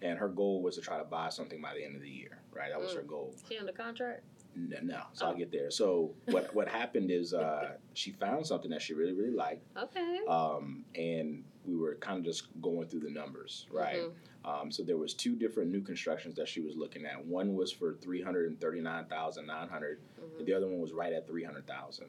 and 0.02 0.18
her 0.20 0.28
goal 0.30 0.62
was 0.62 0.76
to 0.76 0.82
try 0.82 0.98
to 0.98 1.04
buy 1.04 1.30
something 1.30 1.62
by 1.62 1.74
the 1.74 1.84
end 1.84 1.96
of 1.96 2.02
the 2.02 2.10
year. 2.10 2.40
Right, 2.52 2.70
that 2.70 2.80
was 2.80 2.92
Mm. 2.92 2.98
her 2.98 3.02
goal. 3.04 3.34
she 3.50 3.58
under 3.58 3.72
contract? 3.72 4.24
No, 4.56 4.78
no. 4.84 5.02
so 5.14 5.26
I'll 5.26 5.34
Oh. 5.34 5.36
get 5.38 5.52
there. 5.52 5.72
So 5.72 6.14
what 6.28 6.54
what 6.54 6.68
happened 6.68 7.10
is 7.10 7.34
uh, 7.34 7.78
she 7.96 8.12
found 8.12 8.46
something 8.46 8.70
that 8.70 8.82
she 8.84 8.94
really 8.94 9.14
really 9.14 9.32
liked, 9.34 9.64
Okay. 9.76 10.20
um, 10.28 10.86
and 10.94 11.44
we 11.66 11.76
were 11.76 11.96
kind 11.96 12.20
of 12.20 12.24
just 12.24 12.44
going 12.62 12.88
through 12.88 13.00
the 13.00 13.10
numbers, 13.10 13.66
right? 13.72 14.02
Mhm. 14.02 14.12
Um, 14.46 14.72
so 14.72 14.84
there 14.84 14.98
was 14.98 15.14
two 15.16 15.36
different 15.36 15.72
new 15.72 15.82
constructions 15.82 16.36
that 16.36 16.48
she 16.50 16.60
was 16.60 16.76
looking 16.76 17.06
at. 17.06 17.26
One 17.26 17.56
was 17.56 17.72
for 17.72 17.96
three 17.96 18.22
hundred 18.22 18.48
and 18.50 18.60
thirty 18.62 18.82
nine 18.82 19.06
thousand 19.06 19.48
nine 19.48 19.70
hundred. 19.70 20.00
Mhm. 20.22 20.46
The 20.46 20.54
other 20.54 20.68
one 20.68 20.80
was 20.82 20.92
right 20.94 21.14
at 21.14 21.26
three 21.26 21.44
hundred 21.44 21.66
thousand. 21.66 22.08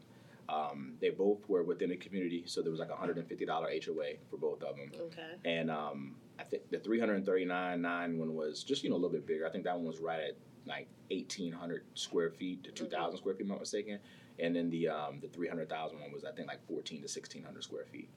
Um, 0.49 0.95
they 1.01 1.11
both 1.11 1.49
were 1.49 1.63
within 1.63 1.91
the 1.91 1.97
community, 1.97 2.43
so 2.47 2.61
there 2.63 2.71
was 2.71 2.81
like 2.81 2.91
a 2.91 2.97
hundred 2.97 3.17
and 3.19 3.27
fifty 3.29 3.47
dollar 3.47 3.69
HOA 3.69 4.15
for 4.29 4.37
both 4.37 4.63
of 4.63 4.77
them. 4.77 4.91
Okay. 5.01 5.33
And 5.45 5.71
um, 5.71 6.17
I 6.39 6.43
think 6.45 6.71
the 6.71 6.79
three 6.79 7.01
hundred 7.01 7.25
thirty 7.25 7.45
nine 7.47 7.81
nine 7.81 8.19
one 8.19 8.35
was 8.35 8.63
just 8.63 8.85
you 8.85 8.91
know 8.91 8.97
a 8.97 8.99
little 8.99 9.11
bit 9.11 9.27
bigger. 9.27 9.47
I 9.47 9.51
think 9.51 9.65
that 9.65 9.75
one 9.77 9.87
was 9.87 10.01
right 10.01 10.21
at 10.21 10.37
like 10.67 10.87
eighteen 11.11 11.53
hundred 11.53 11.85
square 11.95 12.31
feet 12.31 12.63
to 12.65 12.73
two 12.73 12.87
thousand 12.87 13.19
square 13.19 13.35
feet, 13.35 13.43
if 13.43 13.47
I'm 13.47 13.53
not 13.53 13.61
mistaken. 13.61 13.99
And 14.39 14.55
then 14.55 14.69
the 14.69 14.89
um, 14.89 15.19
the 15.23 15.29
three 15.29 15.49
hundred 15.49 15.69
thousand 15.71 16.01
one 16.01 16.13
was 16.13 16.25
I 16.25 16.33
think 16.33 16.49
like 16.49 16.67
fourteen 16.67 17.01
to 17.03 17.09
sixteen 17.09 17.43
hundred 17.43 17.65
square 17.65 17.87
feet. 17.91 18.11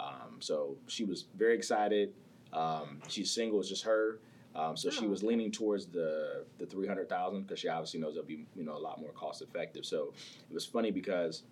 Um, 0.00 0.36
so 0.40 0.76
she 0.86 1.04
was 1.04 1.26
very 1.36 1.54
excited. 1.54 2.12
Um, 2.52 3.00
she's 3.08 3.30
single, 3.30 3.60
it's 3.60 3.68
just 3.68 3.84
her. 3.84 4.20
Um, 4.54 4.76
so 4.76 4.88
she 4.88 5.04
Oh, 5.06 5.08
was 5.08 5.18
okay. 5.20 5.28
leaning 5.28 5.50
towards 5.50 5.86
the 5.86 6.44
the 6.58 6.66
three 6.66 6.86
hundred 6.86 7.08
thousand 7.08 7.42
because 7.42 7.58
she 7.58 7.68
obviously 7.68 7.98
knows 8.00 8.12
it'll 8.14 8.24
be 8.26 8.46
you 8.54 8.64
know 8.64 8.76
a 8.76 8.78
lot 8.78 9.00
more 9.00 9.10
cost 9.10 9.42
effective. 9.42 9.84
So 9.84 10.12
it 10.48 10.54
was 10.54 10.64
funny 10.64 10.92
because 10.92 11.42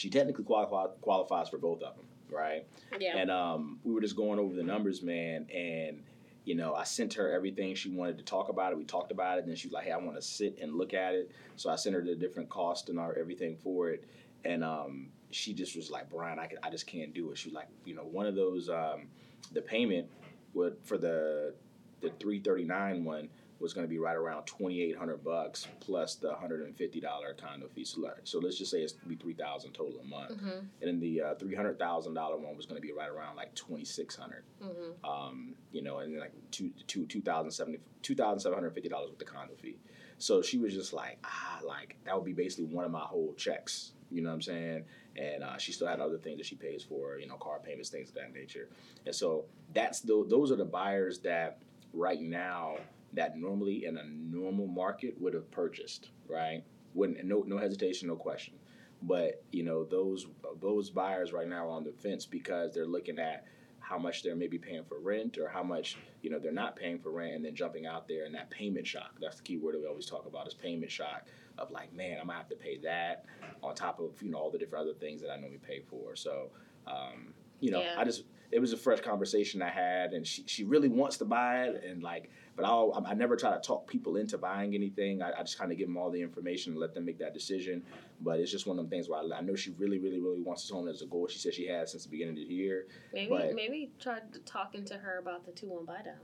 she 0.00 0.08
technically 0.08 0.44
qualify, 0.44 0.86
qualifies 1.02 1.50
for 1.50 1.58
both 1.58 1.82
of 1.82 1.94
them, 1.94 2.04
right? 2.30 2.66
Yeah. 2.98 3.18
And 3.18 3.30
um, 3.30 3.78
we 3.84 3.92
were 3.92 4.00
just 4.00 4.16
going 4.16 4.38
over 4.38 4.54
the 4.54 4.62
numbers, 4.62 5.02
man. 5.02 5.46
And 5.54 6.02
you 6.44 6.54
know, 6.54 6.74
I 6.74 6.84
sent 6.84 7.14
her 7.14 7.30
everything 7.30 7.74
she 7.74 7.90
wanted 7.90 8.16
to 8.16 8.24
talk 8.24 8.48
about 8.48 8.72
it. 8.72 8.78
We 8.78 8.84
talked 8.84 9.12
about 9.12 9.36
it, 9.36 9.42
and 9.42 9.48
then 9.48 9.56
she 9.56 9.68
was 9.68 9.74
like, 9.74 9.84
"Hey, 9.84 9.92
I 9.92 9.98
want 9.98 10.16
to 10.16 10.22
sit 10.22 10.58
and 10.60 10.74
look 10.74 10.94
at 10.94 11.14
it." 11.14 11.30
So 11.56 11.68
I 11.68 11.76
sent 11.76 11.94
her 11.94 12.02
the 12.02 12.14
different 12.14 12.48
cost 12.48 12.88
and 12.88 12.98
our 12.98 13.14
everything 13.18 13.56
for 13.62 13.90
it. 13.90 14.04
And 14.44 14.64
um, 14.64 15.08
she 15.30 15.52
just 15.52 15.76
was 15.76 15.90
like, 15.90 16.08
"Bryan, 16.08 16.38
I, 16.38 16.46
can, 16.46 16.58
I 16.62 16.70
just 16.70 16.86
can't 16.86 17.12
do 17.12 17.30
it." 17.30 17.38
She 17.38 17.50
was 17.50 17.54
like, 17.54 17.68
"You 17.84 17.94
know, 17.94 18.04
one 18.04 18.26
of 18.26 18.34
those, 18.34 18.70
um, 18.70 19.08
the 19.52 19.60
payment 19.60 20.08
would 20.54 20.78
for 20.82 20.96
the 20.96 21.54
the 22.00 22.10
three 22.18 22.40
thirty 22.40 22.64
nine 22.64 23.04
one." 23.04 23.28
Was 23.60 23.74
going 23.74 23.86
to 23.86 23.90
be 23.90 23.98
right 23.98 24.16
around 24.16 24.46
twenty 24.46 24.80
eight 24.80 24.96
hundred 24.96 25.22
bucks 25.22 25.66
plus 25.80 26.14
the 26.14 26.32
hundred 26.34 26.62
and 26.62 26.74
fifty 26.74 26.98
dollar 26.98 27.34
condo 27.34 27.68
fee. 27.68 27.84
So, 27.84 28.10
so 28.24 28.38
let's 28.38 28.56
just 28.56 28.70
say 28.70 28.78
it's 28.78 28.94
to 28.94 29.06
be 29.06 29.16
three 29.16 29.34
thousand 29.34 29.72
total 29.72 30.00
a 30.00 30.04
month 30.04 30.40
Mhm. 30.40 30.58
and 30.60 30.68
then 30.80 30.98
the 30.98 31.20
uh, 31.20 31.34
three 31.34 31.54
hundred 31.54 31.78
thousand 31.78 32.14
dollar 32.14 32.38
one 32.38 32.56
was 32.56 32.64
going 32.64 32.80
to 32.80 32.86
be 32.86 32.92
right 32.94 33.10
around 33.10 33.36
like 33.36 33.54
twenty 33.54 33.84
six 33.84 34.16
hundred. 34.16 34.44
Mhm. 34.62 35.04
Um, 35.06 35.54
you 35.72 35.82
know, 35.82 35.98
and 35.98 36.12
then 36.14 36.20
like 36.20 36.32
two 36.50 36.70
two 36.86 37.04
two 37.04 37.20
thousand 37.20 37.50
seventy 37.50 37.80
two 38.00 38.14
thousand 38.14 38.40
seven 38.40 38.56
hundred 38.56 38.70
fifty 38.72 38.88
dollars 38.88 39.10
with 39.10 39.18
the 39.18 39.26
condo 39.26 39.54
fee. 39.60 39.78
So 40.16 40.40
she 40.40 40.56
was 40.56 40.72
just 40.72 40.92
like, 40.94 41.18
ah, 41.24 41.60
like 41.62 41.96
that 42.04 42.14
would 42.16 42.24
be 42.24 42.32
basically 42.32 42.64
one 42.74 42.86
of 42.86 42.90
my 42.90 43.00
whole 43.00 43.34
checks. 43.34 43.92
You 44.10 44.22
know 44.22 44.30
what 44.30 44.36
I'm 44.36 44.42
saying? 44.42 44.84
And 45.16 45.44
uh, 45.44 45.58
she 45.58 45.72
still 45.72 45.86
had 45.86 46.00
other 46.00 46.16
things 46.18 46.38
that 46.38 46.46
she 46.46 46.56
pays 46.56 46.82
for, 46.82 47.18
you 47.18 47.26
know, 47.28 47.36
car 47.36 47.60
payments, 47.62 47.90
things 47.90 48.08
of 48.08 48.14
that 48.16 48.32
nature. 48.32 48.68
And 49.06 49.14
so 49.14 49.44
that's 49.74 50.00
the, 50.00 50.24
those 50.28 50.50
are 50.50 50.56
the 50.56 50.64
buyers 50.64 51.18
that 51.20 51.58
right 51.92 52.20
now 52.20 52.76
that 53.14 53.36
normally 53.36 53.84
in 53.84 53.96
a 53.96 54.04
normal 54.04 54.66
market 54.66 55.20
would 55.20 55.34
have 55.34 55.50
purchased, 55.50 56.10
right? 56.28 56.62
Wouldn't 56.94 57.24
no 57.24 57.44
no 57.46 57.58
hesitation, 57.58 58.08
no 58.08 58.16
question. 58.16 58.54
But 59.02 59.42
you 59.52 59.62
know 59.62 59.84
those 59.84 60.26
those 60.60 60.90
buyers 60.90 61.32
right 61.32 61.48
now 61.48 61.66
are 61.66 61.70
on 61.70 61.84
the 61.84 61.92
fence 61.92 62.26
because 62.26 62.74
they're 62.74 62.86
looking 62.86 63.18
at 63.18 63.44
how 63.80 63.98
much 63.98 64.22
they're 64.22 64.36
maybe 64.36 64.58
paying 64.58 64.84
for 64.84 65.00
rent 65.00 65.38
or 65.38 65.48
how 65.48 65.62
much 65.62 65.96
you 66.22 66.30
know 66.30 66.38
they're 66.38 66.52
not 66.52 66.76
paying 66.76 66.98
for 66.98 67.10
rent 67.10 67.34
and 67.34 67.44
then 67.44 67.54
jumping 67.54 67.86
out 67.86 68.06
there 68.06 68.24
and 68.24 68.34
that 68.34 68.50
payment 68.50 68.86
shock. 68.86 69.12
That's 69.20 69.36
the 69.38 69.42
key 69.42 69.56
word 69.56 69.74
that 69.74 69.80
we 69.80 69.86
always 69.86 70.06
talk 70.06 70.26
about 70.26 70.46
is 70.46 70.54
payment 70.54 70.90
shock 70.90 71.26
of 71.58 71.70
like, 71.70 71.92
man, 71.94 72.18
I'm 72.20 72.26
gonna 72.26 72.38
have 72.38 72.48
to 72.50 72.56
pay 72.56 72.78
that 72.78 73.24
on 73.62 73.74
top 73.74 73.98
of 74.00 74.20
you 74.22 74.30
know 74.30 74.38
all 74.38 74.50
the 74.50 74.58
different 74.58 74.84
other 74.88 74.98
things 74.98 75.20
that 75.22 75.30
I 75.30 75.36
normally 75.36 75.58
pay 75.58 75.80
for. 75.88 76.14
So 76.14 76.50
um, 76.86 77.34
you 77.60 77.70
know, 77.70 77.80
Yeah. 77.80 77.94
I 77.98 78.04
just 78.04 78.24
it 78.52 78.58
was 78.58 78.72
a 78.72 78.76
fresh 78.76 79.00
conversation 79.00 79.62
I 79.62 79.70
had, 79.70 80.12
and 80.12 80.26
she 80.26 80.42
she 80.46 80.64
really 80.64 80.88
wants 80.88 81.16
to 81.18 81.24
buy 81.24 81.64
it, 81.64 81.84
and 81.84 82.02
like, 82.02 82.30
but 82.56 82.64
I'll 82.64 83.02
I 83.06 83.14
never 83.14 83.36
try 83.36 83.52
to 83.52 83.60
talk 83.60 83.86
people 83.86 84.16
into 84.16 84.38
buying 84.38 84.74
anything. 84.74 85.22
I, 85.22 85.32
I 85.38 85.42
just 85.42 85.58
kind 85.58 85.72
of 85.72 85.78
give 85.78 85.88
them 85.88 85.96
all 85.96 86.10
the 86.10 86.20
information 86.20 86.72
and 86.72 86.80
let 86.80 86.94
them 86.94 87.04
make 87.04 87.18
that 87.18 87.34
decision. 87.34 87.82
But 88.20 88.40
it's 88.40 88.50
just 88.50 88.66
one 88.66 88.78
of 88.78 88.84
them 88.84 88.90
things 88.90 89.08
where 89.08 89.20
I, 89.20 89.38
I 89.38 89.40
know 89.40 89.54
she 89.54 89.70
really, 89.78 89.98
really, 89.98 90.20
really 90.20 90.40
wants 90.42 90.62
this 90.62 90.70
home 90.70 90.88
as 90.88 91.02
a 91.02 91.06
goal. 91.06 91.26
She 91.28 91.38
said 91.38 91.54
she 91.54 91.66
has 91.68 91.92
since 91.92 92.04
the 92.04 92.10
beginning 92.10 92.40
of 92.42 92.48
the 92.48 92.54
year. 92.54 92.86
Maybe 93.12 93.30
But- 93.30 93.54
maybe 93.54 93.90
try 94.00 94.18
talking 94.44 94.84
to 94.86 94.94
her 94.94 95.18
about 95.18 95.46
the 95.46 95.52
two 95.52 95.68
one 95.68 95.84
buy 95.84 96.02
down. 96.02 96.16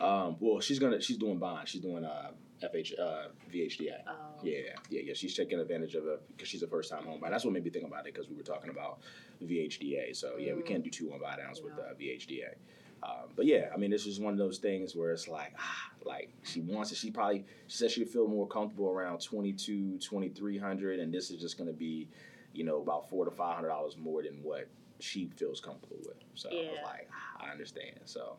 Um, 0.00 0.36
well, 0.40 0.60
she's 0.60 0.78
gonna 0.78 1.00
she's 1.00 1.18
doing 1.18 1.38
bond. 1.38 1.68
She's 1.68 1.80
doing 1.82 2.04
uh, 2.04 2.30
FH 2.62 2.98
uh, 2.98 3.28
VHDA. 3.52 3.90
Oh. 4.08 4.12
Yeah, 4.42 4.58
yeah, 4.90 5.00
yeah. 5.04 5.12
She's 5.14 5.34
taking 5.34 5.58
advantage 5.60 5.94
of 5.94 6.06
it 6.06 6.22
because 6.28 6.48
she's 6.48 6.62
a 6.62 6.66
first 6.66 6.90
time 6.90 7.04
home 7.04 7.20
buyer. 7.20 7.30
That's 7.30 7.44
what 7.44 7.52
made 7.52 7.62
me 7.64 7.70
think 7.70 7.86
about 7.86 8.06
it 8.06 8.14
because 8.14 8.28
we 8.28 8.34
were 8.36 8.42
talking 8.42 8.70
about 8.70 9.00
VHDA. 9.42 10.14
So 10.16 10.36
yeah, 10.38 10.54
we 10.54 10.62
Mm. 10.62 10.66
can't 10.66 10.84
do 10.84 10.90
two 10.90 11.10
one 11.10 11.20
buy 11.20 11.36
downs 11.36 11.60
with 11.62 11.74
uh, 11.74 11.94
VHDA. 12.00 12.54
Um, 13.02 13.30
but 13.34 13.46
yeah, 13.46 13.68
I 13.74 13.76
mean, 13.76 13.90
this 13.90 14.06
is 14.06 14.20
one 14.20 14.32
of 14.32 14.38
those 14.38 14.58
things 14.58 14.94
where 14.94 15.10
it's 15.12 15.26
like, 15.26 15.52
ah, 15.58 15.90
like 16.04 16.32
she 16.42 16.60
wants 16.60 16.92
it. 16.92 16.96
She 16.98 17.10
probably 17.10 17.44
she 17.66 17.76
says 17.76 17.92
she'd 17.92 18.08
feel 18.08 18.28
more 18.28 18.46
comfortable 18.46 18.88
around 18.90 19.20
22, 19.20 19.98
2300 19.98 21.00
and 21.00 21.12
this 21.12 21.30
is 21.30 21.40
just 21.40 21.58
going 21.58 21.68
to 21.68 21.74
be, 21.74 22.08
you 22.52 22.64
know, 22.64 22.80
about 22.80 23.08
four 23.08 23.24
to 23.24 23.30
five 23.30 23.56
hundred 23.56 23.68
dollars 23.68 23.96
more 23.96 24.22
than 24.22 24.38
what 24.42 24.68
she 25.00 25.28
feels 25.36 25.60
comfortable 25.60 25.96
with. 26.06 26.18
So 26.34 26.48
I 26.50 26.54
was 26.54 26.78
like, 26.84 27.08
ah, 27.12 27.46
I 27.46 27.50
understand. 27.50 27.98
So 28.04 28.36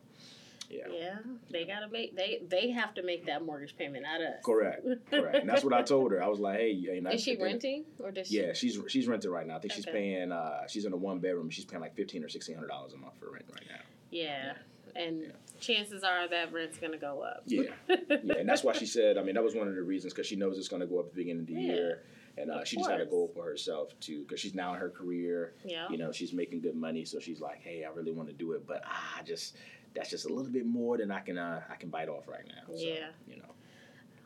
yeah. 0.70 0.84
Yeah, 0.92 1.16
they 1.50 1.64
gotta 1.64 1.88
make 1.88 2.16
they 2.16 2.40
they 2.48 2.70
have 2.70 2.94
to 2.94 3.02
make 3.02 3.26
that 3.26 3.44
mortgage 3.44 3.76
payment, 3.76 4.04
not 4.04 4.20
us. 4.20 4.42
Correct, 4.44 4.84
correct. 5.10 5.36
And 5.36 5.48
that's 5.48 5.64
what 5.64 5.72
I 5.72 5.82
told 5.94 6.12
her. 6.12 6.22
I 6.22 6.28
was 6.28 6.38
like, 6.40 6.58
hey, 6.58 6.70
you 6.70 7.00
know, 7.00 7.10
Is 7.10 7.22
she 7.22 7.32
at 7.32 7.38
the 7.38 7.44
renting 7.44 7.84
or 8.02 8.10
does 8.10 8.28
she? 8.28 8.40
Yeah, 8.40 8.52
she's 8.52 8.78
she's 8.88 9.06
renting 9.06 9.30
right 9.30 9.46
now. 9.46 9.56
I 9.56 9.58
think 9.60 9.72
she's 9.72 9.86
paying. 9.86 10.32
Uh, 10.32 10.66
she's 10.68 10.84
in 10.84 10.92
a 10.92 10.96
one 10.96 11.18
bedroom. 11.18 11.50
She's 11.50 11.64
paying 11.64 11.80
like 11.82 11.94
fifteen 11.94 12.24
or 12.24 12.28
sixteen 12.28 12.54
hundred 12.56 12.68
dollars 12.68 12.92
a 12.92 12.96
month 12.98 13.14
for 13.18 13.30
rent 13.30 13.44
right 13.52 13.66
now. 13.68 13.80
Yeah, 14.10 14.52
and 14.96 15.22
Yeah. 15.22 15.28
chances 15.60 16.04
are 16.04 16.28
that 16.28 16.52
rent's 16.52 16.78
gonna 16.78 16.98
go 16.98 17.22
up. 17.22 17.42
Yeah. 17.46 17.62
Yeah, 18.22 18.34
and 18.38 18.48
that's 18.48 18.62
why 18.64 18.72
she 18.72 18.86
said. 18.86 19.18
I 19.18 19.22
mean, 19.22 19.34
that 19.34 19.44
was 19.44 19.54
one 19.54 19.68
of 19.68 19.74
the 19.74 19.82
reasons 19.82 20.12
because 20.14 20.26
she 20.26 20.36
knows 20.36 20.56
it's 20.58 20.68
going 20.68 20.80
to 20.80 20.86
go 20.86 20.98
up 21.00 21.06
at 21.06 21.12
the 21.12 21.16
beginning 21.16 21.40
of 21.42 21.46
the 21.46 21.52
Yeah. 21.54 21.60
year, 21.74 22.02
and 22.38 22.50
uh, 22.50 22.64
she 22.64 22.76
just 22.76 22.88
had 22.90 23.00
a 23.00 23.06
goal 23.06 23.30
for 23.34 23.44
herself 23.44 23.98
to 24.00 24.22
because 24.22 24.40
she's 24.40 24.54
now 24.54 24.72
in 24.74 24.80
her 24.80 24.88
career. 24.88 25.52
yeah. 25.64 25.88
You 25.90 25.98
know, 25.98 26.10
she's 26.12 26.32
making 26.32 26.60
good 26.62 26.74
money, 26.76 27.04
so 27.04 27.18
she's 27.18 27.40
like, 27.40 27.60
hey, 27.62 27.84
I 27.84 27.90
really 27.94 28.12
want 28.12 28.28
to 28.28 28.34
do 28.34 28.52
it, 28.52 28.66
but 28.66 28.82
ah, 28.86 29.16
I 29.18 29.22
just 29.22 29.56
that's 29.94 30.10
just 30.10 30.26
a 30.26 30.28
little 30.32 30.50
bit 30.50 30.66
more 30.66 30.96
than 30.98 31.10
I 31.10 31.20
can 31.20 31.38
uh, 31.38 31.62
I 31.70 31.76
can 31.76 31.88
bite 31.90 32.08
off 32.08 32.26
right 32.28 32.46
now. 32.46 32.74
So, 32.74 32.80
Yeah. 32.82 33.08
You 33.28 33.36
know. 33.36 33.54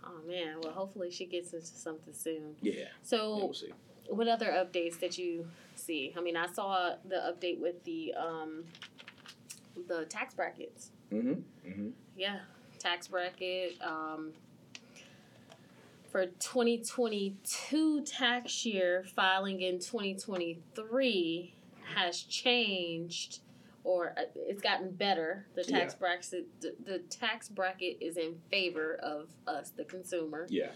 Oh 0.05 0.27
man. 0.27 0.57
Well, 0.63 0.73
hopefully 0.73 1.11
she 1.11 1.27
gets 1.27 1.53
into 1.53 1.67
something 1.67 2.15
soon. 2.15 2.57
Yeah. 2.63 2.73
yeah 2.79 2.85
So, 3.03 3.37
we'll 3.37 3.55
see. 3.55 3.73
what 4.09 4.29
other 4.29 4.47
updates 4.47 4.99
did 4.99 5.17
you 5.19 5.47
see? 5.75 6.15
I 6.17 6.21
mean, 6.21 6.37
I 6.37 6.47
saw 6.53 6.95
the 7.07 7.17
update 7.17 7.61
with 7.61 7.85
the 7.85 8.15
um 8.15 8.65
the 9.87 10.05
tax 10.07 10.35
brackets. 10.35 10.91
Mm-hmm. 11.13 11.69
Mm-hmm. 11.69 11.89
Yeah, 12.17 12.41
tax 12.79 13.07
bracket. 13.09 13.81
Um, 13.83 14.33
for 16.11 16.25
2022 16.27 18.03
tax 18.03 18.65
year, 18.65 19.05
filing 19.15 19.61
in 19.61 19.79
2023 19.79 21.55
has 21.95 22.23
changed 22.23 23.41
or 23.85 24.15
uh, 24.19 24.23
it's 24.35 24.61
gotten 24.63 24.91
better. 24.91 25.47
The 25.55 25.65
tax 25.65 25.95
bracket, 25.95 26.47
the, 26.61 26.75
the 26.85 26.99
tax 27.11 27.49
bracket 27.49 27.99
is 28.01 28.17
in 28.17 28.37
favor 28.51 28.95
of 29.03 29.29
us, 29.47 29.71
the 29.71 29.85
consumer, 29.85 30.47
Yeah. 30.51 30.71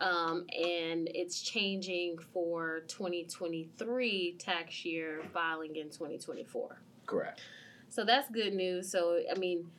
um, 0.00 0.44
and 0.50 1.08
it's 1.14 1.40
changing 1.40 2.18
for 2.32 2.80
2023 2.88 4.36
tax 4.38 4.84
year, 4.84 5.22
filing 5.32 5.76
in 5.76 5.88
2024. 5.90 6.80
Correct. 7.06 7.40
So 7.88 8.04
that's 8.04 8.28
good 8.30 8.52
news. 8.54 8.90
So 8.90 9.20
I 9.34 9.38
mean, 9.38 9.70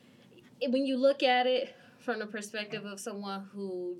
when 0.68 0.84
you 0.84 0.96
look 0.96 1.22
at 1.22 1.46
it 1.46 1.74
from 1.98 2.18
the 2.18 2.26
perspective 2.26 2.84
of 2.84 2.98
someone 2.98 3.48
who 3.52 3.96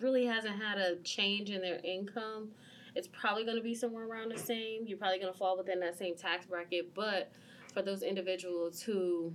really 0.00 0.26
hasn't 0.26 0.60
had 0.60 0.78
a 0.78 0.96
change 0.96 1.50
in 1.50 1.60
their 1.62 1.80
income, 1.82 2.50
it's 2.94 3.08
probably 3.08 3.44
going 3.44 3.56
to 3.56 3.62
be 3.62 3.74
somewhere 3.74 4.04
around 4.06 4.30
the 4.30 4.38
same. 4.38 4.86
You're 4.86 4.98
probably 4.98 5.18
going 5.18 5.32
to 5.32 5.38
fall 5.38 5.56
within 5.56 5.80
that 5.80 5.96
same 5.98 6.14
tax 6.14 6.44
bracket. 6.46 6.94
But 6.94 7.32
for 7.72 7.82
those 7.82 8.02
individuals 8.02 8.82
who 8.82 9.32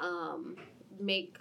um, 0.00 0.56
make 1.00 1.36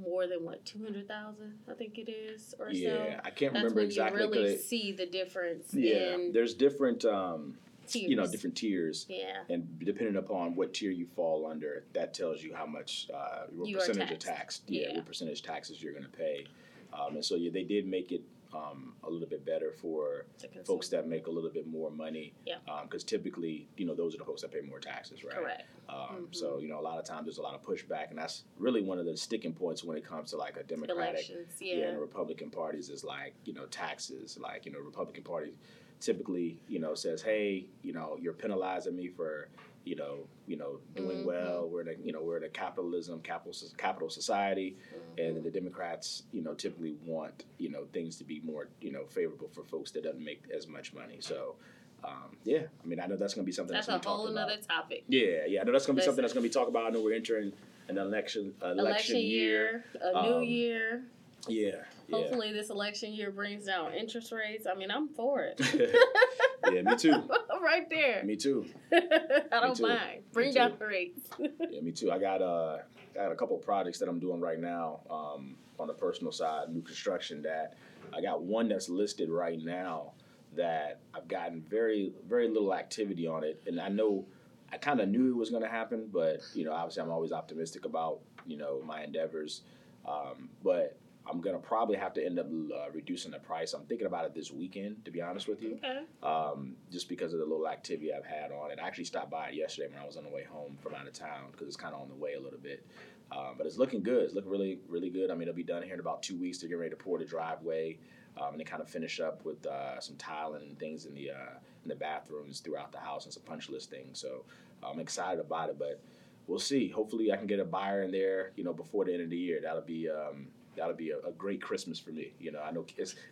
more 0.00 0.26
than 0.26 0.44
what 0.44 0.64
two 0.64 0.82
hundred 0.82 1.06
thousand, 1.06 1.58
I 1.70 1.74
think 1.74 1.98
it 1.98 2.10
is, 2.10 2.54
or 2.58 2.70
Yeah, 2.70 2.88
so. 2.88 3.20
I 3.24 3.30
can't 3.30 3.52
That's 3.52 3.62
remember 3.64 3.74
when 3.76 3.84
exactly. 3.86 4.22
you 4.22 4.30
really 4.30 4.56
see 4.58 4.92
the 4.92 5.06
difference 5.06 5.72
yeah, 5.74 6.16
there's 6.32 6.54
different. 6.54 7.04
Um, 7.04 7.58
tiers. 7.86 8.08
you 8.10 8.16
know, 8.16 8.26
different 8.26 8.56
tiers. 8.56 9.06
Yeah. 9.08 9.42
and 9.50 9.66
depending 9.84 10.16
upon 10.16 10.54
what 10.54 10.72
tier 10.72 10.90
you 10.92 11.06
fall 11.16 11.46
under, 11.46 11.84
that 11.92 12.14
tells 12.14 12.42
you 12.42 12.54
how 12.54 12.64
much 12.64 13.08
uh, 13.12 13.46
what 13.54 13.68
You 13.68 13.76
percentage 13.76 14.10
of 14.12 14.18
tax, 14.18 14.62
yeah, 14.66 14.88
Yeah. 14.88 14.96
what 14.96 15.06
percentage 15.06 15.42
taxes 15.42 15.82
you're 15.82 15.92
going 15.92 16.04
to 16.04 16.10
pay. 16.10 16.46
Um, 16.92 17.16
and 17.16 17.24
so 17.24 17.34
yeah, 17.34 17.50
they 17.52 17.64
did 17.64 17.86
make 17.86 18.12
it 18.12 18.22
um, 18.54 18.94
a 19.04 19.10
little 19.10 19.28
bit 19.28 19.44
better 19.46 19.72
for 19.72 20.26
folks 20.64 20.88
that 20.90 21.08
make 21.08 21.26
a 21.26 21.30
little 21.30 21.50
bit 21.50 21.66
more 21.66 21.90
money. 21.90 22.32
Yeah. 22.46 22.56
Because 22.82 23.02
typically, 23.04 23.66
you 23.76 23.86
know, 23.86 23.94
those 23.94 24.14
are 24.14 24.18
the 24.18 24.24
folks 24.24 24.42
that 24.42 24.52
pay 24.52 24.60
more 24.60 24.78
taxes, 24.78 25.24
right? 25.24 25.34
Correct. 25.34 25.62
Um, 25.88 26.28
Mhm. 26.30 26.34
So 26.34 26.58
you 26.58 26.68
know, 26.68 26.78
a 26.78 26.82
lot 26.82 26.98
of 26.98 27.04
times 27.04 27.24
there's 27.26 27.38
a 27.38 27.42
lot 27.42 27.54
of 27.54 27.62
pushback, 27.62 28.10
and 28.10 28.18
that's 28.18 28.44
really 28.58 28.82
one 28.82 28.98
of 28.98 29.06
the 29.06 29.16
sticking 29.16 29.52
points 29.54 29.82
when 29.84 29.96
it 29.96 30.04
comes 30.04 30.30
to 30.30 30.36
like 30.36 30.56
a 30.56 30.62
Democratic 30.64 31.28
yeah, 31.28 31.74
Yeah. 31.76 31.88
and 31.88 32.00
Republican 32.00 32.50
parties 32.50 32.88
is 32.90 33.04
like, 33.04 33.34
you 33.44 33.52
know, 33.54 33.66
taxes. 33.66 34.38
Like, 34.38 34.66
you 34.66 34.72
know, 34.72 34.80
Republican 34.80 35.24
Party 35.24 35.54
typically, 36.00 36.58
you 36.68 36.78
know, 36.80 36.94
says, 36.94 37.22
hey, 37.22 37.66
you 37.82 37.92
know, 37.92 38.18
you're 38.20 38.32
penalizing 38.32 38.96
me 38.96 39.08
for, 39.08 39.48
you 39.84 39.96
know, 39.96 40.26
you 40.46 40.56
know, 40.56 40.78
doing 40.94 41.18
Mhm. 41.18 41.24
well. 41.24 41.68
We're 41.68 41.80
in 41.82 41.88
a, 41.88 41.94
you 42.04 42.12
know, 42.12 42.22
we're 42.22 42.36
in 42.36 42.44
a 42.44 42.48
capitalism, 42.48 43.20
capital, 43.22 43.52
capital 43.76 44.08
society, 44.10 44.76
Mhm. 45.18 45.26
and 45.28 45.44
the 45.44 45.50
Democrats, 45.50 46.22
you 46.32 46.40
know, 46.42 46.54
typically 46.54 46.94
want, 47.04 47.44
you 47.58 47.68
know, 47.68 47.86
things 47.92 48.16
to 48.18 48.24
be 48.24 48.40
more, 48.40 48.68
you 48.80 48.92
know, 48.92 49.04
favorable 49.06 49.48
for 49.48 49.64
folks 49.64 49.90
that 49.92 50.04
doesn't 50.04 50.22
make 50.24 50.44
as 50.54 50.66
much 50.68 50.94
money. 50.94 51.16
So, 51.20 51.56
um, 52.04 52.36
yeah, 52.44 52.62
I 52.82 52.86
mean, 52.86 53.00
I 53.00 53.06
know 53.06 53.16
that's 53.16 53.34
going 53.34 53.44
to 53.44 53.46
be 53.46 53.52
something 53.52 53.74
that's, 53.74 53.86
That's 53.86 53.88
a 53.88 53.90
going 53.92 54.00
to 54.02 54.06
be 54.06 54.08
whole 54.08 54.24
talked 54.26 54.34
nother 54.34 54.52
about. 54.64 54.68
topic. 54.82 55.04
Yeah, 55.08 55.46
yeah, 55.46 55.60
I 55.60 55.64
know 55.64 55.72
that's 55.72 55.86
going 55.86 55.96
to 55.96 56.00
be 56.00 56.04
something 56.04 56.22
that's 56.22 56.32
going 56.34 56.42
to 56.44 56.48
be 56.48 56.52
talked 56.52 56.68
about. 56.70 56.86
I 56.86 56.90
know 56.90 57.00
we're 57.02 57.14
entering 57.14 57.52
an 57.88 57.98
election, 57.98 58.54
election, 58.62 58.78
Election 58.78 59.16
year. 59.18 59.26
year, 59.26 59.84
a 60.00 60.22
new 60.22 60.34
Um, 60.36 60.42
year. 60.44 61.04
Yeah, 61.48 61.82
yeah. 62.06 62.16
Hopefully, 62.16 62.52
this 62.52 62.70
election 62.70 63.12
year 63.12 63.32
brings 63.32 63.66
down 63.66 63.94
interest 63.94 64.30
rates. 64.30 64.64
I 64.66 64.74
mean, 64.74 64.92
I'm 64.92 65.08
for 65.08 65.42
it. 65.42 65.60
yeah, 66.72 66.82
me 66.82 66.94
too. 66.96 67.10
right 67.62 67.88
there. 67.88 68.22
Me 68.24 68.36
too. 68.36 68.66
I 68.92 69.60
don't 69.60 69.76
too. 69.76 69.84
mind. 69.84 70.22
Bring 70.32 70.52
down 70.52 70.74
the 70.78 70.86
rates. 70.86 71.20
Yeah, 71.38 71.80
me 71.80 71.92
too. 71.92 72.10
I 72.10 72.18
got 72.18 72.42
uh, 72.42 72.78
I 73.12 73.24
got 73.24 73.32
a 73.32 73.36
couple 73.36 73.56
projects 73.58 73.98
that 74.00 74.08
I'm 74.08 74.18
doing 74.18 74.40
right 74.40 74.58
now 74.58 75.00
um, 75.10 75.56
on 75.78 75.86
the 75.86 75.94
personal 75.94 76.32
side, 76.32 76.68
new 76.70 76.82
construction. 76.82 77.42
That 77.42 77.76
I 78.14 78.20
got 78.20 78.42
one 78.42 78.68
that's 78.68 78.88
listed 78.88 79.30
right 79.30 79.58
now 79.62 80.12
that 80.54 81.00
I've 81.14 81.28
gotten 81.28 81.62
very 81.62 82.12
very 82.28 82.48
little 82.48 82.74
activity 82.74 83.26
on 83.26 83.44
it, 83.44 83.62
and 83.66 83.80
I 83.80 83.88
know 83.88 84.26
I 84.72 84.78
kind 84.78 85.00
of 85.00 85.08
knew 85.08 85.30
it 85.30 85.36
was 85.36 85.50
going 85.50 85.62
to 85.62 85.68
happen, 85.68 86.08
but 86.12 86.40
you 86.54 86.64
know, 86.64 86.72
obviously, 86.72 87.02
I'm 87.02 87.10
always 87.10 87.32
optimistic 87.32 87.84
about 87.84 88.20
you 88.46 88.56
know 88.56 88.82
my 88.84 89.04
endeavors, 89.04 89.62
um, 90.06 90.48
but. 90.62 90.98
I'm 91.28 91.40
gonna 91.40 91.58
probably 91.58 91.96
have 91.96 92.12
to 92.14 92.24
end 92.24 92.38
up 92.38 92.46
uh, 92.46 92.90
reducing 92.92 93.30
the 93.30 93.38
price. 93.38 93.74
I'm 93.74 93.84
thinking 93.84 94.06
about 94.06 94.24
it 94.24 94.34
this 94.34 94.50
weekend, 94.50 95.04
to 95.04 95.10
be 95.10 95.22
honest 95.22 95.48
with 95.48 95.62
you 95.62 95.78
okay. 95.84 96.00
um, 96.22 96.74
just 96.90 97.08
because 97.08 97.32
of 97.32 97.38
the 97.38 97.46
little 97.46 97.68
activity 97.68 98.12
I've 98.12 98.24
had 98.24 98.50
on 98.50 98.70
it. 98.70 98.78
I 98.82 98.86
actually 98.86 99.04
stopped 99.04 99.30
by 99.30 99.48
it 99.48 99.54
yesterday 99.54 99.88
when 99.88 100.02
I 100.02 100.06
was 100.06 100.16
on 100.16 100.24
the 100.24 100.30
way 100.30 100.44
home 100.44 100.76
from 100.82 100.94
out 100.94 101.06
of 101.06 101.12
town 101.12 101.50
because 101.52 101.68
it's 101.68 101.76
kind 101.76 101.94
of 101.94 102.00
on 102.00 102.08
the 102.08 102.14
way 102.14 102.34
a 102.34 102.40
little 102.40 102.58
bit. 102.58 102.86
Um, 103.30 103.54
but 103.56 103.66
it's 103.66 103.78
looking 103.78 104.02
good. 104.02 104.24
It's 104.24 104.34
looking 104.34 104.50
really, 104.50 104.80
really 104.88 105.08
good. 105.08 105.30
I 105.30 105.34
mean, 105.34 105.42
it'll 105.42 105.54
be 105.54 105.62
done 105.62 105.82
here 105.82 105.94
in 105.94 106.00
about 106.00 106.22
two 106.22 106.36
weeks. 106.36 106.58
They're 106.58 106.68
getting 106.68 106.80
ready 106.80 106.90
to 106.90 106.96
pour 106.96 107.18
the 107.18 107.24
driveway 107.24 107.98
um, 108.40 108.52
and 108.52 108.60
they 108.60 108.64
kind 108.64 108.82
of 108.82 108.88
finish 108.88 109.20
up 109.20 109.44
with 109.44 109.64
uh, 109.66 110.00
some 110.00 110.16
tiling 110.16 110.62
and 110.62 110.78
things 110.78 111.04
in 111.04 111.14
the 111.14 111.30
uh, 111.30 111.54
in 111.82 111.88
the 111.88 111.94
bathrooms 111.94 112.60
throughout 112.60 112.92
the 112.92 112.98
house 112.98 113.24
and 113.24 113.34
some 113.34 113.42
punch 113.42 113.68
list 113.68 113.90
things. 113.90 114.18
So 114.18 114.44
I'm 114.82 115.00
excited 115.00 115.40
about 115.40 115.68
it, 115.68 115.78
but 115.78 116.00
we'll 116.46 116.58
see. 116.58 116.88
Hopefully, 116.88 117.32
I 117.32 117.36
can 117.36 117.46
get 117.46 117.60
a 117.60 117.64
buyer 117.64 118.02
in 118.02 118.10
there, 118.10 118.52
you 118.56 118.64
know, 118.64 118.72
before 118.72 119.04
the 119.04 119.12
end 119.12 119.22
of 119.22 119.30
the 119.30 119.36
year. 119.36 119.60
That'll 119.62 119.82
be 119.82 120.08
um, 120.08 120.48
that'll 120.76 120.94
be 120.94 121.10
a, 121.10 121.18
a 121.26 121.32
great 121.32 121.60
Christmas 121.60 121.98
for 121.98 122.10
me. 122.10 122.32
You 122.38 122.52
know, 122.52 122.60
I 122.60 122.70
know 122.70 122.84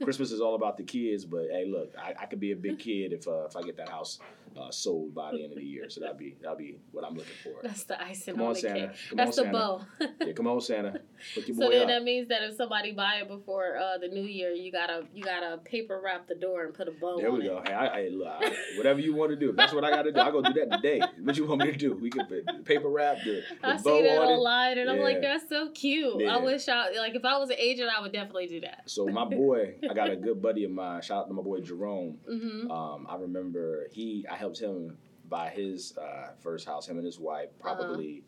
Christmas 0.02 0.32
is 0.32 0.40
all 0.40 0.54
about 0.54 0.76
the 0.76 0.82
kids, 0.82 1.24
but 1.24 1.46
hey, 1.50 1.66
look, 1.66 1.92
I, 1.98 2.14
I 2.20 2.26
could 2.26 2.40
be 2.40 2.52
a 2.52 2.56
big 2.56 2.78
kid 2.78 3.12
if 3.12 3.26
uh, 3.26 3.44
if 3.44 3.56
I 3.56 3.62
get 3.62 3.76
that 3.76 3.88
house 3.88 4.18
uh, 4.58 4.70
sold 4.70 5.14
by 5.14 5.32
the 5.32 5.42
end 5.42 5.52
of 5.52 5.58
the 5.58 5.64
year. 5.64 5.88
So 5.88 6.00
that'll 6.00 6.16
be 6.16 6.36
that'll 6.40 6.56
be 6.56 6.76
what 6.92 7.04
I'm 7.04 7.14
looking 7.14 7.32
for. 7.42 7.54
That's 7.62 7.84
the 7.84 8.00
icing 8.02 8.34
Come 8.36 8.44
on 8.46 8.52
the 8.54 8.60
Santa. 8.60 8.80
cake. 8.88 8.96
Come 9.08 9.16
That's 9.16 9.38
on, 9.38 9.46
the 9.46 9.52
Santa. 9.52 9.86
bow. 9.98 10.06
Yeah, 10.26 10.32
come 10.32 10.46
on, 10.46 10.60
Santa, 10.60 11.00
so 11.34 11.68
then 11.70 11.82
up. 11.82 11.88
that 11.88 12.02
means 12.02 12.28
that 12.28 12.42
if 12.42 12.56
somebody 12.56 12.92
buy 12.92 13.16
it 13.22 13.28
before 13.28 13.76
uh, 13.76 13.98
the 13.98 14.08
new 14.08 14.22
year, 14.22 14.50
you 14.50 14.72
gotta 14.72 15.04
you 15.14 15.22
gotta 15.24 15.58
paper 15.64 16.00
wrap 16.02 16.26
the 16.28 16.34
door 16.34 16.64
and 16.64 16.74
put 16.74 16.88
a 16.88 16.92
bow 16.92 17.18
There 17.18 17.30
we 17.30 17.40
it. 17.40 17.44
go. 17.48 17.62
Hey, 17.64 17.72
I, 17.72 17.86
I, 17.86 18.08
look, 18.08 18.28
I, 18.28 18.52
whatever 18.76 19.00
you 19.00 19.14
want 19.14 19.30
to 19.30 19.36
do. 19.36 19.52
That's 19.52 19.72
what 19.72 19.84
I 19.84 19.90
got 19.90 20.02
to 20.02 20.12
do. 20.12 20.20
I 20.20 20.30
go 20.30 20.42
do 20.42 20.52
that 20.54 20.70
today. 20.76 21.00
What 21.22 21.36
you 21.36 21.46
want 21.46 21.60
me 21.62 21.70
to 21.70 21.76
do? 21.76 21.94
We 21.94 22.10
could 22.10 22.28
put 22.28 22.64
paper 22.64 22.88
wrap 22.88 23.18
the, 23.24 23.42
the 23.60 23.68
I 23.68 23.76
bow 23.76 23.82
see 23.82 24.02
that 24.02 24.18
on 24.18 24.28
it. 24.28 24.32
online 24.32 24.78
and 24.78 24.90
I'm 24.90 25.00
like, 25.00 25.20
that's 25.20 25.48
so 25.48 25.70
cute. 25.70 26.20
Yeah. 26.20 26.36
I 26.36 26.38
wish 26.38 26.68
I 26.68 26.90
like 26.98 27.14
if 27.14 27.24
I 27.24 27.38
was 27.38 27.50
an 27.50 27.56
agent, 27.58 27.90
I 27.96 28.00
would 28.00 28.12
definitely 28.12 28.46
do 28.46 28.60
that. 28.62 28.82
So 28.86 29.06
my 29.06 29.24
boy, 29.30 29.74
I 29.88 29.94
got 29.94 30.10
a 30.10 30.16
good 30.16 30.40
buddy 30.42 30.64
of 30.64 30.70
mine. 30.70 31.02
Shout 31.02 31.18
out 31.24 31.28
to 31.28 31.34
my 31.34 31.42
boy 31.42 31.60
Jerome. 31.60 32.18
Mm-hmm. 32.30 32.70
Um, 32.70 33.06
I 33.08 33.16
remember 33.16 33.86
he, 33.92 34.26
I 34.30 34.36
helped 34.40 34.58
him 34.58 34.96
buy 35.28 35.48
his 35.50 35.96
uh, 35.96 36.30
first 36.40 36.66
house. 36.66 36.88
Him 36.88 36.96
and 36.96 37.06
his 37.06 37.20
wife. 37.20 37.50
Uh-huh. 37.62 37.74
Probably, 37.76 38.24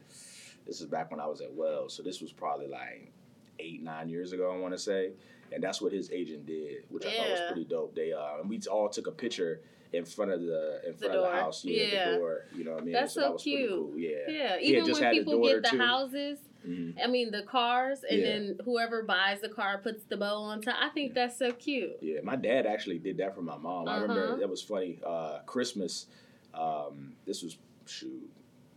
this 0.66 0.80
is 0.80 0.86
back 0.86 1.10
when 1.10 1.18
I 1.20 1.26
was 1.26 1.40
at 1.40 1.52
Wells. 1.52 1.94
So 1.94 2.02
this 2.02 2.20
was 2.20 2.32
probably 2.32 2.68
like 2.68 3.10
eight 3.58 3.82
nine 3.82 4.08
years 4.08 4.32
ago. 4.32 4.52
I 4.54 4.58
want 4.58 4.74
to 4.74 4.78
say, 4.78 5.12
and 5.50 5.62
that's 5.62 5.80
what 5.82 5.92
his 5.92 6.10
agent 6.12 6.46
did, 6.46 6.84
which 6.88 7.04
I 7.04 7.10
thought 7.16 7.30
was 7.30 7.40
pretty 7.48 7.64
dope. 7.64 7.94
They 7.96 8.12
uh, 8.12 8.40
and 8.40 8.48
we 8.48 8.60
all 8.70 8.88
took 8.88 9.06
a 9.08 9.12
picture 9.12 9.62
in 9.92 10.04
front 10.04 10.30
of 10.30 10.40
the 10.40 10.80
in 10.86 10.94
front 10.94 11.14
of 11.14 11.22
the 11.22 11.30
house, 11.36 11.64
yeah, 11.64 11.82
Yeah. 11.84 12.10
the 12.12 12.16
door. 12.18 12.44
You 12.56 12.64
know 12.64 12.72
what 12.72 12.82
I 12.82 12.84
mean? 12.84 12.92
That's 12.94 13.14
that 13.14 13.20
so 13.24 13.32
was 13.32 13.42
cute. 13.42 13.68
cool. 13.70 13.92
Yeah. 13.96 14.10
Yeah, 14.28 14.56
even 14.60 14.84
when 14.90 15.10
people 15.12 15.42
get 15.42 15.62
the 15.62 15.70
too. 15.70 15.78
houses, 15.78 16.38
Mhm. 16.66 16.94
I 17.02 17.06
mean 17.06 17.30
the 17.30 17.42
cars, 17.42 18.04
and 18.04 18.20
Yeah. 18.20 18.24
then 18.38 18.58
whoever 18.64 19.02
buys 19.02 19.40
the 19.40 19.48
car 19.48 19.78
puts 19.78 20.04
the 20.04 20.16
bow 20.16 20.36
on 20.36 20.60
top. 20.62 20.76
I 20.78 20.88
think 20.90 21.14
that's 21.14 21.36
so 21.36 21.52
cute. 21.52 21.96
Yeah, 22.00 22.20
my 22.22 22.36
dad 22.36 22.66
actually 22.66 22.98
did 22.98 23.16
that 23.18 23.34
for 23.34 23.42
my 23.42 23.56
mom. 23.56 23.88
I 23.88 23.92
Uh-huh. 23.96 24.02
remember 24.02 24.38
that 24.38 24.48
was 24.48 24.62
funny. 24.62 25.00
Uh, 25.04 25.40
Christmas, 25.46 26.06
um, 26.54 27.16
this 27.24 27.42
was 27.42 27.58
shoot 27.86 28.30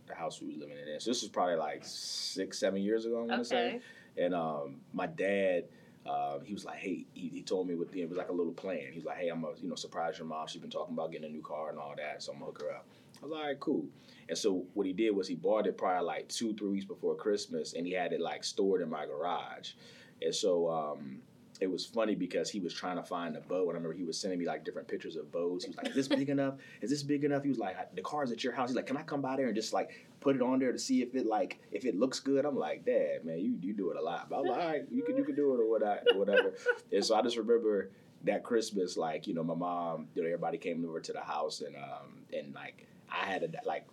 the 0.06 0.14
house 0.14 0.40
we 0.40 0.48
were 0.54 0.60
living 0.60 0.76
in. 0.78 1.00
So 1.00 1.10
this 1.10 1.22
was 1.22 1.30
probably 1.30 1.56
like 1.56 1.84
six, 1.84 2.58
seven 2.58 2.80
years 2.82 3.06
ago. 3.06 3.20
I'm 3.22 3.28
gonna 3.28 3.44
say. 3.44 3.80
And 4.16 4.34
um, 4.34 4.80
my 4.92 5.06
dad, 5.06 5.64
um, 6.06 6.44
he 6.44 6.54
was 6.54 6.64
like, 6.64 6.76
hey, 6.78 7.04
he, 7.12 7.28
he 7.28 7.42
told 7.42 7.66
me 7.68 7.74
what 7.74 7.94
it 7.94 8.08
was 8.08 8.16
like 8.16 8.28
a 8.28 8.32
little 8.32 8.52
plan. 8.52 8.92
He 8.92 8.98
was 8.98 9.04
like, 9.04 9.18
hey, 9.18 9.28
I'm 9.28 9.42
gonna 9.42 9.56
you 9.60 9.68
know 9.68 9.74
surprise 9.74 10.18
your 10.18 10.26
mom. 10.26 10.46
She's 10.46 10.60
been 10.60 10.70
talking 10.70 10.94
about 10.94 11.10
getting 11.12 11.28
a 11.28 11.32
new 11.32 11.42
car 11.42 11.70
and 11.70 11.78
all 11.78 11.94
that, 11.96 12.22
so 12.22 12.32
I'm 12.32 12.38
gonna 12.38 12.50
hook 12.52 12.62
her 12.62 12.70
up. 12.70 12.86
I 13.22 13.26
was 13.26 13.32
like, 13.32 13.60
cool. 13.60 13.86
And 14.28 14.36
so 14.36 14.66
what 14.74 14.86
he 14.86 14.92
did 14.92 15.10
was 15.10 15.28
he 15.28 15.34
bought 15.34 15.66
it 15.66 15.78
probably 15.78 16.04
like 16.04 16.28
two, 16.28 16.54
three 16.54 16.70
weeks 16.70 16.84
before 16.84 17.14
Christmas, 17.14 17.74
and 17.74 17.86
he 17.86 17.92
had 17.92 18.12
it 18.12 18.20
like 18.20 18.44
stored 18.44 18.82
in 18.82 18.90
my 18.90 19.06
garage. 19.06 19.72
And 20.20 20.34
so 20.34 20.68
um, 20.70 21.18
it 21.60 21.70
was 21.70 21.86
funny 21.86 22.14
because 22.14 22.50
he 22.50 22.60
was 22.60 22.74
trying 22.74 22.96
to 22.96 23.02
find 23.02 23.36
a 23.36 23.40
bow, 23.40 23.62
and 23.62 23.70
I 23.70 23.74
remember 23.74 23.92
he 23.92 24.04
was 24.04 24.18
sending 24.18 24.38
me 24.38 24.46
like 24.46 24.64
different 24.64 24.88
pictures 24.88 25.16
of 25.16 25.30
bows. 25.30 25.64
He 25.64 25.70
was 25.70 25.76
like, 25.76 25.88
"Is 25.88 25.94
this 25.94 26.08
big 26.08 26.28
enough? 26.28 26.54
Is 26.80 26.90
this 26.90 27.02
big 27.02 27.24
enough?" 27.24 27.42
He 27.42 27.48
was 27.48 27.58
like, 27.58 27.94
"The 27.94 28.02
car's 28.02 28.32
at 28.32 28.42
your 28.42 28.52
house." 28.52 28.70
He's 28.70 28.76
like, 28.76 28.86
"Can 28.86 28.96
I 28.96 29.02
come 29.02 29.20
by 29.20 29.36
there 29.36 29.46
and 29.46 29.54
just 29.54 29.72
like 29.72 29.90
put 30.20 30.34
it 30.36 30.42
on 30.42 30.58
there 30.58 30.72
to 30.72 30.78
see 30.78 31.02
if 31.02 31.14
it 31.14 31.26
like 31.26 31.60
if 31.70 31.84
it 31.84 31.96
looks 31.96 32.20
good?" 32.20 32.44
I'm 32.44 32.56
like, 32.56 32.84
"Dad, 32.84 33.24
man, 33.24 33.38
you 33.38 33.56
you 33.60 33.72
do 33.72 33.90
it 33.90 33.96
a 33.96 34.02
lot." 34.02 34.28
But 34.28 34.40
I'm 34.40 34.46
like, 34.46 34.60
"All 34.60 34.68
right, 34.68 34.82
you 34.90 35.02
can 35.04 35.16
you 35.16 35.24
can 35.24 35.34
do 35.34 35.54
it 35.54 35.60
or 35.60 35.70
whatever." 36.18 36.54
and 36.92 37.04
so 37.04 37.14
I 37.14 37.22
just 37.22 37.36
remember 37.36 37.90
that 38.24 38.42
Christmas, 38.44 38.96
like 38.96 39.26
you 39.26 39.34
know, 39.34 39.44
my 39.44 39.54
mom, 39.54 40.08
you 40.14 40.22
know, 40.22 40.28
everybody 40.28 40.58
came 40.58 40.84
over 40.84 41.00
to 41.00 41.12
the 41.12 41.20
house, 41.20 41.60
and 41.60 41.76
um 41.76 42.24
and 42.32 42.54
like 42.54 42.86
I 43.20 43.26
had 43.26 43.40
to 43.40 43.58
like 43.64 43.86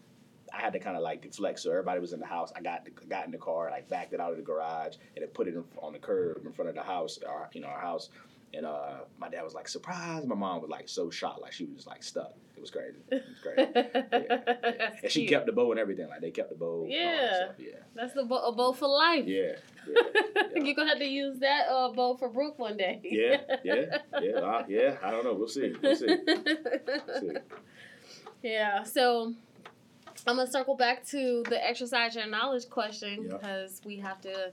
I 0.54 0.62
had 0.62 0.74
to 0.74 0.80
kind 0.80 0.96
of 0.96 1.04
like 1.04 1.22
deflect. 1.22 1.60
So 1.60 1.72
everybody 1.72 2.00
was 2.00 2.14
in 2.14 2.20
the 2.20 2.26
house. 2.26 2.52
I 2.56 2.62
got 2.62 2.88
got 3.10 3.26
in 3.26 3.32
the 3.32 3.38
car, 3.38 3.70
like 3.72 3.90
backed 3.90 4.14
it 4.14 4.20
out 4.20 4.32
of 4.32 4.38
the 4.38 4.44
garage, 4.44 4.96
and 5.16 5.24
then 5.24 5.30
put 5.30 5.48
it 5.48 5.56
in, 5.56 5.64
on 5.82 5.94
the 5.94 6.00
curb 6.00 6.46
in 6.46 6.52
front 6.54 6.70
of 6.70 6.76
the 6.76 6.84
house, 6.84 7.20
our 7.28 7.50
you 7.54 7.62
know 7.62 7.68
our 7.68 7.80
house. 7.82 8.10
And 8.56 8.68
uh, 8.68 9.06
my 9.18 9.30
dad 9.30 9.42
was 9.44 9.56
like 9.56 9.68
surprised. 9.68 10.28
My 10.28 10.36
mom 10.36 10.62
was 10.62 10.70
like 10.70 10.88
so 10.88 11.10
shocked, 11.10 11.42
like 11.42 11.54
she 11.54 11.66
was 11.66 11.76
just 11.76 11.88
like 11.88 12.04
stuck. 12.04 12.34
It 12.56 12.62
was 12.62 12.70
crazy. 12.70 13.00
It 13.10 13.24
was 13.28 13.40
crazy. 13.42 13.72
That's 13.74 15.02
and 15.04 15.12
she 15.12 15.22
cute. 15.22 15.32
kept 15.32 15.48
the 15.48 15.52
bow 15.52 15.72
and 15.72 15.80
everything. 15.80 16.08
Like 16.08 16.22
they 16.22 16.30
kept 16.30 16.50
the 16.50 16.56
bow. 16.56 16.84
and 16.86 16.94
all 16.94 17.00
that 17.18 17.56
Yeah. 17.58 17.66
Yeah. 17.66 17.80
That's 17.96 18.14
the 18.14 18.24
bow, 18.26 18.46
a 18.46 18.52
bow 18.52 18.72
for 18.74 18.88
life. 18.88 19.26
Yeah. 19.26 19.54
Yeah. 19.88 20.44
You're 20.56 20.76
gonna 20.76 20.90
have 20.90 21.00
to 21.00 21.06
use 21.06 21.40
that 21.40 21.68
uh, 21.68 21.90
bow 21.94 22.16
for 22.16 22.30
Brooke 22.30 22.60
one 22.60 22.78
day. 22.78 23.02
Yeah. 23.04 23.42
Yeah. 23.64 23.98
Yeah. 24.22 24.34
Uh, 24.36 24.64
yeah. 24.70 24.98
I 25.02 25.10
don't 25.10 25.24
know. 25.24 25.34
We'll 25.34 25.48
see. 25.48 25.74
We'll 25.82 25.96
see. 25.96 26.06
We'll 26.28 27.20
see. 27.20 27.38
Yeah. 28.44 28.84
So 28.84 29.34
I'm 30.28 30.36
gonna 30.38 30.50
circle 30.50 30.76
back 30.76 31.06
to 31.08 31.44
the 31.50 31.66
exercise 31.68 32.16
your 32.16 32.28
knowledge 32.28 32.70
question 32.70 33.24
Yeah. 33.30 33.38
because 33.38 33.82
we 33.86 33.98
have 34.00 34.22
to 34.22 34.52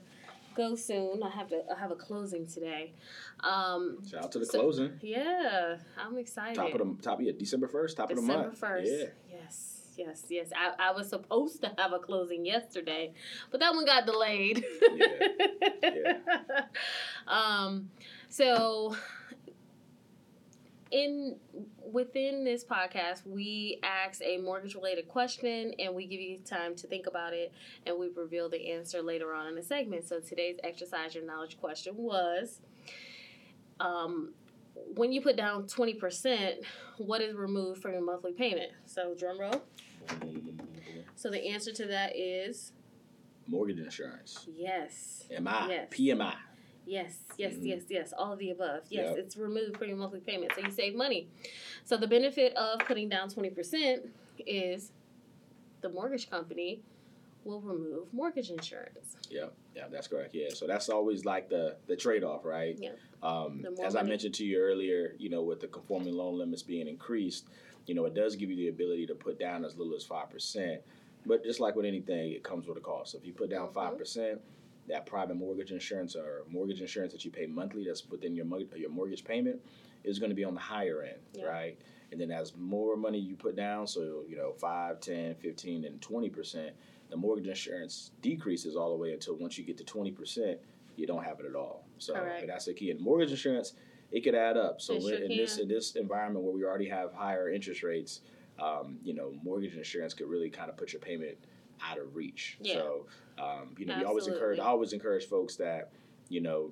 go 0.55 0.75
soon. 0.75 1.21
I 1.23 1.29
have 1.29 1.49
to. 1.49 1.61
I 1.75 1.79
have 1.79 1.91
a 1.91 1.95
closing 1.95 2.45
today. 2.47 2.93
Um, 3.41 3.99
Shout 4.09 4.23
out 4.25 4.31
to 4.33 4.39
the 4.39 4.45
So- 4.45 4.59
closing. 4.59 4.99
yeah, 5.01 5.77
I'm 5.97 6.17
excited. 6.17 6.55
Top 6.55 6.73
of 6.73 6.79
the 6.97 7.01
top 7.03 7.19
of 7.19 7.25
yeah, 7.25 7.31
December 7.37 7.67
first. 7.67 7.97
Top 7.97 8.09
of 8.09 8.15
the 8.17 8.21
month. 8.21 8.51
December 8.51 8.55
first. 8.83 8.91
Yeah. 8.91 9.05
Yes, 9.43 9.87
yes, 9.97 10.23
yes. 10.29 10.47
I, 10.55 10.89
I 10.89 10.91
was 10.91 11.07
supposed 11.09 11.61
to 11.61 11.71
have 11.77 11.93
a 11.93 11.99
closing 11.99 12.45
yesterday, 12.45 13.13
but 13.49 13.59
that 13.61 13.73
one 13.73 13.85
got 13.85 14.05
delayed. 14.05 14.65
Yeah. 14.95 16.17
Um, 17.27 17.91
so 18.29 18.95
in 20.91 21.37
within 21.91 22.43
this 22.43 22.63
podcast, 22.63 23.25
we 23.25 23.79
ask 23.83 24.21
a 24.23 24.37
mortgage 24.37 24.75
related 24.75 25.07
question 25.07 25.73
and 25.79 25.95
we 25.95 26.05
give 26.05 26.19
you 26.19 26.37
time 26.39 26.75
to 26.75 26.87
think 26.87 27.07
about 27.07 27.33
it 27.33 27.51
and 27.85 27.97
we 27.97 28.09
reveal 28.09 28.49
the 28.49 28.71
answer 28.71 29.01
later 29.01 29.33
on 29.33 29.47
in 29.47 29.55
the 29.55 29.63
segment. 29.63 30.07
So 30.07 30.19
today's 30.19 30.57
exercise 30.63 31.15
your 31.15 31.25
knowledge 31.25 31.59
question 31.59 31.95
was 31.97 32.59
um, 33.79 34.33
when 34.95 35.11
you 35.11 35.21
put 35.21 35.35
down 35.37 35.63
20%, 35.63 36.63
what 36.97 37.21
is 37.21 37.35
removed 37.35 37.81
from 37.81 37.93
your 37.93 38.01
monthly 38.01 38.33
payment? 38.33 38.71
So 38.85 39.15
drum 39.17 39.39
roll. 39.39 39.61
So 41.15 41.29
the 41.29 41.47
answer 41.49 41.71
to 41.73 41.85
that 41.87 42.15
is 42.15 42.73
Mortgage 43.47 43.79
insurance. 43.79 44.47
yes. 44.53 45.23
MI. 45.29 45.67
Yes. 45.67 45.89
PMI. 45.89 46.35
Yes, 46.85 47.19
yes, 47.37 47.53
Mhm. 47.53 47.65
yes, 47.65 47.83
yes. 47.89 48.13
All 48.17 48.33
of 48.33 48.39
the 48.39 48.49
above. 48.51 48.83
Yes, 48.89 49.09
Yep. 49.09 49.17
it's 49.17 49.37
removed 49.37 49.77
from 49.77 49.87
your 49.87 49.97
monthly 49.97 50.19
payment. 50.19 50.51
So 50.55 50.61
you 50.61 50.71
save 50.71 50.95
money. 50.95 51.27
So 51.85 51.97
the 51.97 52.07
benefit 52.07 52.55
of 52.55 52.79
putting 52.79 53.07
down 53.09 53.29
20% 53.29 54.09
is 54.45 54.91
the 55.81 55.89
mortgage 55.89 56.29
company 56.29 56.81
will 57.43 57.61
remove 57.61 58.13
mortgage 58.13 58.51
insurance. 58.51 59.15
Yeah, 59.29 59.49
yeah, 59.75 59.87
that's 59.87 60.07
correct. 60.07 60.35
Yeah, 60.35 60.49
so 60.49 60.67
that's 60.67 60.89
always 60.89 61.25
like 61.25 61.49
the 61.49 61.77
the 61.87 61.95
trade 61.95 62.23
off, 62.23 62.45
right? 62.45 62.77
Yeah. 62.79 62.91
Um, 63.23 63.65
as 63.83 63.95
I 63.95 63.99
money- 63.99 64.09
mentioned 64.09 64.35
to 64.35 64.45
you 64.45 64.57
earlier, 64.59 65.15
you 65.17 65.29
know, 65.29 65.43
with 65.43 65.59
the 65.59 65.67
conforming 65.67 66.13
loan 66.13 66.37
limits 66.37 66.61
being 66.63 66.87
increased, 66.87 67.47
you 67.87 67.93
know, 67.95 68.05
it 68.05 68.13
does 68.13 68.35
give 68.35 68.49
you 68.49 68.55
the 68.55 68.67
ability 68.67 69.05
to 69.07 69.15
put 69.15 69.39
down 69.39 69.65
as 69.65 69.77
little 69.77 69.95
as 69.95 70.03
five 70.05 70.29
percent. 70.29 70.81
But 71.25 71.43
just 71.43 71.59
like 71.59 71.75
with 71.75 71.85
anything, 71.85 72.31
it 72.31 72.43
comes 72.43 72.67
with 72.67 72.77
a 72.77 72.81
cost. 72.81 73.11
So 73.11 73.19
if 73.19 73.25
you 73.25 73.33
put 73.33 73.49
down 73.51 73.69
Mhm. 73.69 73.73
5 73.73 73.97
percent, 73.97 74.41
that 74.91 75.05
private 75.05 75.35
mortgage 75.35 75.71
insurance 75.71 76.15
or 76.17 76.43
mortgage 76.49 76.81
insurance 76.81 77.13
that 77.13 77.23
you 77.23 77.31
pay 77.31 77.45
monthly, 77.47 77.85
that's 77.85 78.05
within 78.09 78.35
your 78.35 78.45
your 78.75 78.89
mortgage 78.89 79.23
payment, 79.23 79.59
is 80.03 80.19
going 80.19 80.29
to 80.29 80.35
be 80.35 80.43
on 80.43 80.53
the 80.53 80.59
higher 80.59 81.01
end, 81.01 81.19
Yeah. 81.33 81.45
right? 81.45 81.79
And 82.11 82.19
then 82.19 82.29
as 82.29 82.53
more 82.57 82.97
money 82.97 83.17
you 83.17 83.37
put 83.37 83.55
down, 83.55 83.87
so 83.87 84.23
you 84.27 84.35
know, 84.35 84.51
5, 84.51 84.99
10, 84.99 85.35
15, 85.35 85.85
and 85.85 86.01
20 86.01 86.29
percent, 86.29 86.75
the 87.09 87.15
mortgage 87.15 87.47
insurance 87.47 88.11
decreases 88.21 88.75
all 88.75 88.89
the 88.89 88.97
way 88.97 89.13
until 89.13 89.35
once 89.37 89.57
you 89.57 89.63
get 89.63 89.77
to 89.77 89.85
20 89.85 90.11
percent, 90.11 90.59
you 90.97 91.07
don't 91.07 91.23
have 91.23 91.39
it 91.39 91.45
at 91.45 91.55
all. 91.55 91.85
So 91.97 92.13
Correct. 92.13 92.45
that's 92.45 92.65
the 92.65 92.73
key. 92.73 92.91
And 92.91 92.99
mortgage 92.99 93.31
insurance, 93.31 93.73
it 94.11 94.25
could 94.25 94.35
add 94.35 94.57
up. 94.57 94.81
So 94.81 94.99
sure 94.99 95.15
in, 95.15 95.31
in 95.31 95.37
this 95.37 95.57
in 95.57 95.69
this 95.69 95.95
environment 95.95 96.43
where 96.43 96.53
we 96.53 96.65
already 96.65 96.89
have 96.89 97.13
higher 97.13 97.49
interest 97.49 97.81
rates, 97.81 98.21
um, 98.59 98.99
you 99.03 99.13
know, 99.13 99.33
mortgage 99.41 99.75
insurance 99.75 100.13
could 100.13 100.27
really 100.27 100.49
kind 100.49 100.69
of 100.69 100.75
put 100.75 100.91
your 100.91 100.99
payment 100.99 101.37
out 101.89 101.97
of 101.97 102.15
reach. 102.15 102.57
Yeah. 102.61 102.75
So 102.75 103.05
um, 103.39 103.75
you 103.77 103.85
know, 103.85 103.97
we 103.97 104.03
always 104.03 104.27
encourage. 104.27 104.59
I 104.59 104.65
always 104.65 104.93
encourage 104.93 105.25
folks 105.25 105.55
that 105.57 105.91
you 106.29 106.41
know, 106.41 106.71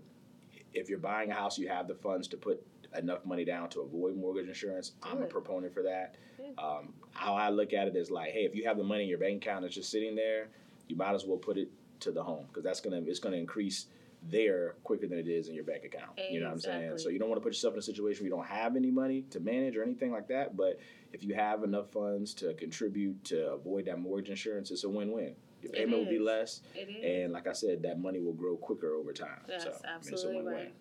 if 0.74 0.90
you're 0.90 1.00
buying 1.00 1.32
a 1.32 1.34
house, 1.34 1.58
you 1.58 1.68
have 1.68 1.88
the 1.88 1.96
funds 1.96 2.28
to 2.30 2.38
put 2.38 2.66
enough 2.98 3.26
money 3.26 3.46
down 3.46 3.70
to 3.70 3.82
avoid 3.82 4.16
mortgage 4.18 4.48
insurance. 4.48 4.94
I'm 5.04 5.22
a 5.22 5.26
proponent 5.26 5.74
for 5.74 5.84
that. 5.84 6.16
Um, 6.58 6.94
how 7.12 7.36
I 7.36 7.50
look 7.50 7.74
at 7.74 7.88
it 7.88 7.96
is 7.96 8.10
like, 8.10 8.32
hey, 8.32 8.46
if 8.46 8.56
you 8.56 8.66
have 8.66 8.78
the 8.78 8.84
money 8.84 9.04
in 9.04 9.10
your 9.10 9.20
bank 9.20 9.44
account 9.44 9.62
that's 9.64 9.76
just 9.76 9.92
sitting 9.92 10.16
there, 10.16 10.48
you 10.88 10.96
might 10.96 11.14
as 11.14 11.26
well 11.26 11.38
put 11.38 11.58
it 11.58 11.70
to 12.00 12.12
the 12.12 12.24
home 12.24 12.46
because 12.48 12.64
that's 12.64 12.80
gonna 12.80 13.02
it's 13.06 13.20
gonna 13.20 13.38
increase 13.38 13.88
there 14.24 14.76
quicker 14.84 15.08
than 15.08 15.18
it 15.18 15.28
is 15.28 15.48
in 15.48 15.56
your 15.56 15.64
bank 15.64 15.84
account. 15.86 16.20
You 16.30 16.40
know 16.42 16.48
what 16.48 16.54
I'm 16.54 16.60
saying? 16.60 16.98
So 16.98 17.10
you 17.10 17.20
don't 17.20 17.30
want 17.30 17.40
to 17.40 17.44
put 17.44 17.54
yourself 17.54 17.74
in 17.74 17.80
a 17.80 17.84
situation 17.84 18.24
where 18.24 18.30
you 18.30 18.36
don't 18.36 18.48
have 18.48 18.76
any 18.76 18.92
money 18.92 19.24
to 19.30 19.40
manage 19.40 19.78
or 19.78 19.84
anything 19.84 20.12
like 20.12 20.28
that. 20.28 20.58
But 20.58 20.80
if 21.14 21.24
you 21.24 21.34
have 21.36 21.64
enough 21.64 21.92
funds 21.92 22.34
to 22.36 22.54
contribute 22.56 23.24
to 23.26 23.52
avoid 23.54 23.86
that 23.86 24.00
mortgage 24.00 24.30
insurance, 24.30 24.72
it's 24.72 24.84
a 24.84 24.90
win-win. 24.90 25.36
Your 25.62 25.72
payment 25.74 25.98
will 26.00 26.10
be 26.10 26.20
less, 26.20 26.62
It 26.74 26.88
is. 26.90 27.24
and 27.26 27.34
like 27.34 27.48
I 27.48 27.52
said, 27.54 27.82
that 27.84 28.00
money 28.00 28.20
will 28.20 28.34
grow 28.34 28.56
quicker 28.56 28.94
over 28.96 29.12
time. 29.12 29.42
That's 29.48 29.64
so 29.66 29.70
I 29.70 29.74
mean, 29.74 29.78
it's 29.78 29.86
a 29.86 30.14
absolutely 30.14 30.36
win-win. 30.38 30.54
right. 30.54 30.74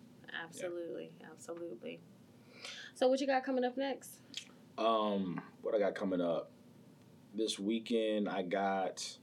Absolutely, 0.43 1.11
absolutely. 1.31 1.99
So 2.95 3.07
what 3.07 3.19
you 3.19 3.27
got 3.27 3.43
coming 3.43 3.63
up 3.63 3.77
next? 3.77 4.19
Um, 4.77 5.41
what 5.61 5.75
I 5.75 5.79
got 5.79 5.95
coming 5.95 6.21
up 6.21 6.51
this 7.33 7.57
weekend? 7.59 8.29
I 8.29 8.43
got 8.43 9.17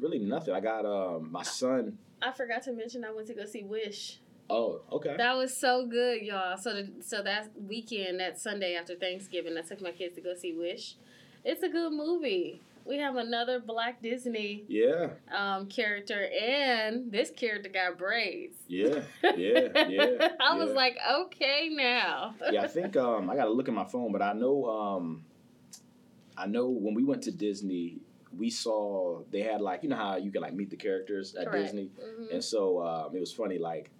really 0.00 0.18
nothing. 0.18 0.54
I 0.54 0.60
got 0.60 0.84
um 0.86 1.30
my 1.30 1.42
son. 1.42 1.98
I 2.22 2.32
forgot 2.32 2.62
to 2.62 2.72
mention 2.72 3.04
I 3.04 3.12
went 3.12 3.26
to 3.28 3.34
go 3.34 3.44
see 3.44 3.62
Wish. 3.62 4.18
Oh, 4.48 4.80
okay. 4.92 5.16
That 5.18 5.36
was 5.36 5.56
so 5.56 5.86
good, 5.86 6.22
y'all. 6.22 6.56
So 6.56 6.72
the, 6.74 6.88
so 7.00 7.20
that 7.22 7.50
weekend, 7.60 8.20
that 8.20 8.38
Sunday 8.38 8.74
after 8.76 8.94
Thanksgiving, 8.94 9.56
I 9.58 9.62
took 9.62 9.80
my 9.82 9.90
kids 9.90 10.14
to 10.14 10.20
go 10.20 10.34
see 10.34 10.52
Wish. 10.52 10.94
It's 11.44 11.62
a 11.62 11.68
good 11.68 11.92
movie. 11.92 12.60
We 12.84 12.98
have 12.98 13.16
another 13.16 13.58
Black 13.58 14.00
Disney 14.00 14.62
Yeah, 14.68 15.08
um, 15.36 15.66
character, 15.66 16.28
and 16.40 17.10
this 17.10 17.30
character 17.30 17.68
got 17.68 17.98
braids. 17.98 18.54
yeah, 18.68 19.00
yeah, 19.36 19.86
yeah. 19.88 20.28
I 20.40 20.56
was 20.56 20.70
like, 20.72 20.96
okay, 21.24 21.68
now. 21.72 22.36
yeah, 22.52 22.62
I 22.62 22.68
think 22.68 22.96
um, 22.96 23.28
I 23.28 23.34
got 23.34 23.46
to 23.46 23.50
look 23.50 23.66
at 23.66 23.74
my 23.74 23.84
phone, 23.86 24.12
but 24.12 24.22
I 24.22 24.32
know 24.34 24.66
um, 24.66 25.24
I 26.36 26.46
know 26.46 26.68
when 26.68 26.94
we 26.94 27.02
went 27.02 27.22
to 27.24 27.32
Disney, 27.32 27.98
we 28.36 28.50
saw 28.50 29.22
they 29.30 29.40
had 29.40 29.60
like 29.60 29.82
you 29.82 29.88
know 29.88 29.96
how 29.96 30.16
you 30.16 30.30
can 30.30 30.42
like 30.42 30.54
meet 30.54 30.70
the 30.70 30.76
characters 30.76 31.34
at 31.34 31.46
Correct. 31.46 31.64
Disney, 31.66 31.90
Mhm. 31.98 32.32
and 32.32 32.44
so 32.44 32.82
um, 32.82 33.14
it 33.16 33.20
was 33.20 33.32
funny. 33.32 33.58
Like 33.58 33.90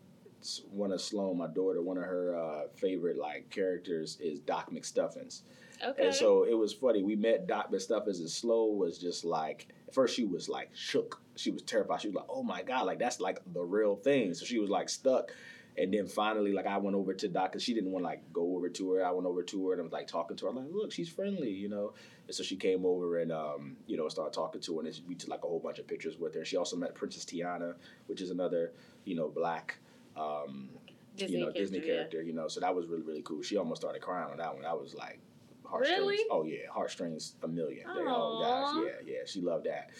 one 0.71 0.93
of 0.93 1.01
Sloan, 1.01 1.39
my 1.39 1.49
daughter, 1.49 1.83
one 1.83 1.97
of 1.99 2.05
her 2.05 2.37
uh, 2.37 2.69
favorite 2.77 3.19
like 3.19 3.51
characters 3.51 4.19
is 4.21 4.39
Doc 4.41 4.71
McStuffins, 4.71 5.43
Okay. 5.85 6.07
and 6.07 6.15
so 6.15 6.45
it 6.45 6.55
was 6.55 6.73
funny. 6.73 7.03
We 7.03 7.17
met 7.17 7.47
Doc 7.47 7.73
McStuffins, 7.73 8.19
and 8.19 8.31
Sloan 8.31 8.79
was 8.79 8.99
just 8.99 9.25
like 9.25 9.69
at 9.89 9.95
first 9.95 10.15
she 10.15 10.25
was 10.25 10.49
like 10.49 10.71
shook. 10.75 11.21
She 11.37 11.51
was 11.51 11.63
terrified. 11.63 12.01
She 12.01 12.09
was 12.09 12.15
like, 12.15 12.27
"Oh 12.29 12.43
my 12.43 12.63
god, 12.63 12.87
like 12.87 12.99
that's 12.99 13.21
like 13.21 13.41
the 13.53 13.63
real 13.63 13.97
thing." 13.97 14.35
So 14.35 14.45
she 14.45 14.59
was 14.59 14.71
like 14.71 14.89
stuck. 14.89 15.31
And 15.79 15.93
then 15.93 16.07
finally, 16.07 16.53
like 16.53 16.67
I 16.67 16.79
went 16.79 16.97
over 16.97 17.13
to 17.13 17.29
Doc 17.29 17.53
because 17.53 17.63
she 17.63 17.75
didn't 17.75 17.93
want 17.93 18.03
to 18.03 18.07
like 18.09 18.33
go 18.33 18.57
over 18.57 18.69
to 18.69 18.93
her. 18.93 19.05
I 19.05 19.11
went 19.11 19.27
over 19.27 19.43
to 19.43 19.67
her 19.67 19.73
and 19.75 19.81
I 19.81 19.85
was 19.85 19.93
like 19.93 20.07
talking 20.07 20.37
to 20.39 20.45
her. 20.47 20.51
I'm 20.51 20.57
like, 20.57 20.67
look, 20.71 20.91
she's 20.91 21.09
friendly, 21.09 21.51
you 21.51 21.69
know. 21.69 21.93
And 22.27 22.35
so 22.35 22.43
she 22.43 22.57
came 22.57 22.87
over 22.87 23.19
and 23.19 23.31
um, 23.31 23.77
you 23.87 23.97
know 23.97 24.09
started 24.09 24.33
talking 24.33 24.61
to 24.63 24.79
her, 24.79 24.87
and 24.87 25.01
we 25.07 25.15
took 25.15 25.29
like 25.31 25.45
a 25.45 25.47
whole 25.47 25.61
bunch 25.61 25.79
of 25.79 25.87
pictures 25.87 26.19
with 26.19 26.35
her. 26.35 26.45
She 26.45 26.57
also 26.57 26.77
met 26.77 26.95
Princess 26.95 27.25
Tiana, 27.25 27.75
which 28.07 28.21
is 28.21 28.31
another 28.31 28.73
you 29.05 29.15
know 29.15 29.29
black 29.29 29.79
um, 30.17 30.71
Disney 31.17 31.39
you 31.39 31.45
know 31.45 31.53
Disney 31.53 31.81
character, 31.81 32.23
yeah. 32.23 32.29
You 32.29 32.33
know, 32.33 32.49
so 32.49 32.61
that 32.61 32.75
was 32.75 32.87
really 32.87 33.03
really 33.03 33.23
cool. 33.23 33.43
She 33.43 33.57
almost 33.57 33.83
started 33.83 34.01
crying 34.01 34.31
on 34.31 34.39
that 34.39 34.53
one. 34.53 34.63
That 34.63 34.81
was 34.81 34.95
like 34.95 35.21
heartstrings. 35.65 36.01
Really? 36.01 36.19
Oh 36.31 36.45
yeah, 36.45 36.71
heartstrings 36.73 37.35
a 37.43 37.49
million. 37.49 37.87
They- 37.95 38.03
Aw. 38.03 38.15
oh 38.15 38.41
gosh, 38.43 38.85
yeah, 38.87 39.13
yeah. 39.15 39.21
She 39.27 39.41
loved 39.41 39.67
that. 39.67 39.91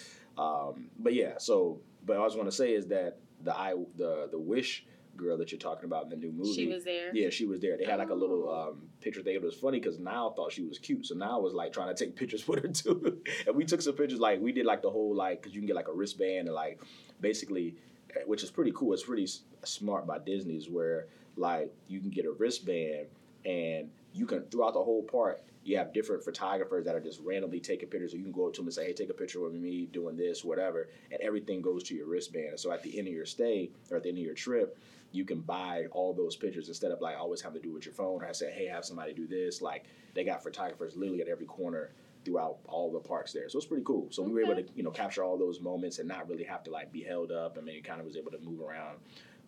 Um, 0.41 0.91
but 0.99 1.15
yeah, 1.15 1.35
so 1.39 1.81
but 2.05 2.17
I 2.17 2.21
was 2.21 2.35
going 2.35 2.47
to 2.47 2.53
say 2.53 2.73
is 2.73 2.87
that 2.89 3.19
the 3.43 3.57
I 3.57 3.75
the 3.97 4.29
the 4.31 4.39
Wish 4.39 4.87
girl 5.17 5.37
that 5.39 5.51
you're 5.53 5.59
talking 5.59 5.85
about 5.87 6.05
in 6.05 6.11
the 6.11 6.17
new 6.17 6.33
movie. 6.33 6.53
She 6.55 6.67
was 6.69 6.85
there. 6.85 7.11
Yeah, 7.15 7.31
she 7.31 7.47
was 7.47 7.61
there. 7.61 7.77
They 7.77 7.85
had 7.85 7.99
like 7.99 8.11
a 8.11 8.15
little 8.15 8.49
Oh. 8.49 8.69
um, 8.71 8.83
picture 9.01 9.23
thing. 9.23 9.35
It 9.35 9.43
was 9.43 9.55
funny 9.55 9.81
because 9.81 9.99
Niall 9.99 10.33
thought 10.35 10.53
she 10.53 10.63
was 10.63 10.79
cute, 10.79 11.07
so 11.07 11.15
Niall 11.15 11.43
was 11.43 11.55
like 11.55 11.73
trying 11.73 11.95
to 11.95 12.05
take 12.05 12.15
pictures 12.23 12.47
with 12.47 12.63
her 12.63 12.69
too. 12.69 13.21
and 13.47 13.57
we 13.57 13.65
took 13.65 13.83
some 13.83 13.95
pictures. 13.95 14.21
Like 14.21 14.41
we 14.41 14.53
did 14.53 14.67
like 14.67 14.83
the 14.83 14.91
whole 14.91 15.15
like 15.15 15.41
because 15.43 15.55
you 15.55 15.61
can 15.61 15.67
get 15.67 15.77
like 15.77 15.89
a 15.89 15.93
wristband 15.93 16.47
and 16.49 16.55
like 16.55 16.81
basically, 17.21 17.75
eh, 18.15 18.21
which 18.27 18.43
is 18.43 18.51
pretty 18.51 18.73
cool. 18.75 18.93
It's 18.93 19.03
pretty 19.05 19.25
s- 19.25 19.43
smart 19.65 20.07
by 20.07 20.19
Disney's 20.19 20.69
where 20.69 21.07
like 21.37 21.73
you 21.89 22.01
can 22.01 22.11
get 22.11 22.25
a 22.27 22.33
wristband 22.33 23.07
and 23.45 23.91
you 24.15 24.27
can 24.27 24.43
throughout 24.45 24.75
the 24.75 24.83
whole 24.83 25.03
park. 25.03 25.41
You 25.65 25.79
have 25.79 25.93
different 25.93 26.23
photographers 26.23 26.85
that 26.85 26.95
are 26.95 27.01
just 27.01 27.21
randomly 27.25 27.59
taking 27.59 27.89
pictures. 27.89 28.13
So 28.13 28.17
you 28.19 28.23
can 28.23 28.31
go 28.33 28.47
up 28.47 28.53
to 28.55 28.61
them 28.61 28.69
and 28.69 28.75
say, 28.75 28.87
"Hey, 28.87 28.93
take 28.93 29.11
a 29.11 29.15
picture 29.15 29.41
with 29.41 29.53
me 29.53 29.87
doing 29.93 30.17
this, 30.17 30.45
whatever," 30.45 30.89
and 31.11 31.21
everything 31.21 31.61
goes 31.61 31.83
to 31.85 31.95
your 31.97 32.07
wristband. 32.07 32.51
And 32.51 32.61
so 32.61 32.71
at 32.71 32.85
the 32.85 32.97
end 32.97 33.09
of 33.09 33.13
your 33.15 33.27
stay 33.27 33.71
or 33.91 33.97
at 33.97 34.05
the 34.05 34.11
end 34.11 34.19
of 34.19 34.25
your 34.25 34.35
trip, 34.35 34.79
you 35.17 35.25
can 35.25 35.41
buy 35.41 35.87
all 35.91 36.13
those 36.13 36.37
pictures 36.37 36.69
instead 36.69 36.93
of 36.93 37.01
like 37.01 37.17
always 37.17 37.41
having 37.41 37.61
to 37.61 37.67
do 37.67 37.71
it 37.71 37.75
with 37.75 37.87
your 37.87 37.95
phone. 37.95 38.23
Or 38.23 38.27
I 38.27 38.33
said, 38.33 38.53
hey, 38.53 38.67
have 38.67 38.85
somebody 38.85 39.15
do 39.15 39.27
this. 39.27 39.63
Like 39.63 39.85
they 40.15 40.25
got 40.25 40.43
photographers 40.43 40.97
literally 40.97 41.23
at 41.23 41.29
every 41.29 41.47
corner 41.47 41.91
throughout 42.25 42.59
all 42.67 42.93
the 42.93 43.01
parks 43.01 43.33
there. 43.33 43.49
So 43.49 43.59
it's 43.59 43.67
pretty 43.67 43.85
cool. 43.85 44.09
So 44.11 44.23
we 44.23 44.33
were 44.33 44.43
able 44.43 44.57
to, 44.57 44.65
you 44.75 44.83
know, 44.83 44.91
capture 44.91 45.25
all 45.25 45.39
those 45.39 45.61
moments 45.61 45.99
and 45.99 46.09
not 46.09 46.29
really 46.29 46.45
have 46.45 46.63
to 46.65 46.71
like 46.71 46.93
be 46.93 47.03
held 47.03 47.33
up. 47.33 47.57
I 47.59 47.63
mean, 47.63 47.83
kind 47.83 48.01
of 48.01 48.07
was 48.07 48.17
able 48.17 48.33
to 48.33 48.39
move 48.41 48.61
around 48.61 48.99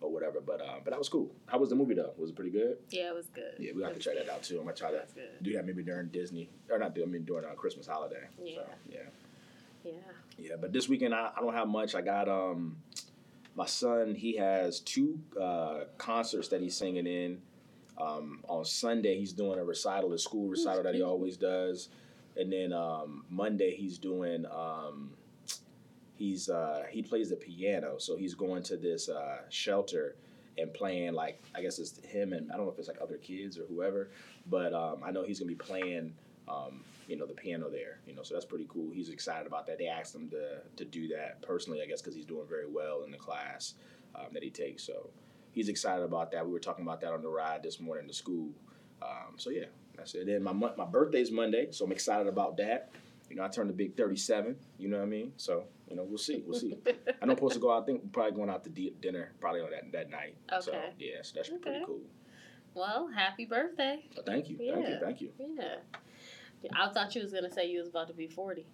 or 0.01 0.11
whatever. 0.11 0.41
But 0.41 0.61
uh, 0.61 0.79
but 0.83 0.91
that 0.91 0.99
was 0.99 1.09
cool. 1.09 1.29
How 1.45 1.59
was 1.59 1.69
the 1.69 1.75
movie 1.75 1.93
though? 1.93 2.13
Was 2.17 2.31
it 2.31 2.35
pretty 2.35 2.51
good? 2.51 2.77
Yeah, 2.89 3.09
it 3.09 3.15
was 3.15 3.27
good. 3.27 3.53
Yeah, 3.59 3.73
we 3.75 3.83
have 3.83 3.93
to 3.93 3.99
check 3.99 4.15
that 4.15 4.29
out 4.29 4.43
too. 4.43 4.57
I'm 4.57 4.65
gonna 4.65 4.75
try 4.75 4.91
to 4.91 5.03
good. 5.13 5.43
do 5.43 5.53
that 5.53 5.65
maybe 5.65 5.83
during 5.83 6.07
Disney 6.07 6.49
or 6.69 6.79
not. 6.79 6.97
I 6.99 7.05
mean 7.05 7.25
during 7.25 7.45
a 7.45 7.53
Christmas 7.53 7.85
holiday. 7.85 8.23
Yeah. 8.43 8.55
So, 8.55 8.61
yeah. 8.89 8.99
Yeah. 9.83 9.91
Yeah, 10.37 10.55
but 10.59 10.73
this 10.73 10.87
weekend 10.87 11.13
I, 11.13 11.31
I 11.35 11.41
don't 11.41 11.53
have 11.53 11.67
much. 11.67 11.95
I 11.95 12.01
got 12.01 12.29
um 12.29 12.77
my 13.59 13.65
son, 13.65 14.15
he 14.15 14.37
has 14.37 14.79
two 14.79 15.19
uh, 15.39 15.81
concerts 15.97 16.47
that 16.47 16.61
he's 16.61 16.77
singing 16.77 17.05
in. 17.05 17.41
Um, 17.97 18.39
on 18.47 18.63
Sunday 18.63 19.19
he's 19.19 19.33
doing 19.33 19.59
a 19.59 19.65
recital, 19.65 20.13
a 20.13 20.17
school 20.17 20.47
recital 20.47 20.81
that 20.83 20.95
he 20.95 21.01
always 21.01 21.35
does. 21.35 21.89
And 22.37 22.53
then 22.53 22.71
um, 22.71 23.25
Monday 23.29 23.75
he's 23.75 23.97
doing 23.97 24.45
um, 24.45 25.11
he's 26.15 26.47
uh, 26.47 26.85
he 26.89 27.01
plays 27.01 27.31
the 27.31 27.35
piano, 27.35 27.95
so 27.97 28.15
he's 28.15 28.33
going 28.33 28.63
to 28.63 28.77
this 28.77 29.09
uh, 29.09 29.39
shelter 29.49 30.15
and 30.57 30.73
playing 30.73 31.11
like 31.11 31.41
I 31.53 31.61
guess 31.61 31.79
it's 31.79 31.99
him 32.05 32.31
and 32.31 32.49
I 32.53 32.55
don't 32.55 32.65
know 32.65 32.71
if 32.71 32.79
it's 32.79 32.87
like 32.87 33.01
other 33.01 33.17
kids 33.17 33.59
or 33.59 33.65
whoever, 33.65 34.09
but 34.49 34.73
um, 34.73 35.01
I 35.03 35.11
know 35.11 35.23
he's 35.23 35.39
gonna 35.39 35.49
be 35.49 35.55
playing 35.55 36.13
um, 36.47 36.79
you 37.09 37.17
know 37.17 37.25
the 37.25 37.33
piano 37.33 37.69
there. 37.69 37.99
You 38.05 38.13
know, 38.15 38.21
so 38.23 38.35
that's 38.35 38.45
pretty 38.45 38.67
cool. 38.69 38.91
He's 38.93 39.09
excited 39.09 39.47
about 39.47 39.65
that. 39.67 39.77
They 39.79 39.87
asked 39.87 40.13
him 40.15 40.29
to 40.29 40.59
to 40.77 40.85
do 40.85 41.07
that 41.09 41.41
personally, 41.41 41.81
I 41.81 41.87
guess, 41.87 42.01
because 42.01 42.15
he's 42.15 42.25
doing 42.25 42.47
very 42.47 42.67
well 42.67 43.03
in 43.03 43.11
the 43.11 43.17
class 43.17 43.73
um, 44.15 44.27
that 44.33 44.43
he 44.43 44.49
takes. 44.51 44.83
So 44.83 45.09
he's 45.51 45.69
excited 45.69 46.03
about 46.03 46.31
that. 46.31 46.45
We 46.45 46.51
were 46.53 46.59
talking 46.59 46.85
about 46.85 47.01
that 47.01 47.11
on 47.11 47.21
the 47.21 47.29
ride 47.29 47.63
this 47.63 47.79
morning 47.79 48.07
to 48.07 48.13
school. 48.13 48.49
Um, 49.01 49.33
so 49.37 49.49
yeah, 49.49 49.65
that's 49.97 50.13
it. 50.13 50.27
Then 50.27 50.43
my 50.43 50.53
my 50.53 50.85
birthday's 50.85 51.31
Monday, 51.31 51.67
so 51.71 51.85
I'm 51.85 51.91
excited 51.91 52.27
about 52.27 52.57
that. 52.57 52.91
You 53.29 53.35
know, 53.35 53.43
I 53.43 53.47
turned 53.47 53.69
a 53.69 53.73
big 53.73 53.95
37. 53.95 54.55
You 54.79 54.89
know 54.89 54.97
what 54.97 55.03
I 55.03 55.07
mean? 55.07 55.33
So 55.37 55.65
you 55.89 55.95
know, 55.95 56.03
we'll 56.03 56.17
see. 56.17 56.43
We'll 56.45 56.59
see. 56.59 56.77
I 56.87 57.25
know 57.25 57.31
I'm 57.31 57.37
supposed 57.37 57.55
to 57.55 57.59
go 57.59 57.71
out. 57.71 57.83
I 57.83 57.85
think 57.85 58.03
we're 58.03 58.09
probably 58.09 58.31
going 58.33 58.49
out 58.49 58.63
to 58.65 58.69
di- 58.69 58.93
dinner 59.01 59.31
probably 59.39 59.61
on 59.61 59.71
that 59.71 59.91
that 59.91 60.09
night. 60.11 60.35
Okay. 60.51 60.61
So 60.61 60.71
yeah, 60.99 61.21
so 61.23 61.33
that's 61.35 61.49
Okay. 61.49 61.57
pretty 61.59 61.85
cool. 61.85 62.01
Well, 62.75 63.07
happy 63.07 63.45
birthday. 63.45 64.05
So 64.15 64.21
thank 64.21 64.49
you, 64.49 64.57
thank 64.57 64.87
you, 64.87 64.97
thank 65.01 65.21
you. 65.21 65.31
Yeah. 65.39 65.75
I 66.75 66.89
thought 66.89 67.13
you 67.15 67.21
was 67.21 67.33
gonna 67.33 67.51
say 67.51 67.67
you 67.69 67.79
was 67.79 67.89
about 67.89 68.07
to 68.07 68.13
be 68.13 68.27
forty. 68.27 68.65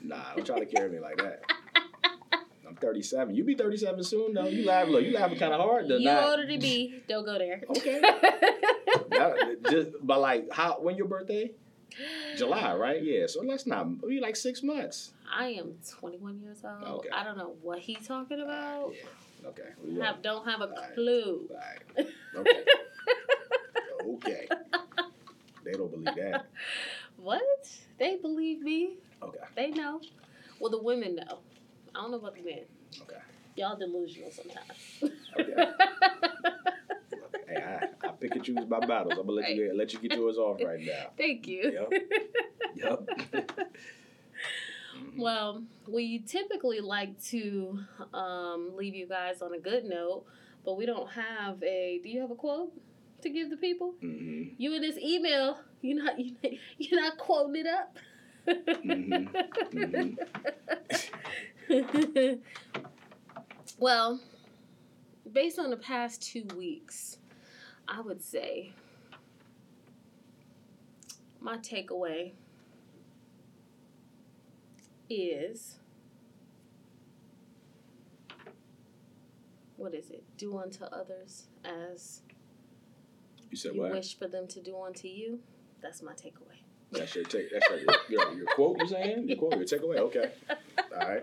Nah, 0.00 0.34
don't 0.34 0.46
try 0.46 0.58
to 0.58 0.66
carry 0.74 0.90
me 0.90 0.98
like 1.00 1.16
that. 1.18 1.42
I'm 2.66 2.74
37. 2.74 3.34
You 3.34 3.44
be 3.44 3.54
37 3.54 4.02
soon, 4.02 4.34
though. 4.34 4.46
You 4.46 4.66
laugh, 4.66 4.88
look, 4.88 5.04
you 5.04 5.12
laughing 5.12 5.38
kind 5.38 5.52
of 5.52 5.60
hard. 5.60 5.86
To 5.86 5.98
you 5.98 6.04
not, 6.04 6.30
older 6.30 6.46
than 6.46 6.58
me. 6.58 7.00
Don't 7.08 7.24
go 7.24 7.38
there. 7.38 7.62
Okay. 7.70 8.00
that, 9.10 9.56
just, 9.70 9.90
but 10.02 10.20
like, 10.20 10.52
how? 10.52 10.80
When 10.80 10.96
your 10.96 11.06
birthday? 11.06 11.52
July, 12.36 12.74
right? 12.74 13.02
Yeah. 13.02 13.26
So 13.28 13.42
let's 13.42 13.66
not. 13.66 14.04
We 14.04 14.20
like 14.20 14.36
six 14.36 14.62
months. 14.62 15.12
I 15.32 15.50
am 15.50 15.74
21 15.98 16.40
years 16.40 16.58
old. 16.64 16.98
Okay. 16.98 17.08
I 17.10 17.24
don't 17.24 17.38
know 17.38 17.54
what 17.62 17.78
he's 17.78 18.06
talking 18.06 18.40
about. 18.40 18.92
Yeah. 18.94 19.48
Okay. 19.48 19.68
We 19.84 20.00
Have, 20.00 20.22
don't 20.22 20.44
have 20.44 20.60
a 20.60 20.64
Alright. 20.64 20.94
clue. 20.94 21.48
All 21.50 21.56
right. 21.56 22.08
Okay. 22.36 22.64
okay. 24.04 24.48
They 25.64 25.72
don't 25.72 25.90
believe 25.90 26.14
that. 26.16 26.46
What? 27.26 27.68
They 27.98 28.14
believe 28.14 28.62
me. 28.62 28.98
Okay. 29.20 29.38
They 29.56 29.70
know. 29.70 30.00
Well, 30.60 30.70
the 30.70 30.80
women 30.80 31.16
know. 31.16 31.40
I 31.92 32.02
don't 32.02 32.12
know 32.12 32.18
about 32.18 32.36
the 32.36 32.42
men. 32.42 32.60
Okay. 33.02 33.18
Y'all 33.56 33.76
delusional 33.76 34.30
sometimes. 34.30 35.12
Okay. 35.36 35.72
Hey, 37.48 37.56
I, 37.56 38.06
I 38.06 38.10
pick 38.20 38.36
and 38.36 38.44
choose 38.44 38.58
my 38.68 38.78
battles. 38.78 39.14
I'm 39.18 39.26
gonna 39.26 39.32
let 39.32 39.56
you 39.56 39.72
let 39.74 39.92
you 39.92 39.98
get 39.98 40.12
yours 40.12 40.36
off 40.36 40.60
right 40.64 40.78
now. 40.80 41.10
Thank 41.18 41.48
you. 41.48 41.86
Yep. 41.90 42.02
Yep. 42.76 43.68
Well, 45.18 45.62
we 45.88 46.18
typically 46.20 46.80
like 46.80 47.22
to 47.30 47.80
um, 48.12 48.72
leave 48.76 48.94
you 48.94 49.06
guys 49.06 49.40
on 49.40 49.54
a 49.54 49.58
good 49.58 49.84
note, 49.84 50.24
but 50.64 50.76
we 50.76 50.86
don't 50.86 51.10
have 51.10 51.62
a. 51.62 52.00
Do 52.02 52.08
you 52.08 52.20
have 52.20 52.30
a 52.30 52.34
quote 52.34 52.70
to 53.22 53.30
give 53.30 53.48
the 53.50 53.56
people? 53.56 53.94
Mm-hmm. 54.02 54.54
You 54.58 54.74
in 54.74 54.82
this 54.82 54.98
email, 54.98 55.58
you're 55.80 56.02
not 56.02 56.18
you, 56.18 56.34
you're 56.78 57.00
not 57.00 57.18
quoting 57.18 57.56
it 57.56 57.66
up. 57.66 57.96
Mhm. 58.48 59.28
well, 63.78 64.20
based 65.32 65.58
on 65.58 65.70
the 65.70 65.76
past 65.76 66.22
two 66.22 66.44
weeks, 66.56 67.18
I 67.88 68.00
would 68.00 68.22
say 68.22 68.72
my 71.40 71.56
takeaway 71.58 72.32
is 75.08 75.76
what 79.76 79.94
is 79.94 80.10
it? 80.10 80.24
Do 80.36 80.56
unto 80.58 80.84
others 80.84 81.46
as 81.64 82.22
You 83.50 83.56
said 83.56 83.74
you 83.74 83.82
what? 83.82 83.92
wish 83.92 84.16
for 84.18 84.26
them 84.26 84.46
to 84.48 84.60
do 84.60 84.80
unto 84.80 85.06
you. 85.08 85.40
That's 85.86 86.02
my 86.02 86.12
takeaway. 86.14 86.58
That's 86.90 87.14
your 87.14 87.24
take. 87.24 87.48
That's 87.52 87.68
your, 87.70 87.94
your, 88.08 88.34
your 88.38 88.46
quote. 88.46 88.78
You're 88.78 88.88
saying 88.88 89.28
your 89.28 89.36
quote? 89.36 89.56
Your 89.56 89.64
takeaway? 89.64 89.98
Okay. 89.98 90.32
All 90.50 91.08
right. 91.08 91.22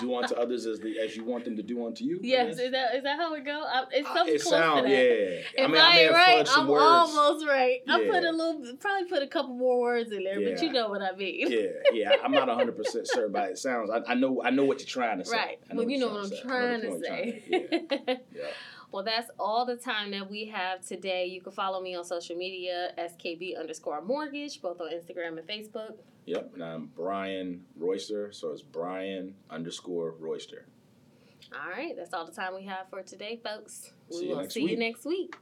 Do 0.00 0.14
unto 0.16 0.34
others 0.34 0.64
as 0.64 0.80
the 0.80 0.98
as 0.98 1.14
you 1.14 1.24
want 1.24 1.44
them 1.44 1.56
to 1.56 1.62
do 1.62 1.84
unto 1.86 2.04
you. 2.04 2.18
Yes, 2.22 2.58
is 2.58 2.72
that 2.72 2.94
is 2.94 3.02
that 3.02 3.18
how 3.18 3.34
it 3.34 3.44
go? 3.44 3.64
I, 3.66 3.84
it's 3.92 4.08
something 4.08 4.32
ah, 4.32 4.36
it 4.36 4.40
close 4.42 4.48
sound 4.48 4.86
to 4.86 4.88
that. 4.90 4.90
yeah. 4.90 4.94
If 4.96 5.44
I, 5.58 5.66
mean, 5.66 5.76
I, 5.76 5.98
ain't 5.98 6.12
right, 6.12 6.48
I'm 6.56 6.68
words. 6.68 6.82
almost 6.82 7.46
right. 7.46 7.80
I 7.86 7.98
put 7.98 8.24
a 8.24 8.30
little, 8.30 8.76
probably 8.80 9.08
put 9.10 9.22
a 9.22 9.26
couple 9.26 9.54
more 9.54 9.78
words 9.80 10.10
in 10.10 10.24
there, 10.24 10.40
but 10.40 10.62
you 10.62 10.72
know 10.72 10.88
what 10.88 11.02
I 11.02 11.14
mean. 11.14 11.50
Yeah, 11.50 11.68
yeah. 11.92 12.16
I'm 12.24 12.32
not 12.32 12.48
100 12.48 12.76
percent 12.76 13.08
certain, 13.08 13.32
but 13.32 13.50
it 13.50 13.58
sounds. 13.58 13.90
I, 13.90 14.00
I 14.08 14.14
know. 14.14 14.42
I 14.42 14.48
know 14.50 14.64
what 14.64 14.78
you're 14.78 14.86
trying 14.86 15.18
to 15.18 15.24
say. 15.26 15.36
Right. 15.36 15.58
Well, 15.70 15.90
you 15.90 15.98
know 15.98 16.08
what 16.08 16.24
I'm 16.24 16.48
trying 16.48 16.80
to 16.80 16.98
say. 17.00 17.42
trying 17.50 17.68
to- 17.68 18.00
Yeah. 18.08 18.16
yeah. 18.34 18.42
Well, 18.90 19.04
that's 19.04 19.30
all 19.38 19.66
the 19.66 19.76
time 19.76 20.12
that 20.12 20.30
we 20.30 20.46
have 20.46 20.84
today. 20.84 21.26
You 21.26 21.42
can 21.42 21.52
follow 21.52 21.80
me 21.80 21.94
on 21.94 22.04
social 22.04 22.36
media, 22.36 22.92
SKB 22.98 23.58
underscore 23.58 24.00
mortgage, 24.00 24.62
both 24.62 24.80
on 24.80 24.90
Instagram 24.90 25.38
and 25.38 25.46
Facebook. 25.46 25.94
Yep. 26.24 26.52
And 26.54 26.64
I'm 26.64 26.86
Bryan 26.86 27.64
Royster, 27.76 28.32
so 28.32 28.50
it's 28.50 28.62
Bryan 28.62 29.34
underscore 29.50 30.14
Royster. 30.18 30.66
All 31.52 31.70
right, 31.70 31.94
that's 31.96 32.12
all 32.12 32.26
the 32.26 32.32
time 32.32 32.54
we 32.54 32.64
have 32.64 32.88
for 32.90 33.02
today, 33.02 33.40
folks. 33.42 33.92
See 34.10 34.20
We 34.20 34.24
you 34.24 34.28
will 34.30 34.42
next 34.42 34.54
see 34.54 34.62
you 34.62 34.76
next 34.76 35.04
week. 35.04 35.36